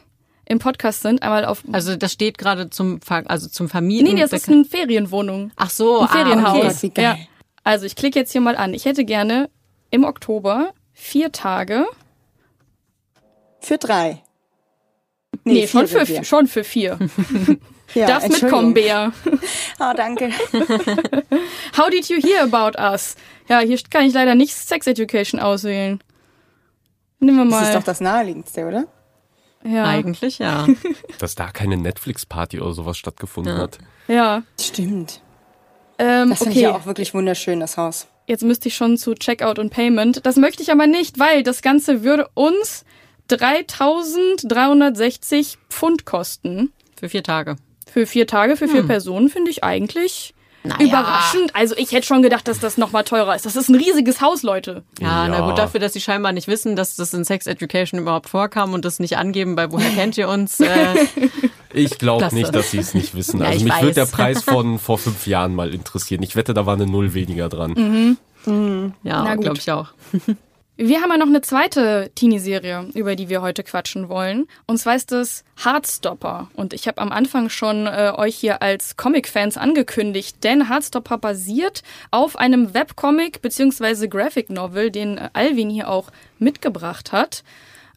[0.45, 1.63] im Podcast sind, einmal auf.
[1.71, 4.13] Also das steht gerade zum, also zum Vermieten.
[4.13, 5.51] nee, das ist eine Ferienwohnung.
[5.55, 6.63] Ach so, Ein Ferienhaus.
[6.63, 6.77] Ah, okay.
[6.81, 7.03] Wie geil.
[7.03, 7.17] Ja.
[7.63, 8.73] Also ich klicke jetzt hier mal an.
[8.73, 9.49] Ich hätte gerne
[9.89, 11.85] im Oktober vier Tage.
[13.59, 14.21] Für drei.
[15.43, 16.23] Nee, schon, vier für, wir.
[16.23, 16.99] schon für vier.
[17.93, 18.73] Ja, Darfst Entschuldigung.
[18.73, 19.39] mitkommen, Bea.
[19.79, 20.31] Ah, danke.
[21.77, 23.15] How did you hear about us?
[23.47, 25.99] Ja, hier kann ich leider nicht Sex Education auswählen.
[27.19, 27.73] Nehmen wir Das ist mal.
[27.79, 28.85] doch das Naheliegendste, oder?
[29.65, 29.83] Ja.
[29.85, 30.67] Eigentlich ja.
[31.19, 33.61] Dass da keine Netflix-Party oder sowas stattgefunden Ja.
[33.63, 33.77] hat.
[34.07, 34.43] Ja.
[34.59, 35.21] Stimmt.
[35.97, 36.59] Ähm, Das finde okay.
[36.59, 38.07] ich ja auch wirklich wunderschön, das Haus.
[38.27, 40.25] Jetzt müsste ich schon zu Checkout und Payment.
[40.25, 42.83] Das möchte ich aber nicht, weil das Ganze würde uns
[43.29, 46.71] 3.360 Pfund kosten.
[46.97, 47.55] Für vier Tage.
[47.91, 50.33] Für vier Tage, für vier Personen finde ich eigentlich
[50.65, 50.85] Naja.
[50.87, 51.55] überraschend.
[51.55, 53.45] Also ich hätte schon gedacht, dass das nochmal teurer ist.
[53.45, 54.83] Das ist ein riesiges Haus, Leute.
[54.99, 55.47] Ja, na Ja.
[55.47, 58.83] gut, dafür, dass sie scheinbar nicht wissen, dass das in Sex Education überhaupt vorkam und
[58.85, 60.59] das nicht angeben, bei woher kennt ihr uns.
[60.59, 60.67] Äh,
[61.77, 63.41] Ich glaube nicht, dass sie es nicht wissen.
[63.41, 64.05] Ja, Also ich mich würde der.
[64.05, 66.23] Preis von vor fünf Jahren mal interessieren.
[66.23, 68.17] Ich wette, da war eine Null weniger dran.
[68.45, 69.43] Na ja, gut.
[69.43, 69.89] glaube ich auch.
[70.77, 74.45] Wir haben ja noch eine zweite Teenie-Serie, über die wir heute quatschen wollen.
[74.67, 76.49] Und zwar ist es Heartstopper.
[76.53, 81.81] Und ich habe am Anfang schon äh, euch hier als Comic-Fans angekündigt, denn Heartstopper basiert
[82.11, 84.09] auf einem Webcomic bzw.
[84.09, 86.09] Graphic Novel, den äh, Alvin hier auch
[86.39, 87.45] mitgebracht hat.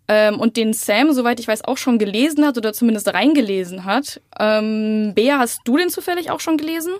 [0.06, 4.20] Ähm, und den Sam, soweit ich weiß, auch schon gelesen hat oder zumindest reingelesen hat.
[4.38, 6.92] Ähm, Bea, hast du den zufällig auch schon gelesen?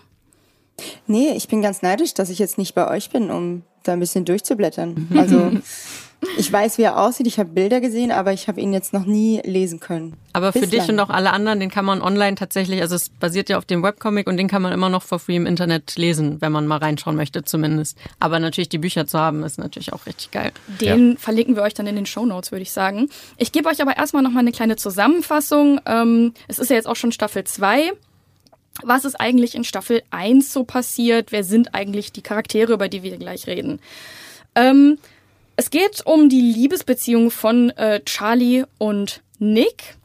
[1.06, 4.00] Nee, ich bin ganz neidisch, dass ich jetzt nicht bei euch bin, um da ein
[4.00, 5.08] bisschen durchzublättern.
[5.16, 5.52] Also
[6.36, 9.04] ich weiß, wie er aussieht, ich habe Bilder gesehen, aber ich habe ihn jetzt noch
[9.04, 10.16] nie lesen können.
[10.32, 10.80] Aber für Bislang.
[10.80, 13.64] dich und auch alle anderen, den kann man online tatsächlich, also es basiert ja auf
[13.64, 16.66] dem Webcomic und den kann man immer noch for free im Internet lesen, wenn man
[16.66, 17.96] mal reinschauen möchte zumindest.
[18.20, 20.52] Aber natürlich die Bücher zu haben, ist natürlich auch richtig geil.
[20.80, 23.08] Den verlinken wir euch dann in den Show Notes, würde ich sagen.
[23.36, 25.80] Ich gebe euch aber erstmal noch mal eine kleine Zusammenfassung.
[25.86, 27.92] Ähm, es ist ja jetzt auch schon Staffel 2.
[28.82, 31.32] Was ist eigentlich in Staffel 1 so passiert?
[31.32, 33.80] Wer sind eigentlich die Charaktere, über die wir gleich reden?
[34.54, 34.98] Ähm,
[35.56, 39.96] es geht um die Liebesbeziehung von äh, Charlie und Nick.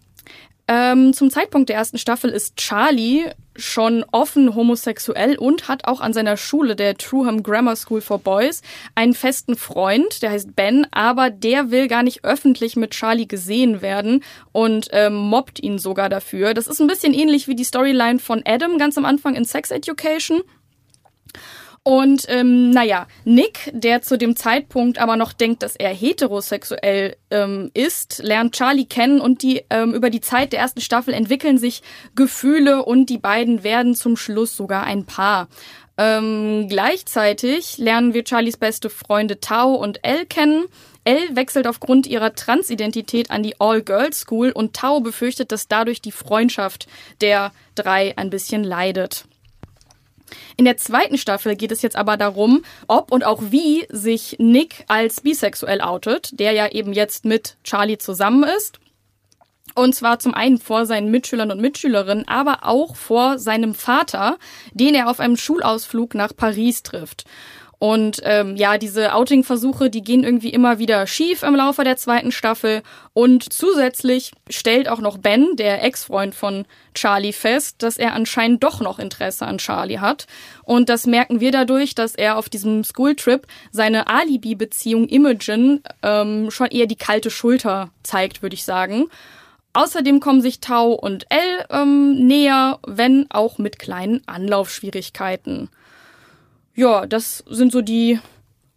[0.68, 6.14] Ähm, zum Zeitpunkt der ersten Staffel ist Charlie schon offen homosexuell und hat auch an
[6.14, 8.61] seiner Schule, der Truham Grammar School for Boys,
[8.95, 13.82] einen festen Freund, der heißt Ben, aber der will gar nicht öffentlich mit Charlie gesehen
[13.82, 16.53] werden und ähm, mobbt ihn sogar dafür.
[16.53, 19.70] Das ist ein bisschen ähnlich wie die Storyline von Adam ganz am Anfang in Sex
[19.70, 20.41] Education.
[21.86, 27.71] Und ähm, naja, Nick, der zu dem Zeitpunkt aber noch denkt, dass er heterosexuell ähm,
[27.73, 31.81] ist, lernt Charlie kennen und die ähm, über die Zeit der ersten Staffel entwickeln sich
[32.15, 35.49] Gefühle und die beiden werden zum Schluss sogar ein Paar.
[35.97, 40.65] Ähm, gleichzeitig lernen wir Charlies beste Freunde Tao und Elle kennen.
[41.03, 46.13] Elle wechselt aufgrund ihrer Transidentität an die All-Girls School und Tao befürchtet, dass dadurch die
[46.13, 46.88] Freundschaft
[47.19, 49.25] der drei ein bisschen leidet.
[50.57, 54.86] In der zweiten Staffel geht es jetzt aber darum, ob und auch wie sich Nick
[54.88, 58.79] als bisexuell outet, der ja eben jetzt mit Charlie zusammen ist.
[59.75, 64.38] Und zwar zum einen vor seinen Mitschülern und Mitschülerinnen, aber auch vor seinem Vater,
[64.73, 67.25] den er auf einem Schulausflug nach Paris trifft.
[67.84, 72.31] Und ähm, ja, diese Outing-Versuche, die gehen irgendwie immer wieder schief im Laufe der zweiten
[72.31, 72.81] Staffel.
[73.11, 76.63] Und zusätzlich stellt auch noch Ben, der Ex-Freund von
[76.93, 80.27] Charlie, fest, dass er anscheinend doch noch Interesse an Charlie hat.
[80.63, 86.67] Und das merken wir dadurch, dass er auf diesem Schooltrip seine Alibi-Beziehung Imogen ähm, schon
[86.67, 89.07] eher die kalte Schulter zeigt, würde ich sagen.
[89.73, 95.67] Außerdem kommen sich Tau und Elle ähm, näher, wenn auch mit kleinen Anlaufschwierigkeiten.
[96.76, 98.19] Ja, das sind so die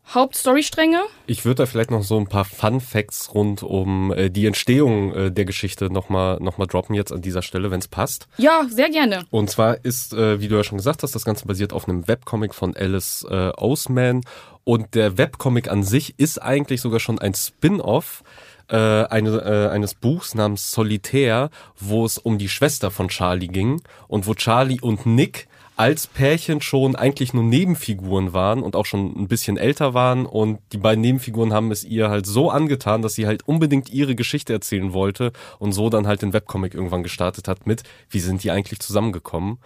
[0.08, 1.00] Hauptstorystränge.
[1.26, 5.12] Ich würde da vielleicht noch so ein paar Fun Facts rund um äh, die Entstehung
[5.12, 8.28] äh, der Geschichte nochmal noch mal droppen jetzt an dieser Stelle, wenn es passt.
[8.38, 9.24] Ja, sehr gerne.
[9.30, 12.06] Und zwar ist, äh, wie du ja schon gesagt hast, das Ganze basiert auf einem
[12.06, 14.22] Webcomic von Alice äh, Oseman.
[14.62, 18.22] Und der Webcomic an sich ist eigentlich sogar schon ein Spin-off
[18.68, 23.80] äh, eine, äh, eines Buchs namens Solitär, wo es um die Schwester von Charlie ging
[24.08, 29.14] und wo Charlie und Nick als Pärchen schon eigentlich nur Nebenfiguren waren und auch schon
[29.14, 33.14] ein bisschen älter waren und die beiden Nebenfiguren haben es ihr halt so angetan, dass
[33.14, 37.46] sie halt unbedingt ihre Geschichte erzählen wollte und so dann halt den Webcomic irgendwann gestartet
[37.46, 39.58] hat mit, wie sind die eigentlich zusammengekommen?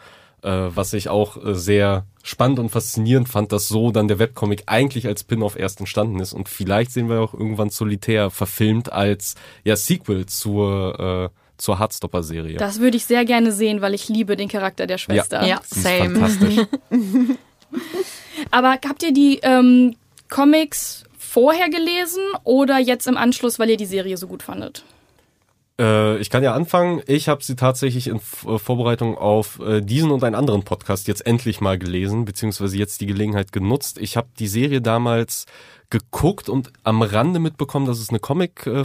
[0.43, 4.65] Äh, was ich auch äh, sehr spannend und faszinierend fand, dass so dann der Webcomic
[4.67, 9.37] eigentlich als Spin-off erst entstanden ist und vielleicht sehen wir auch irgendwann Solitär verfilmt als
[9.65, 12.57] ja Sequel zur äh, zur Hardstopper-Serie.
[12.57, 15.47] Das würde ich sehr gerne sehen, weil ich liebe den Charakter der Schwester.
[15.47, 16.19] Ja, ist same.
[16.19, 16.67] fantastisch.
[18.51, 19.95] Aber habt ihr die ähm,
[20.29, 24.85] Comics vorher gelesen oder jetzt im Anschluss, weil ihr die Serie so gut fandet?
[25.81, 27.03] Äh, ich kann ja anfangen.
[27.07, 31.27] Ich habe sie tatsächlich in äh, Vorbereitung auf äh, diesen und einen anderen Podcast jetzt
[31.27, 33.99] endlich mal gelesen, beziehungsweise jetzt die Gelegenheit genutzt.
[33.99, 35.47] Ich habe die Serie damals
[35.89, 38.85] geguckt und am Rande mitbekommen, dass es eine Comic, äh,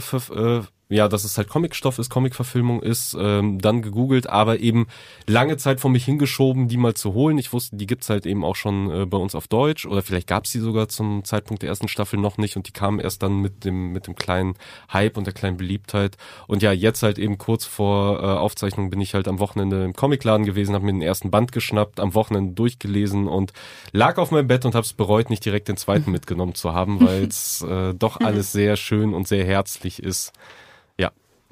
[0.88, 4.86] ja, dass es halt Comicstoff ist, Comicverfilmung ist, ähm, dann gegoogelt, aber eben
[5.26, 7.38] lange Zeit vor mich hingeschoben, die mal zu holen.
[7.38, 10.28] Ich wusste, die gibt's halt eben auch schon äh, bei uns auf Deutsch oder vielleicht
[10.28, 13.40] gab's die sogar zum Zeitpunkt der ersten Staffel noch nicht und die kamen erst dann
[13.40, 14.54] mit dem mit dem kleinen
[14.92, 16.16] Hype und der kleinen Beliebtheit.
[16.46, 19.92] Und ja, jetzt halt eben kurz vor äh, Aufzeichnung bin ich halt am Wochenende im
[19.92, 23.52] Comicladen gewesen, habe mir den ersten Band geschnappt, am Wochenende durchgelesen und
[23.90, 27.00] lag auf meinem Bett und habe es bereut, nicht direkt den zweiten mitgenommen zu haben,
[27.00, 30.32] weil es äh, doch alles sehr schön und sehr herzlich ist.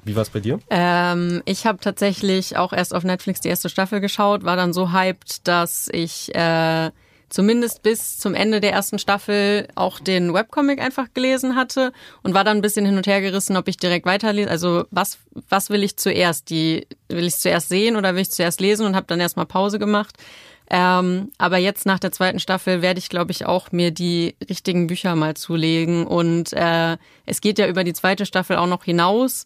[0.05, 0.59] Wie war's bei dir?
[0.69, 4.93] Ähm, ich habe tatsächlich auch erst auf Netflix die erste Staffel geschaut, war dann so
[4.93, 6.91] hyped, dass ich äh,
[7.29, 11.91] zumindest bis zum Ende der ersten Staffel auch den Webcomic einfach gelesen hatte
[12.21, 14.49] und war dann ein bisschen hin und her gerissen, ob ich direkt weiterlese.
[14.49, 15.17] Also was,
[15.49, 16.51] was will ich zuerst?
[16.51, 19.79] Die will ich zuerst sehen oder will ich zuerst lesen und habe dann erstmal Pause
[19.79, 20.17] gemacht.
[20.69, 24.87] Ähm, aber jetzt nach der zweiten Staffel werde ich, glaube ich, auch mir die richtigen
[24.87, 26.05] Bücher mal zulegen.
[26.05, 29.45] Und äh, es geht ja über die zweite Staffel auch noch hinaus.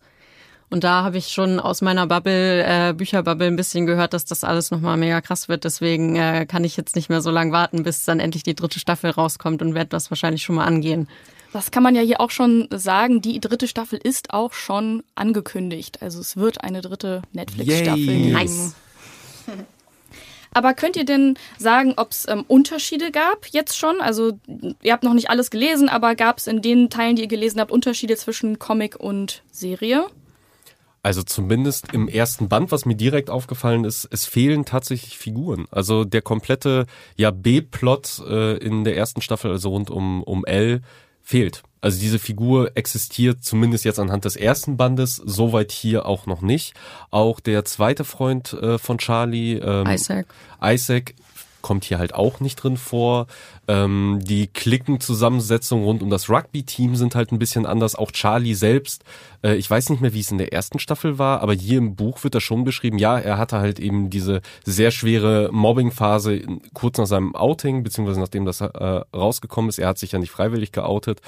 [0.70, 4.44] Und da habe ich schon aus meiner Bubble, äh, Bücherbubble ein bisschen gehört, dass das
[4.44, 5.64] alles nochmal mega krass wird.
[5.64, 8.80] Deswegen äh, kann ich jetzt nicht mehr so lange warten, bis dann endlich die dritte
[8.80, 11.08] Staffel rauskommt und werde das wahrscheinlich schon mal angehen.
[11.54, 13.22] Das kann man ja hier auch schon sagen.
[13.22, 16.04] Die dritte Staffel ist auch schon angekündigt.
[16.04, 18.32] Also es wird eine dritte Netflix-Staffel geben.
[18.34, 18.76] Nice.
[20.52, 24.02] Aber könnt ihr denn sagen, ob es ähm, Unterschiede gab jetzt schon?
[24.02, 24.40] Also
[24.82, 27.60] ihr habt noch nicht alles gelesen, aber gab es in den Teilen, die ihr gelesen
[27.60, 30.08] habt, Unterschiede zwischen Comic und Serie?
[31.02, 35.66] Also zumindest im ersten Band, was mir direkt aufgefallen ist, es fehlen tatsächlich Figuren.
[35.72, 36.86] Also der komplette
[37.16, 40.82] ja B-Plot äh, in der ersten Staffel, also rund um um L,
[41.22, 41.64] fehlt.
[41.82, 46.74] Also diese Figur existiert zumindest jetzt anhand des ersten Bandes, soweit hier auch noch nicht.
[47.10, 50.26] Auch der zweite Freund äh, von Charlie, ähm, Isaac.
[50.62, 51.14] Isaac
[51.62, 53.28] kommt hier halt auch nicht drin vor.
[53.68, 57.96] Ähm, die Klickenzusammensetzung rund um das Rugby-Team sind halt ein bisschen anders.
[57.96, 59.04] Auch Charlie selbst,
[59.44, 61.96] äh, ich weiß nicht mehr, wie es in der ersten Staffel war, aber hier im
[61.96, 62.98] Buch wird das schon beschrieben.
[62.98, 68.20] Ja, er hatte halt eben diese sehr schwere Mobbing-Phase in- kurz nach seinem Outing, beziehungsweise
[68.20, 68.66] nachdem das äh,
[69.16, 69.80] rausgekommen ist.
[69.80, 71.22] Er hat sich ja nicht freiwillig geoutet.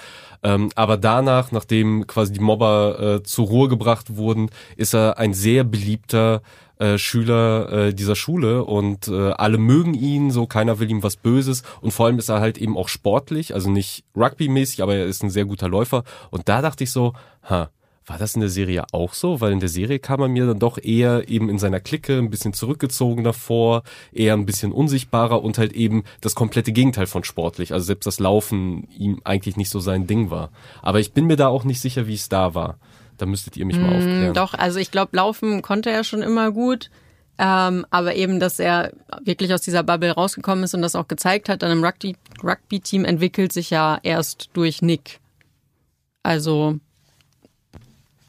[0.43, 5.33] Ähm, aber danach, nachdem quasi die Mobber äh, zur Ruhe gebracht wurden, ist er ein
[5.33, 6.41] sehr beliebter
[6.81, 11.15] äh, Schüler äh, dieser Schule und äh, alle mögen ihn, so keiner will ihm was
[11.15, 15.05] Böses und vor allem ist er halt eben auch sportlich, also nicht Rugby-mäßig, aber er
[15.05, 17.13] ist ein sehr guter Läufer und da dachte ich so,
[17.47, 17.69] ha,
[18.07, 19.41] war das in der Serie auch so?
[19.41, 22.31] Weil in der Serie kam er mir dann doch eher eben in seiner Clique ein
[22.31, 27.73] bisschen zurückgezogener vor, eher ein bisschen unsichtbarer und halt eben das komplette Gegenteil von sportlich.
[27.73, 30.49] Also selbst das Laufen ihm eigentlich nicht so sein Ding war.
[30.81, 32.79] Aber ich bin mir da auch nicht sicher, wie es da war.
[33.21, 34.31] Da müsstet ihr mich mal aufklären.
[34.31, 36.89] Mm, Doch, also ich glaube, laufen konnte er schon immer gut.
[37.37, 38.93] Ähm, aber eben, dass er
[39.23, 43.05] wirklich aus dieser Bubble rausgekommen ist und das auch gezeigt hat, dann im Rugby- Rugby-Team
[43.05, 45.19] entwickelt sich ja erst durch Nick.
[46.23, 46.79] Also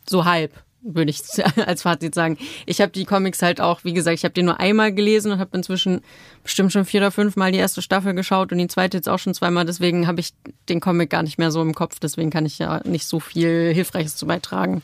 [0.09, 1.22] so halb, würde ich
[1.66, 2.39] als Fazit sagen.
[2.66, 5.39] Ich habe die Comics halt auch, wie gesagt, ich habe die nur einmal gelesen und
[5.39, 6.03] habe inzwischen
[6.43, 9.18] bestimmt schon vier oder fünf Mal die erste Staffel geschaut und die zweite jetzt auch
[9.18, 9.64] schon zweimal.
[9.64, 10.33] Deswegen habe ich
[10.68, 11.99] den Comic gar nicht mehr so im Kopf.
[12.01, 14.83] Deswegen kann ich ja nicht so viel Hilfreiches zu beitragen.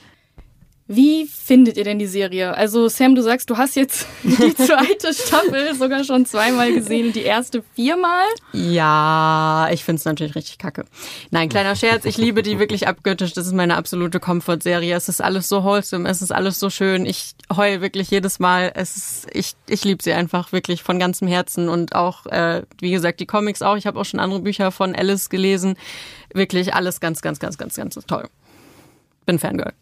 [0.90, 2.56] Wie findet ihr denn die Serie?
[2.56, 7.24] Also Sam, du sagst, du hast jetzt die zweite Staffel sogar schon zweimal gesehen, die
[7.24, 8.24] erste viermal.
[8.54, 10.86] Ja, ich find's natürlich richtig kacke.
[11.30, 13.34] Nein, kleiner Scherz, ich liebe die wirklich abgöttisch.
[13.34, 14.96] Das ist meine absolute Comfort-Serie.
[14.96, 17.04] Es ist alles so wholesome, es ist alles so schön.
[17.04, 18.72] Ich heul wirklich jedes Mal.
[18.74, 21.68] Es ist, ich, ich liebe sie einfach wirklich von ganzem Herzen.
[21.68, 23.76] Und auch, äh, wie gesagt, die Comics auch.
[23.76, 25.76] Ich habe auch schon andere Bücher von Alice gelesen.
[26.32, 28.26] Wirklich alles ganz, ganz, ganz, ganz, ganz toll.
[29.26, 29.74] Bin Fangirl.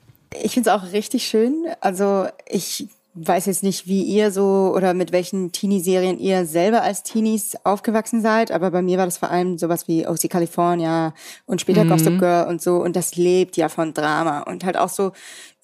[0.43, 1.67] Ich finde es auch richtig schön.
[1.81, 7.03] Also ich weiß jetzt nicht, wie ihr so oder mit welchen Teenie-Serien ihr selber als
[7.03, 11.15] Teenies aufgewachsen seid, aber bei mir war das vor allem sowas wie OC California
[11.47, 12.77] und später Gossip Girl und so.
[12.77, 14.41] Und das lebt ja von Drama.
[14.41, 15.13] Und halt auch so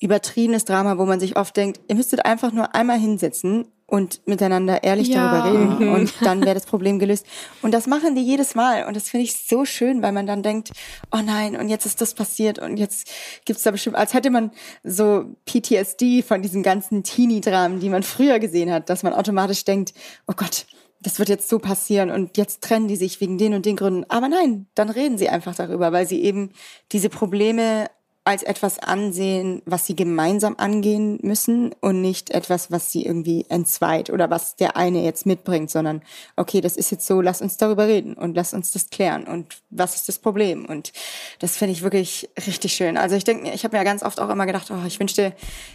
[0.01, 4.83] übertriebenes Drama, wo man sich oft denkt, ihr müsstet einfach nur einmal hinsetzen und miteinander
[4.85, 5.31] ehrlich Ja.
[5.31, 7.27] darüber reden und dann wäre das Problem gelöst.
[7.61, 10.43] Und das machen die jedes Mal und das finde ich so schön, weil man dann
[10.43, 10.71] denkt,
[11.13, 13.11] oh nein, und jetzt ist das passiert und jetzt
[13.45, 14.51] gibt's da bestimmt, als hätte man
[14.83, 19.93] so PTSD von diesen ganzen Teenie-Dramen, die man früher gesehen hat, dass man automatisch denkt,
[20.27, 20.65] oh Gott,
[21.01, 24.07] das wird jetzt so passieren und jetzt trennen die sich wegen den und den Gründen.
[24.09, 26.53] Aber nein, dann reden sie einfach darüber, weil sie eben
[26.93, 27.89] diese Probleme
[28.25, 34.11] als etwas ansehen, was sie gemeinsam angehen müssen und nicht etwas, was sie irgendwie entzweit
[34.11, 36.03] oder was der eine jetzt mitbringt, sondern
[36.37, 39.61] okay, das ist jetzt so, lass uns darüber reden und lass uns das klären und
[39.71, 40.67] was ist das Problem?
[40.67, 40.93] Und
[41.41, 42.97] das finde ich wirklich richtig schön.
[42.97, 45.33] Also ich denke, ich habe mir ja ganz oft auch immer gedacht, oh, ich wünschte,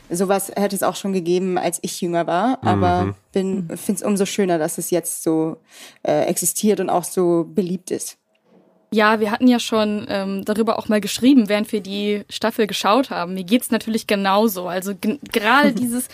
[0.10, 3.16] sowas hätte es auch schon gegeben, als ich jünger war, aber mhm.
[3.34, 5.58] bin finde es umso schöner, dass es jetzt so
[6.04, 8.17] äh, existiert und auch so beliebt ist.
[8.92, 13.10] Ja, wir hatten ja schon ähm, darüber auch mal geschrieben, während wir die Staffel geschaut
[13.10, 13.34] haben.
[13.34, 14.68] Mir geht's natürlich genauso.
[14.68, 14.94] Also
[15.32, 16.08] gerade dieses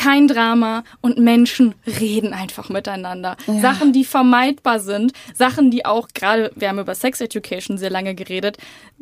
[0.00, 3.36] kein Drama und Menschen reden einfach miteinander.
[3.46, 3.60] Ja.
[3.60, 8.14] Sachen, die vermeidbar sind, Sachen, die auch gerade, wir haben über Sex Education sehr lange
[8.14, 8.56] geredet,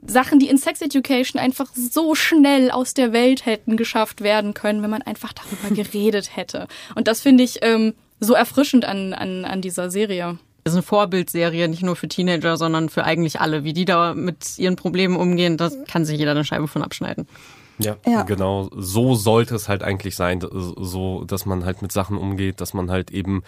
[0.05, 4.83] Sachen, die in Sex Education einfach so schnell aus der Welt hätten geschafft werden können,
[4.83, 6.67] wenn man einfach darüber geredet hätte.
[6.97, 10.39] Und das finde ich ähm, so erfrischend an, an, an dieser Serie.
[10.65, 13.65] Das ist eine Vorbildserie, nicht nur für Teenager, sondern für eigentlich alle.
[13.65, 17.27] Wie die da mit ihren Problemen umgehen, das kann sich jeder eine Scheibe von abschneiden.
[17.79, 18.69] Ja, ja, genau.
[18.77, 22.91] So sollte es halt eigentlich sein, so, dass man halt mit Sachen umgeht, dass man
[22.91, 23.45] halt eben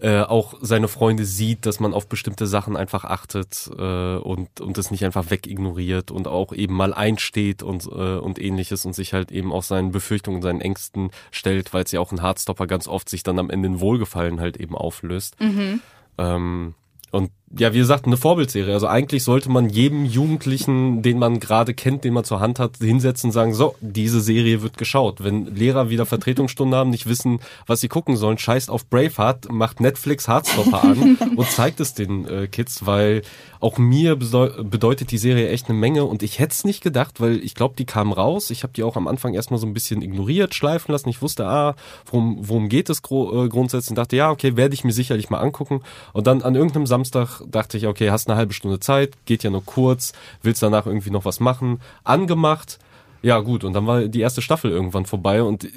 [0.00, 4.76] äh, auch seine Freunde sieht, dass man auf bestimmte Sachen einfach achtet äh, und und
[4.76, 9.14] es nicht einfach wegignoriert und auch eben mal einsteht und äh, und ähnliches und sich
[9.14, 12.88] halt eben auch seinen Befürchtungen, seinen Ängsten stellt, weil es ja auch ein Hardstopper ganz
[12.88, 15.40] oft sich dann am Ende in Wohlgefallen halt eben auflöst.
[15.40, 15.80] Mhm.
[16.18, 16.74] Ähm,
[17.10, 18.72] und ja, wie gesagt, eine Vorbildserie.
[18.72, 22.78] Also eigentlich sollte man jedem Jugendlichen, den man gerade kennt, den man zur Hand hat,
[22.78, 25.22] hinsetzen und sagen, so, diese Serie wird geschaut.
[25.22, 29.80] Wenn Lehrer wieder Vertretungsstunde haben, nicht wissen, was sie gucken sollen, scheißt auf Braveheart, macht
[29.80, 33.22] Netflix Hardstopper an und zeigt es den äh, Kids, weil
[33.60, 37.36] auch mir bedeutet die Serie echt eine Menge und ich hätte es nicht gedacht, weil
[37.44, 38.50] ich glaube, die kam raus.
[38.50, 41.08] Ich habe die auch am Anfang erstmal so ein bisschen ignoriert, schleifen lassen.
[41.10, 41.76] Ich wusste, ah,
[42.06, 45.30] worum, worum geht es gro äh, grundsätzlich und dachte, ja, okay, werde ich mir sicherlich
[45.30, 45.82] mal angucken.
[46.12, 49.50] Und dann an irgendeinem Samstag dachte ich, okay, hast eine halbe Stunde Zeit, geht ja
[49.50, 50.12] nur kurz,
[50.42, 52.78] willst danach irgendwie noch was machen, angemacht.
[53.22, 55.68] Ja, gut, und dann war die erste Staffel irgendwann vorbei und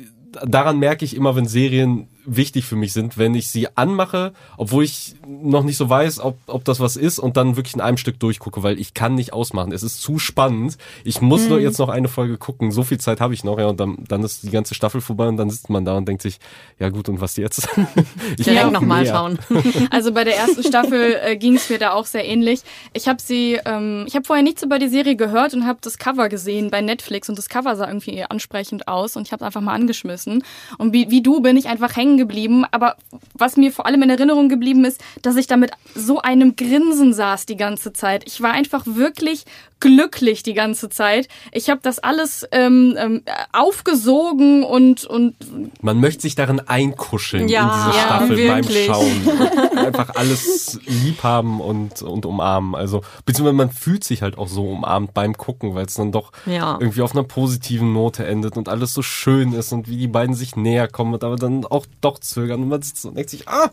[0.44, 4.84] daran merke ich immer, wenn Serien wichtig für mich sind, wenn ich sie anmache, obwohl
[4.84, 7.98] ich noch nicht so weiß, ob, ob das was ist und dann wirklich in einem
[7.98, 9.72] Stück durchgucke, weil ich kann nicht ausmachen.
[9.72, 10.78] Es ist zu spannend.
[11.04, 11.50] Ich muss mhm.
[11.50, 12.72] nur jetzt noch eine Folge gucken.
[12.72, 15.28] So viel Zeit habe ich noch, ja, und dann, dann ist die ganze Staffel vorbei
[15.28, 16.40] und dann sitzt man da und denkt sich,
[16.80, 17.68] ja gut, und was jetzt?
[18.38, 19.40] ich will noch mal schauen.
[19.92, 22.62] Also bei der ersten Staffel äh, ging es mir da auch sehr ähnlich.
[22.94, 25.98] Ich habe sie, ähm, ich habe vorher nichts über die Serie gehört und habe das
[25.98, 29.46] Cover gesehen bei Netflix und das Cover sah irgendwie ansprechend aus und ich habe es
[29.46, 30.44] einfach mal angeschmissen.
[30.78, 32.66] Und wie, wie du bin ich einfach hängen geblieben.
[32.72, 32.96] Aber
[33.34, 37.14] was mir vor allem in Erinnerung geblieben ist, dass ich da mit so einem Grinsen
[37.14, 38.24] saß die ganze Zeit.
[38.28, 39.46] Ich war einfach wirklich
[39.80, 41.28] glücklich die ganze Zeit.
[41.52, 45.36] Ich habe das alles ähm, ähm, aufgesogen und und
[45.82, 49.78] man möchte sich darin einkuscheln ja, in diese Staffel ja, beim Schauen.
[49.78, 52.76] Einfach alles lieb haben und und umarmen.
[52.76, 56.32] Also beziehungsweise man fühlt sich halt auch so umarmt beim Gucken, weil es dann doch
[56.46, 56.78] ja.
[56.80, 60.36] irgendwie auf einer positiven Note endet und alles so schön ist und wie die beiden
[60.36, 63.48] sich näher kommen und aber dann auch doch zögern und man sitzt und denkt sich,
[63.48, 63.70] ah,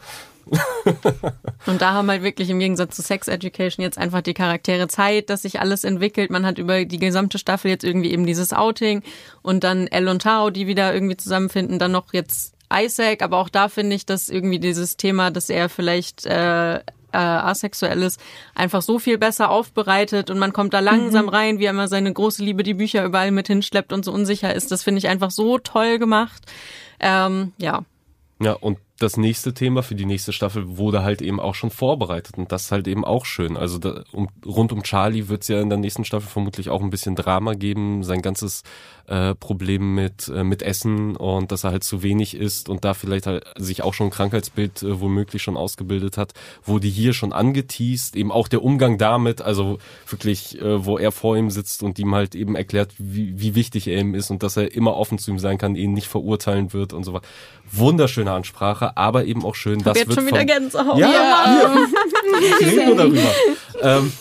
[1.67, 5.31] und da haben halt wirklich im Gegensatz zu Sex Education jetzt einfach die Charaktere Zeit,
[5.31, 6.31] dass sich alles entwickelt.
[6.31, 9.03] Man hat über die gesamte Staffel jetzt irgendwie eben dieses Outing
[9.43, 13.49] und dann Elle und Tao, die wieder irgendwie zusammenfinden, dann noch jetzt Isaac, aber auch
[13.49, 16.81] da finde ich, dass irgendwie dieses Thema, dass er vielleicht äh,
[17.13, 18.21] äh, asexuell ist,
[18.55, 21.31] einfach so viel besser aufbereitet und man kommt da langsam mhm.
[21.31, 24.55] rein, wie er immer seine große Liebe die Bücher überall mit hinschleppt und so unsicher
[24.55, 24.73] ist.
[24.73, 26.43] Das finde ich einfach so toll gemacht.
[27.01, 27.85] Ähm, ja.
[28.41, 32.39] Ja, und das nächste Thema für die nächste Staffel wurde halt eben auch schon vorbereitet
[32.39, 33.57] und das ist halt eben auch schön.
[33.57, 36.81] Also da, um, rund um Charlie wird es ja in der nächsten Staffel vermutlich auch
[36.81, 38.63] ein bisschen Drama geben, sein ganzes
[39.07, 42.95] äh, Problem mit äh, mit Essen und dass er halt zu wenig isst und da
[42.95, 46.33] vielleicht halt sich auch schon ein Krankheitsbild äh, womöglich schon ausgebildet hat,
[46.65, 49.79] wurde hier schon angeteased, eben auch der Umgang damit, also
[50.09, 53.89] wirklich, äh, wo er vor ihm sitzt und ihm halt eben erklärt, wie, wie wichtig
[53.89, 56.73] er ihm ist und dass er immer offen zu ihm sein kann, ihn nicht verurteilen
[56.73, 57.27] wird und so weiter.
[57.71, 60.99] Wunderschöne Ansprache, aber eben auch schön, das jetzt wird schon wieder Gänsehaut.
[60.99, 61.63] Ja, ja.
[61.63, 61.87] ja.
[62.61, 63.31] reden wir darüber.
[63.83, 64.13] ähm,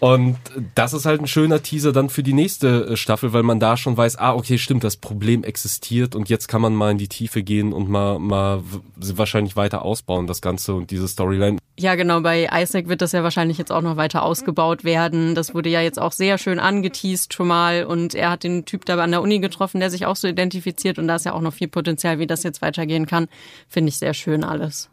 [0.00, 0.36] und
[0.74, 3.76] das ist halt ein schöner Teaser dann für die nächste äh, Staffel, weil man da
[3.76, 7.08] schon weiß, ah, okay, stimmt, das Problem existiert und jetzt kann man mal in die
[7.08, 8.62] Tiefe gehen und mal, mal
[8.96, 11.58] wahrscheinlich weiter ausbauen, das Ganze und diese Storyline.
[11.78, 15.34] Ja, genau, bei Isaac wird das ja wahrscheinlich jetzt auch noch weiter ausgebaut werden.
[15.34, 18.86] Das wurde ja jetzt auch sehr schön angeteased schon mal und er hat den Typ
[18.86, 21.42] da an der Uni getroffen, der sich auch so identifiziert und da ist ja auch
[21.42, 23.28] noch viel Potenzial, wie das jetzt weitergehen kann.
[23.68, 24.88] Finde ich sehr schön alles.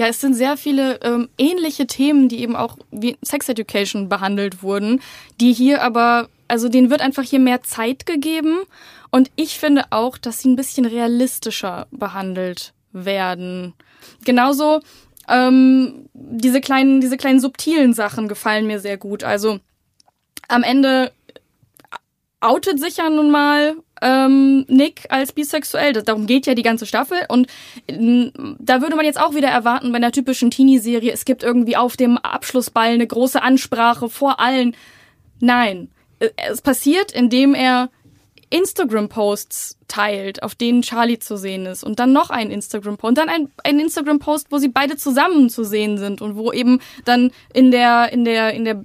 [0.00, 4.62] Ja, es sind sehr viele ähm, ähnliche Themen, die eben auch wie Sex Education behandelt
[4.62, 5.00] wurden,
[5.40, 8.58] die hier aber, also denen wird einfach hier mehr Zeit gegeben.
[9.10, 13.74] Und ich finde auch, dass sie ein bisschen realistischer behandelt werden.
[14.24, 14.80] Genauso
[15.28, 19.24] ähm, diese kleinen, diese kleinen subtilen Sachen gefallen mir sehr gut.
[19.24, 19.58] Also
[20.46, 21.10] am Ende
[22.40, 25.92] outet sich ja nun mal ähm, Nick als bisexuell.
[25.92, 27.18] Das, darum geht ja die ganze Staffel.
[27.28, 27.48] Und
[27.86, 31.76] äh, da würde man jetzt auch wieder erwarten bei einer typischen Teenie-Serie, es gibt irgendwie
[31.76, 34.76] auf dem Abschlussball eine große Ansprache vor allen.
[35.40, 35.90] Nein.
[36.20, 37.90] Äh, es passiert, indem er
[38.50, 43.28] Instagram-Posts teilt, auf denen Charlie zu sehen ist und dann noch ein Instagram-Post und dann
[43.28, 47.70] ein, ein Instagram-Post, wo sie beide zusammen zu sehen sind und wo eben dann in
[47.70, 48.82] der, in der, in der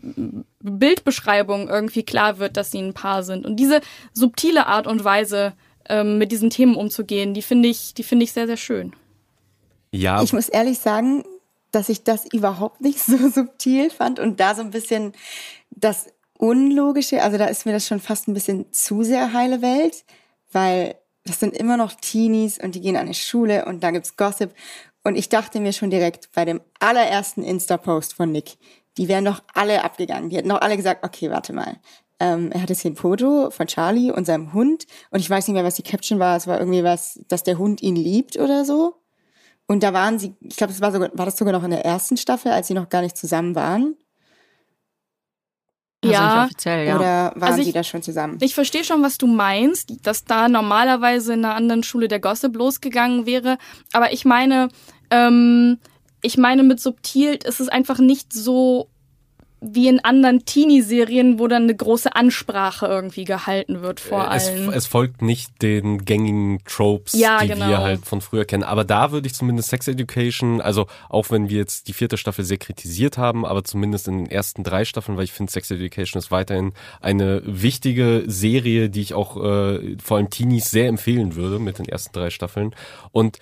[0.59, 3.45] Bildbeschreibung irgendwie klar wird, dass sie ein Paar sind.
[3.45, 3.81] Und diese
[4.13, 5.53] subtile Art und Weise,
[5.89, 8.93] ähm, mit diesen Themen umzugehen, die finde ich, die finde ich sehr, sehr schön.
[9.91, 10.23] Ja.
[10.23, 11.23] Ich muss ehrlich sagen,
[11.71, 15.13] dass ich das überhaupt nicht so subtil fand und da so ein bisschen
[15.71, 16.07] das
[16.43, 20.03] Unlogische, also da ist mir das schon fast ein bisschen zu sehr heile Welt,
[20.51, 24.17] weil das sind immer noch Teenies und die gehen an eine Schule und da gibt's
[24.17, 24.53] Gossip.
[25.05, 28.57] Und ich dachte mir schon direkt bei dem allerersten Insta-Post von Nick,
[28.97, 30.29] die wären doch alle abgegangen.
[30.29, 31.77] Die hätten doch alle gesagt, okay, warte mal.
[32.19, 35.47] Ähm, er hat jetzt hier ein Foto von Charlie und seinem Hund und ich weiß
[35.47, 36.35] nicht mehr, was die Caption war.
[36.35, 38.97] Es war irgendwie was, dass der Hund ihn liebt oder so.
[39.65, 41.85] Und da waren sie, ich glaube, das war sogar, war das sogar noch in der
[41.85, 43.95] ersten Staffel, als sie noch gar nicht zusammen waren.
[46.03, 46.77] Also ja.
[46.83, 46.95] ja.
[46.95, 48.37] Oder waren also ich, die da schon zusammen?
[48.41, 52.55] Ich verstehe schon, was du meinst, dass da normalerweise in einer anderen Schule der Gossip
[52.55, 53.57] losgegangen wäre.
[53.93, 54.69] Aber ich meine,
[55.09, 55.79] ähm,
[56.21, 58.89] ich meine mit subtil ist es einfach nicht so
[59.65, 64.69] wie in anderen Teenie-Serien, wo dann eine große Ansprache irgendwie gehalten wird vor es, allem.
[64.69, 67.67] Es folgt nicht den gängigen Tropes, ja, die genau.
[67.67, 68.63] wir halt von früher kennen.
[68.63, 72.43] Aber da würde ich zumindest Sex Education, also auch wenn wir jetzt die vierte Staffel
[72.43, 76.19] sehr kritisiert haben, aber zumindest in den ersten drei Staffeln, weil ich finde, Sex Education
[76.19, 81.59] ist weiterhin eine wichtige Serie, die ich auch äh, vor allem Teenies sehr empfehlen würde
[81.59, 82.75] mit den ersten drei Staffeln.
[83.11, 83.39] Und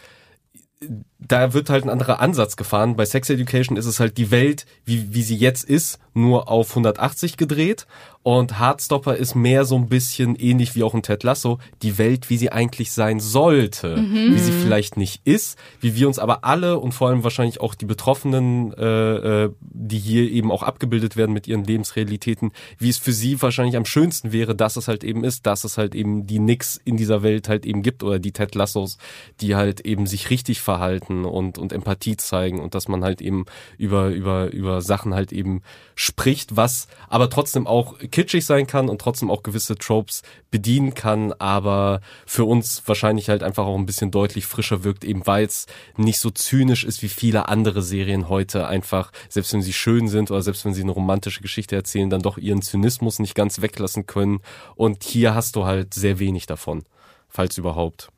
[1.27, 2.95] da wird halt ein anderer Ansatz gefahren.
[2.95, 6.71] Bei Sex Education ist es halt die Welt, wie, wie sie jetzt ist, nur auf
[6.71, 7.85] 180 gedreht.
[8.23, 12.29] Und Hardstopper ist mehr so ein bisschen ähnlich wie auch ein Ted Lasso, die Welt,
[12.29, 14.35] wie sie eigentlich sein sollte, mhm.
[14.35, 17.73] wie sie vielleicht nicht ist, wie wir uns aber alle und vor allem wahrscheinlich auch
[17.73, 22.99] die Betroffenen, äh, äh, die hier eben auch abgebildet werden mit ihren Lebensrealitäten, wie es
[22.99, 26.27] für sie wahrscheinlich am schönsten wäre, dass es halt eben ist, dass es halt eben
[26.27, 28.99] die Nix in dieser Welt halt eben gibt oder die Ted Lassos,
[29.39, 33.45] die halt eben sich richtig verhalten und, und Empathie zeigen und dass man halt eben
[33.77, 35.61] über, über, über Sachen halt eben
[35.95, 41.33] spricht, was aber trotzdem auch kitschig sein kann und trotzdem auch gewisse Tropes bedienen kann,
[41.33, 45.67] aber für uns wahrscheinlich halt einfach auch ein bisschen deutlich frischer wirkt, eben weil es
[45.97, 50.31] nicht so zynisch ist wie viele andere Serien heute einfach, selbst wenn sie schön sind
[50.31, 54.05] oder selbst wenn sie eine romantische Geschichte erzählen, dann doch ihren Zynismus nicht ganz weglassen
[54.05, 54.39] können.
[54.75, 56.83] Und hier hast du halt sehr wenig davon,
[57.29, 58.09] falls überhaupt.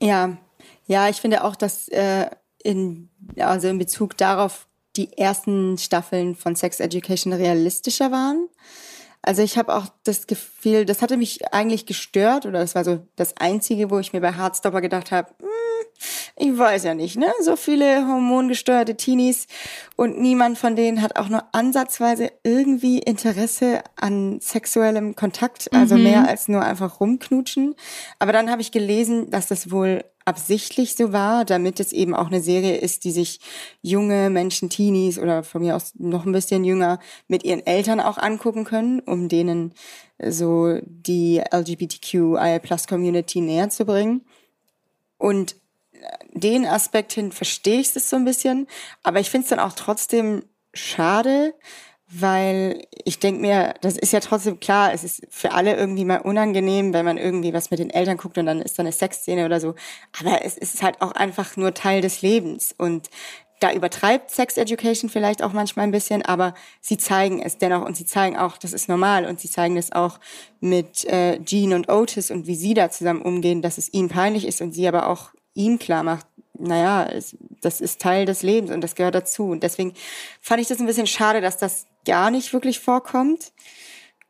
[0.00, 0.36] Ja,
[0.86, 2.30] ja, ich finde auch, dass äh,
[2.62, 4.66] in, also in Bezug darauf
[4.96, 8.48] die ersten Staffeln von Sex Education realistischer waren.
[9.22, 13.00] Also ich habe auch das Gefühl, das hatte mich eigentlich gestört oder das war so
[13.16, 15.48] das Einzige, wo ich mir bei Hardstopper gedacht habe, hm,
[16.36, 17.32] ich weiß ja nicht, ne?
[17.40, 19.46] So viele hormongesteuerte Teenies
[19.96, 26.02] und niemand von denen hat auch nur ansatzweise irgendwie Interesse an sexuellem Kontakt, also mhm.
[26.02, 27.74] mehr als nur einfach rumknutschen.
[28.18, 32.26] Aber dann habe ich gelesen, dass das wohl absichtlich so war, damit es eben auch
[32.26, 33.40] eine Serie ist, die sich
[33.80, 36.98] junge Menschen, Teenies oder von mir aus noch ein bisschen jünger
[37.28, 39.72] mit ihren Eltern auch angucken können, um denen
[40.22, 44.26] so die LGBTQI-Plus-Community näher zu bringen.
[45.16, 45.56] Und
[46.32, 48.66] den Aspekt hin verstehe ich es so ein bisschen,
[49.02, 50.42] aber ich finde es dann auch trotzdem
[50.74, 51.54] schade,
[52.08, 56.20] weil ich denke mir, das ist ja trotzdem klar, es ist für alle irgendwie mal
[56.20, 59.44] unangenehm, wenn man irgendwie was mit den Eltern guckt und dann ist da eine Sexszene
[59.44, 59.74] oder so.
[60.20, 63.10] Aber es ist halt auch einfach nur Teil des Lebens und
[63.60, 67.96] da übertreibt Sex Education vielleicht auch manchmal ein bisschen, aber sie zeigen es dennoch und
[67.96, 70.20] sie zeigen auch, das ist normal und sie zeigen es auch
[70.60, 74.46] mit äh, Jean und Otis und wie sie da zusammen umgehen, dass es ihnen peinlich
[74.46, 76.26] ist und sie aber auch ihm klar macht,
[76.58, 77.08] naja,
[77.60, 79.46] das ist Teil des Lebens und das gehört dazu.
[79.50, 79.94] Und deswegen
[80.40, 83.52] fand ich das ein bisschen schade, dass das gar nicht wirklich vorkommt.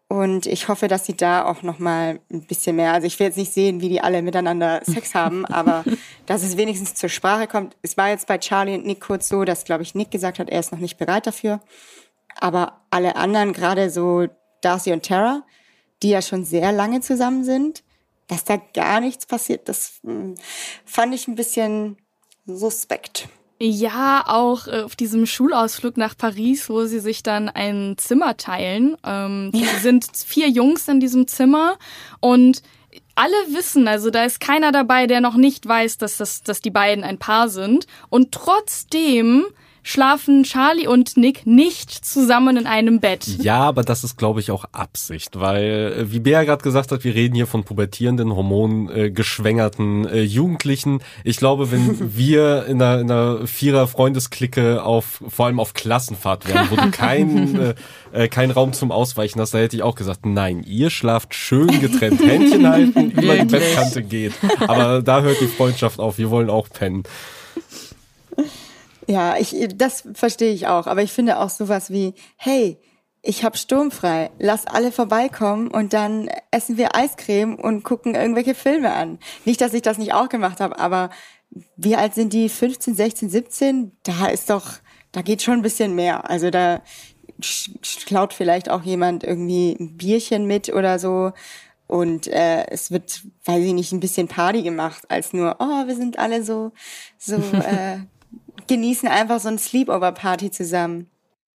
[0.08, 3.26] Und ich hoffe, dass sie da auch noch mal ein bisschen mehr, also ich will
[3.26, 5.84] jetzt nicht sehen, wie die alle miteinander Sex haben, aber
[6.26, 7.76] dass es wenigstens zur Sprache kommt.
[7.82, 10.48] Es war jetzt bei Charlie und Nick kurz so, dass, glaube ich, Nick gesagt hat,
[10.48, 11.60] er ist noch nicht bereit dafür.
[12.38, 14.26] Aber alle anderen, gerade so
[14.60, 15.42] Darcy und Tara,
[16.02, 17.82] die ja schon sehr lange zusammen sind,
[18.28, 20.34] dass da gar nichts passiert, das hm,
[20.84, 21.96] fand ich ein bisschen
[22.46, 23.28] suspekt.
[23.58, 28.96] Ja, auch äh, auf diesem Schulausflug nach Paris, wo sie sich dann ein Zimmer teilen.
[29.04, 29.66] Ähm, ja.
[29.80, 31.78] sind vier Jungs in diesem Zimmer
[32.20, 32.62] und
[33.14, 36.70] alle wissen, also da ist keiner dabei, der noch nicht weiß, dass, das, dass die
[36.70, 37.86] beiden ein Paar sind.
[38.10, 39.46] Und trotzdem
[39.86, 43.24] schlafen Charlie und Nick nicht zusammen in einem Bett.
[43.40, 47.04] Ja, aber das ist, glaube ich, auch Absicht, weil, äh, wie Bea gerade gesagt hat,
[47.04, 51.02] wir reden hier von pubertierenden, hormongeschwängerten äh, Jugendlichen.
[51.22, 56.68] Ich glaube, wenn wir in einer, in einer Vierer-Freundesklicke auf, vor allem auf Klassenfahrt wären,
[56.68, 57.74] wo du keinen äh,
[58.12, 61.80] äh, keinen Raum zum Ausweichen hast, da hätte ich auch gesagt, nein, ihr schlaft schön
[61.80, 64.32] getrennt, Händchen halten, über die Bettkante geht.
[64.66, 67.04] Aber da hört die Freundschaft auf, wir wollen auch pennen.
[69.06, 70.86] Ja, ich, das verstehe ich auch.
[70.86, 72.78] Aber ich finde auch sowas wie, hey,
[73.22, 78.92] ich habe sturmfrei, lass alle vorbeikommen und dann essen wir Eiscreme und gucken irgendwelche Filme
[78.92, 79.18] an.
[79.44, 81.10] Nicht, dass ich das nicht auch gemacht habe, aber
[81.76, 82.48] wie alt sind die?
[82.48, 83.92] 15, 16, 17?
[84.04, 84.74] Da ist doch,
[85.12, 86.30] da geht schon ein bisschen mehr.
[86.30, 86.82] Also da
[88.06, 91.32] klaut vielleicht auch jemand irgendwie ein Bierchen mit oder so.
[91.88, 95.94] Und äh, es wird, weiß ich nicht, ein bisschen Party gemacht, als nur, oh, wir
[95.94, 96.72] sind alle so,
[97.18, 97.98] so äh,
[98.68, 101.08] genießen einfach so ein Sleepover-Party zusammen.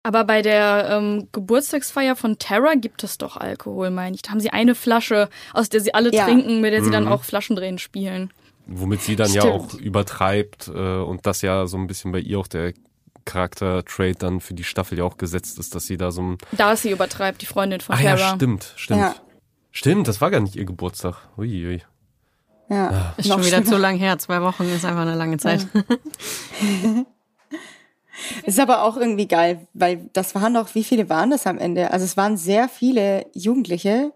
[0.03, 4.23] Aber bei der ähm, Geburtstagsfeier von Tara gibt es doch Alkohol, meine ich.
[4.23, 6.25] Da haben sie eine Flasche, aus der sie alle ja.
[6.25, 6.93] trinken, mit der sie mhm.
[6.93, 8.31] dann auch Flaschendrehen spielen.
[8.65, 9.45] Womit sie dann Stimmt.
[9.45, 12.73] ja auch übertreibt äh, und das ja so ein bisschen bei ihr auch der
[13.25, 16.37] Charakter-Trade dann für die Staffel ja auch gesetzt ist, dass sie da so ein...
[16.51, 18.17] Da sie übertreibt, die Freundin von ah, Tara.
[18.17, 19.01] Ja, stimmt, stimmt.
[19.01, 19.15] Ja.
[19.71, 21.15] Stimmt, das war gar nicht ihr Geburtstag.
[21.37, 21.67] Uiui.
[21.67, 21.81] Ui.
[22.71, 23.13] Ja, ah.
[23.17, 24.17] ist schon wieder zu lang her.
[24.17, 25.67] Zwei Wochen ist einfach eine lange Zeit.
[25.73, 27.03] Ja.
[28.45, 31.91] ist aber auch irgendwie geil, weil das waren doch, wie viele waren das am Ende?
[31.91, 34.13] Also es waren sehr viele Jugendliche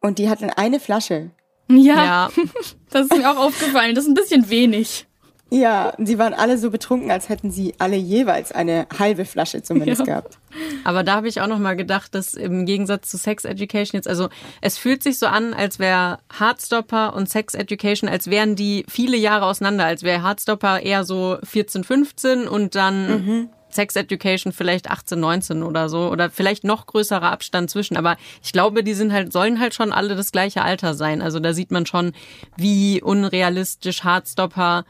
[0.00, 1.32] und die hatten eine Flasche.
[1.68, 2.30] Ja, ja.
[2.90, 3.94] das ist mir auch aufgefallen.
[3.94, 5.06] Das ist ein bisschen wenig.
[5.50, 10.00] Ja, sie waren alle so betrunken, als hätten sie alle jeweils eine halbe Flasche zumindest
[10.00, 10.04] ja.
[10.04, 10.38] gehabt.
[10.84, 14.06] Aber da habe ich auch noch mal gedacht, dass im Gegensatz zu Sex Education jetzt,
[14.06, 14.28] also
[14.60, 19.16] es fühlt sich so an, als wäre Heartstopper und Sex Education, als wären die viele
[19.16, 23.48] Jahre auseinander, als wäre Heartstopper eher so 14, 15 und dann mhm.
[23.70, 27.96] Sex Education vielleicht 18, 19 oder so oder vielleicht noch größerer Abstand zwischen.
[27.96, 31.22] Aber ich glaube, die sind halt, sollen halt schon alle das gleiche Alter sein.
[31.22, 32.12] Also da sieht man schon,
[32.56, 34.84] wie unrealistisch Heartstopper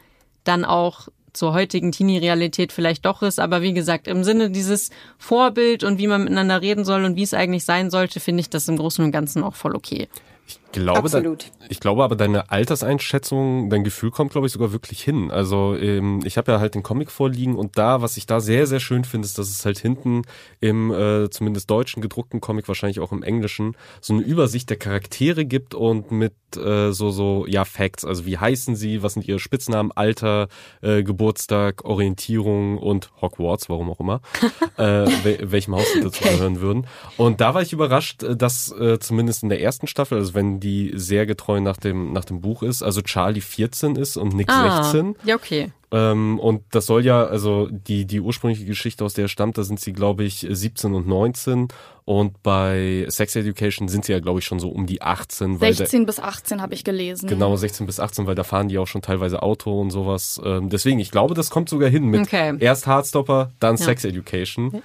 [0.44, 3.38] dann auch zur heutigen Teenie-Realität vielleicht doch ist.
[3.38, 7.22] Aber wie gesagt, im Sinne dieses Vorbild und wie man miteinander reden soll und wie
[7.22, 10.08] es eigentlich sein sollte, finde ich das im Großen und Ganzen auch voll okay.
[10.46, 11.08] Ich glaube.
[11.08, 11.22] Da,
[11.68, 15.30] ich glaube aber, deine Alterseinschätzung, dein Gefühl kommt, glaube ich, sogar wirklich hin.
[15.30, 18.66] Also ähm, ich habe ja halt den Comic vorliegen und da, was ich da sehr,
[18.66, 20.22] sehr schön finde, ist, dass es halt hinten
[20.60, 25.44] im äh, zumindest deutschen gedruckten Comic, wahrscheinlich auch im englischen, so eine Übersicht der Charaktere
[25.44, 28.04] gibt und mit äh, so, so, ja, Facts.
[28.04, 30.48] Also wie heißen sie, was sind ihre Spitznamen, Alter,
[30.82, 34.20] äh, Geburtstag, Orientierung und Hogwarts, warum auch immer,
[34.76, 35.06] äh,
[35.42, 36.86] welchem Haus sie dazu gehören würden.
[37.16, 40.60] Und da war ich überrascht, äh, dass äh, zumindest in der ersten Staffel, also wenn
[40.60, 42.82] die sehr getreu nach dem, nach dem Buch ist.
[42.82, 45.16] Also Charlie 14 ist und Nick ah, 16.
[45.24, 45.72] Ja, okay.
[45.92, 49.80] Ähm, und das soll ja, also die, die ursprüngliche Geschichte, aus der stammt, da sind
[49.80, 51.68] sie, glaube ich, 17 und 19.
[52.04, 55.58] Und bei Sex Education sind sie ja, glaube ich, schon so um die 18.
[55.58, 57.28] 16 bis 18 habe ich gelesen.
[57.28, 60.40] Genau, 16 bis 18, weil da fahren die auch schon teilweise Auto und sowas.
[60.44, 62.56] Ähm, deswegen, ich glaube, das kommt sogar hin mit okay.
[62.60, 63.84] erst Hardstopper, dann ja.
[63.84, 64.82] Sex Education.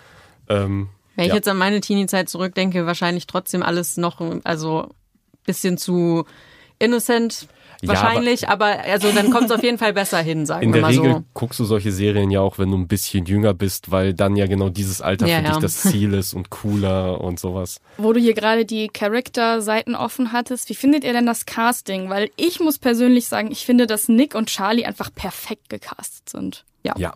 [0.49, 1.35] Ähm, Wenn ich ja.
[1.35, 4.89] jetzt an meine Teenie-Zeit zurückdenke, wahrscheinlich trotzdem alles noch, also
[5.45, 6.25] bisschen zu
[6.79, 7.47] innocent
[7.87, 10.81] wahrscheinlich, ja, aber, aber, also dann kommt es auf jeden Fall besser hin, sagen wir
[10.81, 11.01] mal so.
[11.01, 13.91] In der Regel guckst du solche Serien ja auch, wenn du ein bisschen jünger bist,
[13.91, 15.51] weil dann ja genau dieses Alter ja, für ja.
[15.51, 17.79] dich das Ziel ist und cooler und sowas.
[17.97, 22.09] Wo du hier gerade die Charakter-Seiten offen hattest, wie findet ihr denn das Casting?
[22.09, 26.65] Weil ich muss persönlich sagen, ich finde, dass Nick und Charlie einfach perfekt gecastet sind.
[26.83, 26.93] Ja.
[26.97, 27.13] Ja,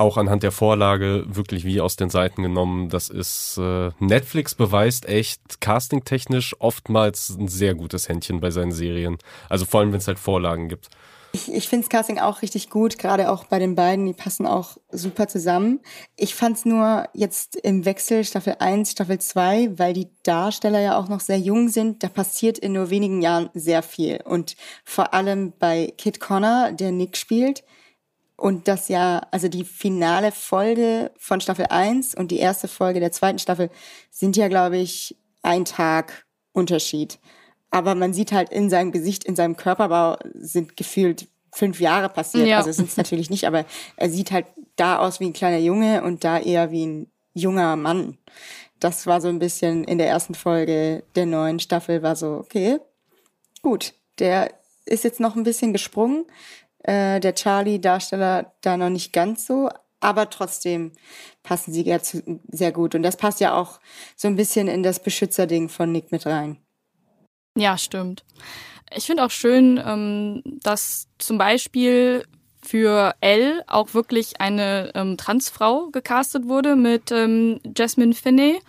[0.00, 2.88] auch anhand der Vorlage wirklich wie aus den Seiten genommen.
[2.88, 9.18] Das ist äh, Netflix beweist echt castingtechnisch oftmals ein sehr gutes Händchen bei seinen Serien.
[9.48, 10.88] Also vor allem, wenn es halt Vorlagen gibt.
[11.32, 14.46] Ich, ich finde das Casting auch richtig gut, gerade auch bei den beiden, die passen
[14.46, 15.80] auch super zusammen.
[16.16, 20.98] Ich fand es nur jetzt im Wechsel Staffel 1, Staffel 2, weil die Darsteller ja
[20.98, 24.20] auch noch sehr jung sind, da passiert in nur wenigen Jahren sehr viel.
[24.24, 27.62] Und vor allem bei Kid Connor, der Nick spielt,
[28.40, 33.12] und das ja, also die finale Folge von Staffel 1 und die erste Folge der
[33.12, 33.68] zweiten Staffel
[34.10, 37.18] sind ja, glaube ich, ein Tag Unterschied.
[37.70, 42.46] Aber man sieht halt in seinem Gesicht, in seinem Körperbau sind gefühlt fünf Jahre passiert.
[42.46, 42.56] Ja.
[42.56, 43.66] Also sind es natürlich nicht, aber
[43.96, 47.76] er sieht halt da aus wie ein kleiner Junge und da eher wie ein junger
[47.76, 48.16] Mann.
[48.78, 52.78] Das war so ein bisschen in der ersten Folge der neuen Staffel war so, okay,
[53.60, 54.50] gut, der
[54.86, 56.24] ist jetzt noch ein bisschen gesprungen
[56.82, 59.70] äh, der Charlie-Darsteller da noch nicht ganz so,
[60.00, 60.92] aber trotzdem
[61.42, 61.84] passen sie
[62.50, 62.94] sehr gut.
[62.94, 63.80] Und das passt ja auch
[64.16, 66.58] so ein bisschen in das Beschützerding von Nick mit rein.
[67.56, 68.24] Ja, stimmt.
[68.94, 72.24] Ich finde auch schön, ähm, dass zum Beispiel
[72.62, 78.60] für Elle auch wirklich eine ähm, Transfrau gecastet wurde mit ähm, Jasmine Finney.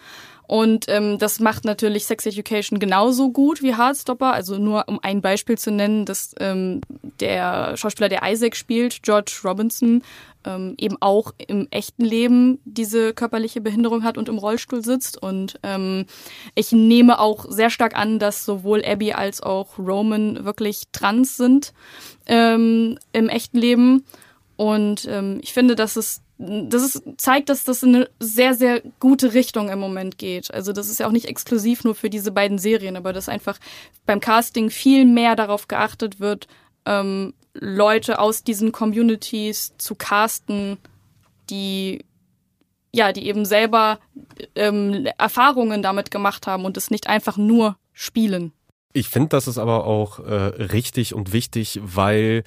[0.52, 4.34] Und ähm, das macht natürlich Sex Education genauso gut wie Heartstopper.
[4.34, 6.82] Also nur um ein Beispiel zu nennen, dass ähm,
[7.22, 10.04] der Schauspieler, der Isaac spielt, George Robinson,
[10.44, 15.24] ähm, eben auch im echten Leben diese körperliche Behinderung hat und im Rollstuhl sitzt.
[15.24, 16.06] Und ähm,
[16.54, 21.72] ich nehme auch sehr stark an, dass sowohl Abby als auch Roman wirklich trans sind
[22.26, 24.04] ähm, im echten Leben.
[24.58, 28.82] Und ähm, ich finde, dass es das ist, zeigt, dass das in eine sehr, sehr
[29.00, 30.52] gute Richtung im Moment geht.
[30.54, 33.60] Also das ist ja auch nicht exklusiv nur für diese beiden Serien, aber dass einfach
[34.06, 36.48] beim Casting viel mehr darauf geachtet wird,
[36.86, 40.78] ähm, Leute aus diesen Communities zu casten,
[41.50, 42.06] die
[42.94, 44.00] ja, die eben selber
[44.54, 48.52] ähm, Erfahrungen damit gemacht haben und es nicht einfach nur spielen.
[48.92, 52.44] Ich finde, das ist aber auch äh, richtig und wichtig, weil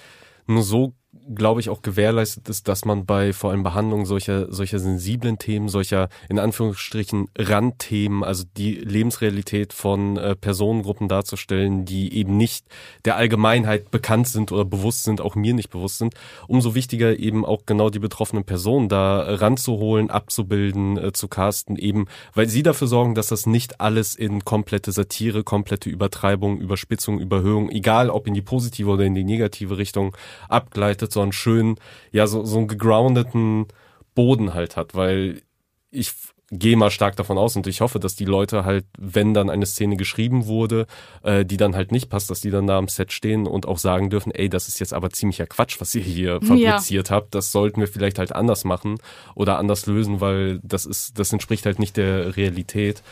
[0.47, 0.93] nur so
[1.35, 5.69] glaube ich, auch gewährleistet ist, dass man bei vor allem Behandlung solcher, solcher sensiblen Themen,
[5.69, 12.67] solcher in Anführungsstrichen Randthemen, also die Lebensrealität von äh, Personengruppen darzustellen, die eben nicht
[13.05, 16.15] der Allgemeinheit bekannt sind oder bewusst sind, auch mir nicht bewusst sind,
[16.47, 22.07] umso wichtiger eben auch genau die betroffenen Personen da ranzuholen, abzubilden, äh, zu casten, eben,
[22.35, 27.71] weil sie dafür sorgen, dass das nicht alles in komplette Satire, komplette Übertreibung, Überspitzung, Überhöhung,
[27.71, 30.17] egal ob in die positive oder in die negative Richtung
[30.49, 31.77] abgleitet, so einen schönen,
[32.13, 33.67] ja, so, so einen gegroundeten
[34.15, 35.43] Boden halt hat, weil
[35.91, 36.13] ich
[36.51, 39.67] gehe mal stark davon aus und ich hoffe, dass die Leute halt, wenn dann eine
[39.67, 40.87] Szene geschrieben wurde,
[41.23, 43.79] äh, die dann halt nicht passt, dass die dann da am Set stehen und auch
[43.79, 47.17] sagen dürfen, ey, das ist jetzt aber ziemlicher Quatsch, was ihr hier fabriziert ja.
[47.17, 47.35] habt.
[47.35, 48.99] Das sollten wir vielleicht halt anders machen
[49.35, 53.03] oder anders lösen, weil das ist, das entspricht halt nicht der Realität.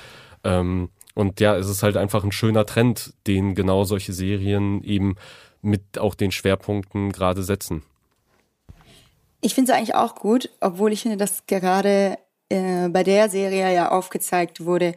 [0.44, 5.16] Ähm, und ja, es ist halt einfach ein schöner Trend, den genau solche Serien eben
[5.62, 7.82] mit auch den Schwerpunkten gerade setzen.
[9.40, 13.74] Ich finde es eigentlich auch gut, obwohl ich finde, dass gerade äh, bei der Serie
[13.74, 14.94] ja aufgezeigt wurde,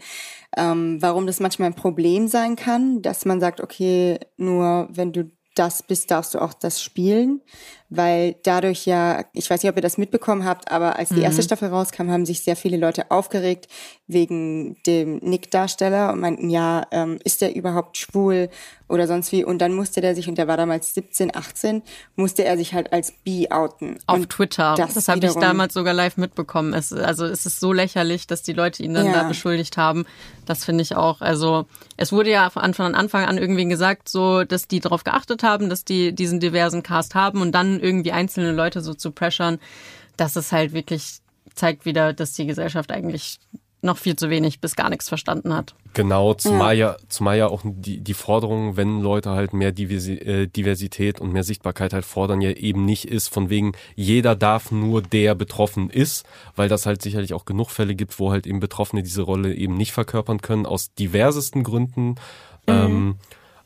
[0.58, 5.32] ähm, warum das manchmal ein Problem sein kann, dass man sagt, okay, nur wenn du
[5.56, 7.42] das bist, darfst du auch das spielen,
[7.90, 11.42] weil dadurch ja, ich weiß nicht, ob ihr das mitbekommen habt, aber als die erste
[11.42, 11.46] mhm.
[11.46, 13.68] Staffel rauskam, haben sich sehr viele Leute aufgeregt
[14.06, 18.50] wegen dem Nick-Darsteller und meinten, ja, ähm, ist der überhaupt schwul
[18.88, 19.44] oder sonst wie?
[19.44, 21.82] Und dann musste der sich, und der war damals 17, 18,
[22.16, 23.98] musste er sich halt als bi outen.
[24.06, 24.76] Auf und Twitter.
[24.78, 26.74] Das, das habe ich damals sogar live mitbekommen.
[26.74, 29.14] Es, also es ist so lächerlich, dass die Leute ihn dann ja.
[29.14, 30.06] da beschuldigt haben.
[30.46, 31.22] Das finde ich auch.
[31.22, 31.66] Also
[31.98, 35.84] es wurde ja von Anfang an irgendwie gesagt, so, dass die darauf geachtet haben, dass
[35.84, 39.60] die diesen diversen Cast haben und dann irgendwie einzelne Leute so zu pressern,
[40.16, 41.20] dass es halt wirklich
[41.56, 43.40] zeigt wieder, dass die Gesellschaft eigentlich
[43.86, 45.76] noch viel zu wenig bis gar nichts verstanden hat.
[45.94, 51.22] Genau, zumal ja, zumal ja auch die, die Forderung, wenn Leute halt mehr äh, Diversität
[51.22, 55.36] und mehr Sichtbarkeit halt fordern, ja eben nicht ist, von wegen jeder darf nur der
[55.36, 56.26] betroffen ist,
[56.56, 59.78] weil das halt sicherlich auch genug Fälle gibt, wo halt eben Betroffene diese Rolle eben
[59.78, 62.10] nicht verkörpern können, aus diversesten Gründen.
[62.10, 62.16] Mhm.
[62.68, 63.16] Ähm,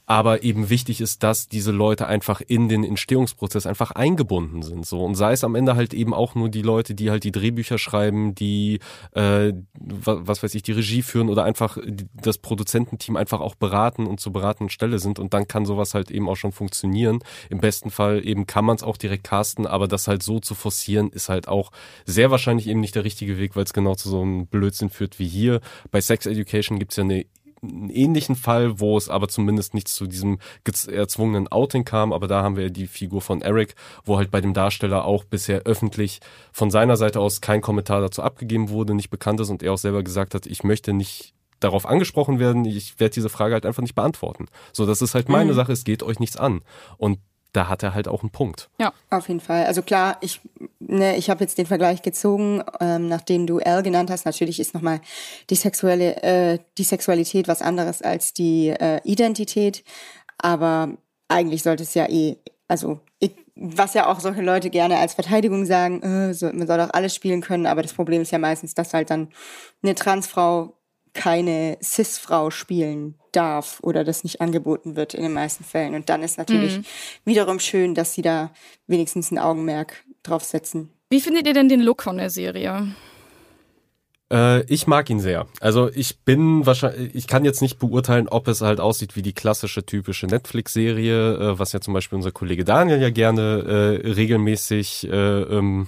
[0.10, 4.84] aber eben wichtig ist, dass diese Leute einfach in den Entstehungsprozess einfach eingebunden sind.
[4.88, 7.32] So und sei es am Ende halt eben auch nur die Leute, die halt die
[7.32, 8.80] Drehbücher schreiben, die
[9.12, 11.78] äh, was weiß ich, die Regie führen oder einfach
[12.16, 16.10] das Produzententeam einfach auch beraten und zur beratenden Stelle sind und dann kann sowas halt
[16.10, 17.20] eben auch schon funktionieren.
[17.51, 20.55] Im besten Fall eben kann man es auch direkt casten, aber das halt so zu
[20.55, 21.72] forcieren ist halt auch
[22.05, 25.20] sehr wahrscheinlich eben nicht der richtige Weg, weil es genau zu so einem Blödsinn führt
[25.20, 25.62] wie hier.
[25.91, 27.28] Bei Sex Education gibt's ja eine
[27.62, 32.43] einen ähnlichen Fall, wo es aber zumindest nicht zu diesem erzwungenen Outing kam, aber da
[32.43, 36.20] haben wir die Figur von Eric, wo halt bei dem Darsteller auch bisher öffentlich
[36.51, 39.78] von seiner Seite aus kein Kommentar dazu abgegeben wurde, nicht bekannt ist und er auch
[39.78, 43.82] selber gesagt hat, ich möchte nicht darauf angesprochen werden, ich werde diese Frage halt einfach
[43.82, 44.45] nicht beantworten.
[44.72, 45.55] So, das ist halt meine mhm.
[45.55, 46.62] Sache, es geht euch nichts an.
[46.97, 47.20] Und
[47.54, 48.70] da hat er halt auch einen Punkt.
[48.80, 49.66] Ja, auf jeden Fall.
[49.66, 50.41] Also klar, ich,
[50.80, 54.26] ne, ich habe jetzt den Vergleich gezogen, ähm, nachdem du L genannt hast.
[54.26, 55.02] Natürlich ist nochmal
[55.50, 59.84] die sexuelle, äh, die Sexualität was anderes als die äh, Identität.
[60.38, 60.97] Aber
[61.28, 62.38] eigentlich sollte es ja eh,
[62.68, 66.78] also ich, was ja auch solche Leute gerne als Verteidigung sagen, äh, so, man soll
[66.78, 67.66] doch alles spielen können.
[67.66, 69.30] Aber das Problem ist ja meistens, dass halt dann
[69.82, 70.79] eine Transfrau
[71.14, 75.96] keine Cis-Frau spielen darf oder das nicht angeboten wird in den meisten Fällen.
[75.96, 76.86] Und dann ist natürlich mhm.
[77.26, 78.52] wiederum schön, dass sie da
[78.88, 80.90] wenigstens ein Augenmerk drauf setzen.
[81.10, 82.94] Wie findet ihr denn den Look von der Serie?
[84.32, 85.48] Äh, ich mag ihn sehr.
[85.60, 89.34] Also ich bin wahrscheinlich, ich kann jetzt nicht beurteilen, ob es halt aussieht wie die
[89.34, 95.08] klassische typische Netflix-Serie, äh, was ja zum Beispiel unser Kollege Daniel ja gerne äh, regelmäßig
[95.10, 95.88] äh, ähm,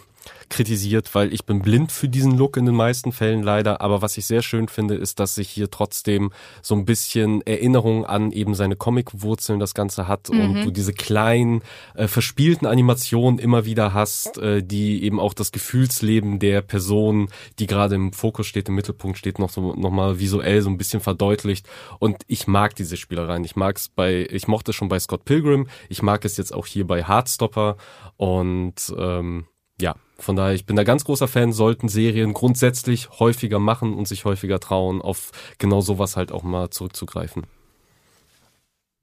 [0.52, 3.82] kritisiert, weil ich bin blind für diesen Look in den meisten Fällen leider.
[3.82, 8.06] Aber was ich sehr schön finde, ist, dass sich hier trotzdem so ein bisschen Erinnerung
[8.06, 10.42] an eben seine Comic-Wurzeln das Ganze hat mhm.
[10.42, 11.64] und du diese kleinen,
[11.96, 17.66] äh, verspielten Animationen immer wieder hast, äh, die eben auch das Gefühlsleben der Person, die
[17.66, 21.68] gerade im Fokus steht, im Mittelpunkt steht, noch so nochmal visuell so ein bisschen verdeutlicht.
[22.00, 23.44] Und ich mag diese Spielereien.
[23.46, 26.54] Ich mag es bei, ich mochte es schon bei Scott Pilgrim, ich mag es jetzt
[26.54, 27.78] auch hier bei Heartstopper
[28.18, 29.46] und ähm,
[29.82, 34.08] ja, von daher, ich bin da ganz großer Fan, sollten Serien grundsätzlich häufiger machen und
[34.08, 37.46] sich häufiger trauen, auf genau sowas halt auch mal zurückzugreifen.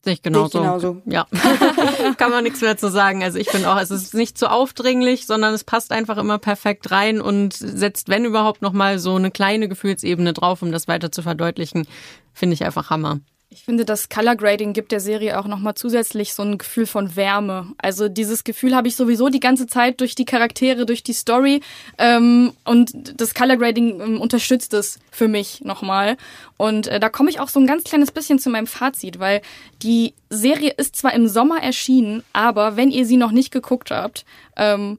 [0.04, 0.60] Sehe ich genauso.
[0.60, 1.02] genauso.
[1.06, 1.26] Ja,
[2.18, 3.24] kann man nichts mehr zu sagen.
[3.24, 6.92] Also ich finde auch, es ist nicht zu aufdringlich, sondern es passt einfach immer perfekt
[6.92, 11.22] rein und setzt, wenn überhaupt, nochmal so eine kleine Gefühlsebene drauf, um das weiter zu
[11.22, 11.88] verdeutlichen.
[12.32, 13.18] Finde ich einfach Hammer.
[13.50, 17.16] Ich finde, das Color Grading gibt der Serie auch nochmal zusätzlich so ein Gefühl von
[17.16, 17.72] Wärme.
[17.78, 21.62] Also dieses Gefühl habe ich sowieso die ganze Zeit durch die Charaktere, durch die Story.
[21.96, 26.18] Ähm, und das Color Grading ähm, unterstützt es für mich nochmal.
[26.58, 29.40] Und äh, da komme ich auch so ein ganz kleines bisschen zu meinem Fazit, weil
[29.82, 34.26] die Serie ist zwar im Sommer erschienen, aber wenn ihr sie noch nicht geguckt habt,
[34.56, 34.98] ähm,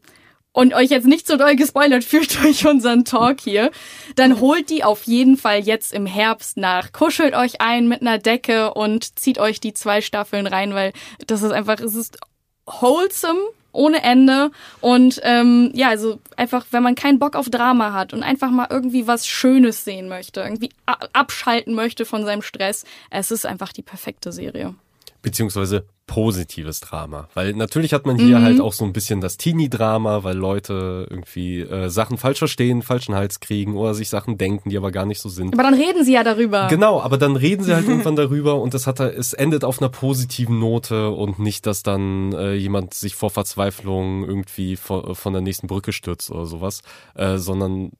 [0.51, 3.71] und euch jetzt nicht so doll gespoilert fühlt durch unseren Talk hier,
[4.15, 6.91] dann holt die auf jeden Fall jetzt im Herbst nach.
[6.91, 10.93] Kuschelt euch ein mit einer Decke und zieht euch die zwei Staffeln rein, weil
[11.27, 12.17] das ist einfach, es ist
[12.65, 13.39] wholesome
[13.71, 14.51] ohne Ende
[14.81, 18.67] und ähm, ja, also einfach, wenn man keinen Bock auf Drama hat und einfach mal
[18.69, 20.71] irgendwie was Schönes sehen möchte, irgendwie
[21.13, 24.73] abschalten möchte von seinem Stress, es ist einfach die perfekte Serie.
[25.21, 27.29] Beziehungsweise positives Drama.
[27.35, 28.43] Weil natürlich hat man hier mhm.
[28.43, 33.13] halt auch so ein bisschen das Teenie-Drama, weil Leute irgendwie äh, Sachen falsch verstehen, falschen
[33.13, 35.53] Hals kriegen oder sich Sachen denken, die aber gar nicht so sind.
[35.53, 36.65] Aber dann reden sie ja darüber.
[36.67, 39.89] Genau, aber dann reden sie halt irgendwann darüber und es hat es endet auf einer
[39.89, 45.43] positiven Note und nicht, dass dann äh, jemand sich vor Verzweiflung irgendwie von, von der
[45.43, 46.81] nächsten Brücke stürzt oder sowas,
[47.13, 47.91] äh, sondern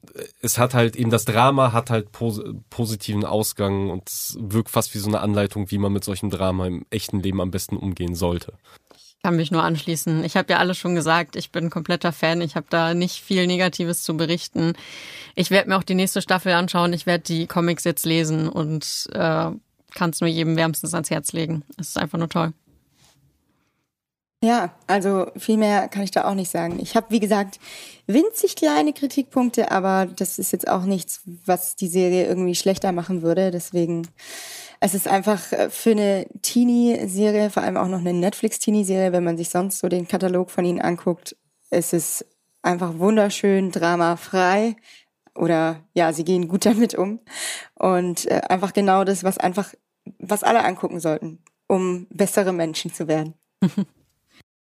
[0.42, 4.92] es hat halt eben das Drama hat halt pos positiven Ausgang und es wirkt fast
[4.96, 7.99] wie so eine Anleitung, wie man mit solchem Drama im echten Leben am besten umgeht
[8.00, 8.54] gehen sollte.
[8.96, 10.24] Ich kann mich nur anschließen.
[10.24, 12.40] Ich habe ja alles schon gesagt, ich bin kompletter Fan.
[12.40, 14.72] Ich habe da nicht viel Negatives zu berichten.
[15.34, 16.94] Ich werde mir auch die nächste Staffel anschauen.
[16.94, 19.50] Ich werde die Comics jetzt lesen und äh,
[19.94, 21.62] kann es nur jedem wärmstens ans Herz legen.
[21.76, 22.54] Es ist einfach nur toll.
[24.42, 26.78] Ja, also viel mehr kann ich da auch nicht sagen.
[26.80, 27.60] Ich habe, wie gesagt,
[28.06, 33.20] winzig kleine Kritikpunkte, aber das ist jetzt auch nichts, was die Serie irgendwie schlechter machen
[33.20, 33.50] würde.
[33.50, 34.08] Deswegen
[34.80, 39.36] es ist einfach äh, für eine Teenie-Serie, vor allem auch noch eine Netflix-Teenie-Serie, wenn man
[39.36, 41.36] sich sonst so den Katalog von ihnen anguckt,
[41.68, 42.26] es ist
[42.62, 44.76] einfach wunderschön, dramafrei
[45.34, 47.20] oder ja, sie gehen gut damit um
[47.74, 49.74] und äh, einfach genau das, was einfach,
[50.18, 53.34] was alle angucken sollten, um bessere Menschen zu werden.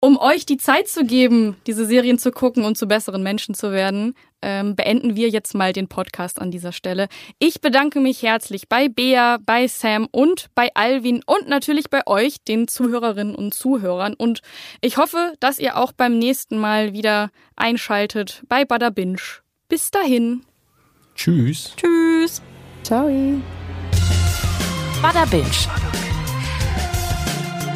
[0.04, 3.72] Um euch die Zeit zu geben, diese Serien zu gucken und zu besseren Menschen zu
[3.72, 7.08] werden, ähm, beenden wir jetzt mal den Podcast an dieser Stelle.
[7.38, 12.38] Ich bedanke mich herzlich bei Bea, bei Sam und bei Alvin und natürlich bei euch,
[12.44, 14.16] den Zuhörerinnen und Zuhörern.
[14.16, 14.42] Und
[14.82, 19.22] ich hoffe, dass ihr auch beim nächsten Mal wieder einschaltet bei Bada Binge.
[19.70, 20.42] Bis dahin.
[21.14, 21.76] Tschüss.
[21.78, 22.42] Tschüss.
[22.82, 23.08] Ciao.
[25.04, 25.46] Bada Binge.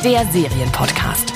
[0.03, 1.34] Der Serienpodcast.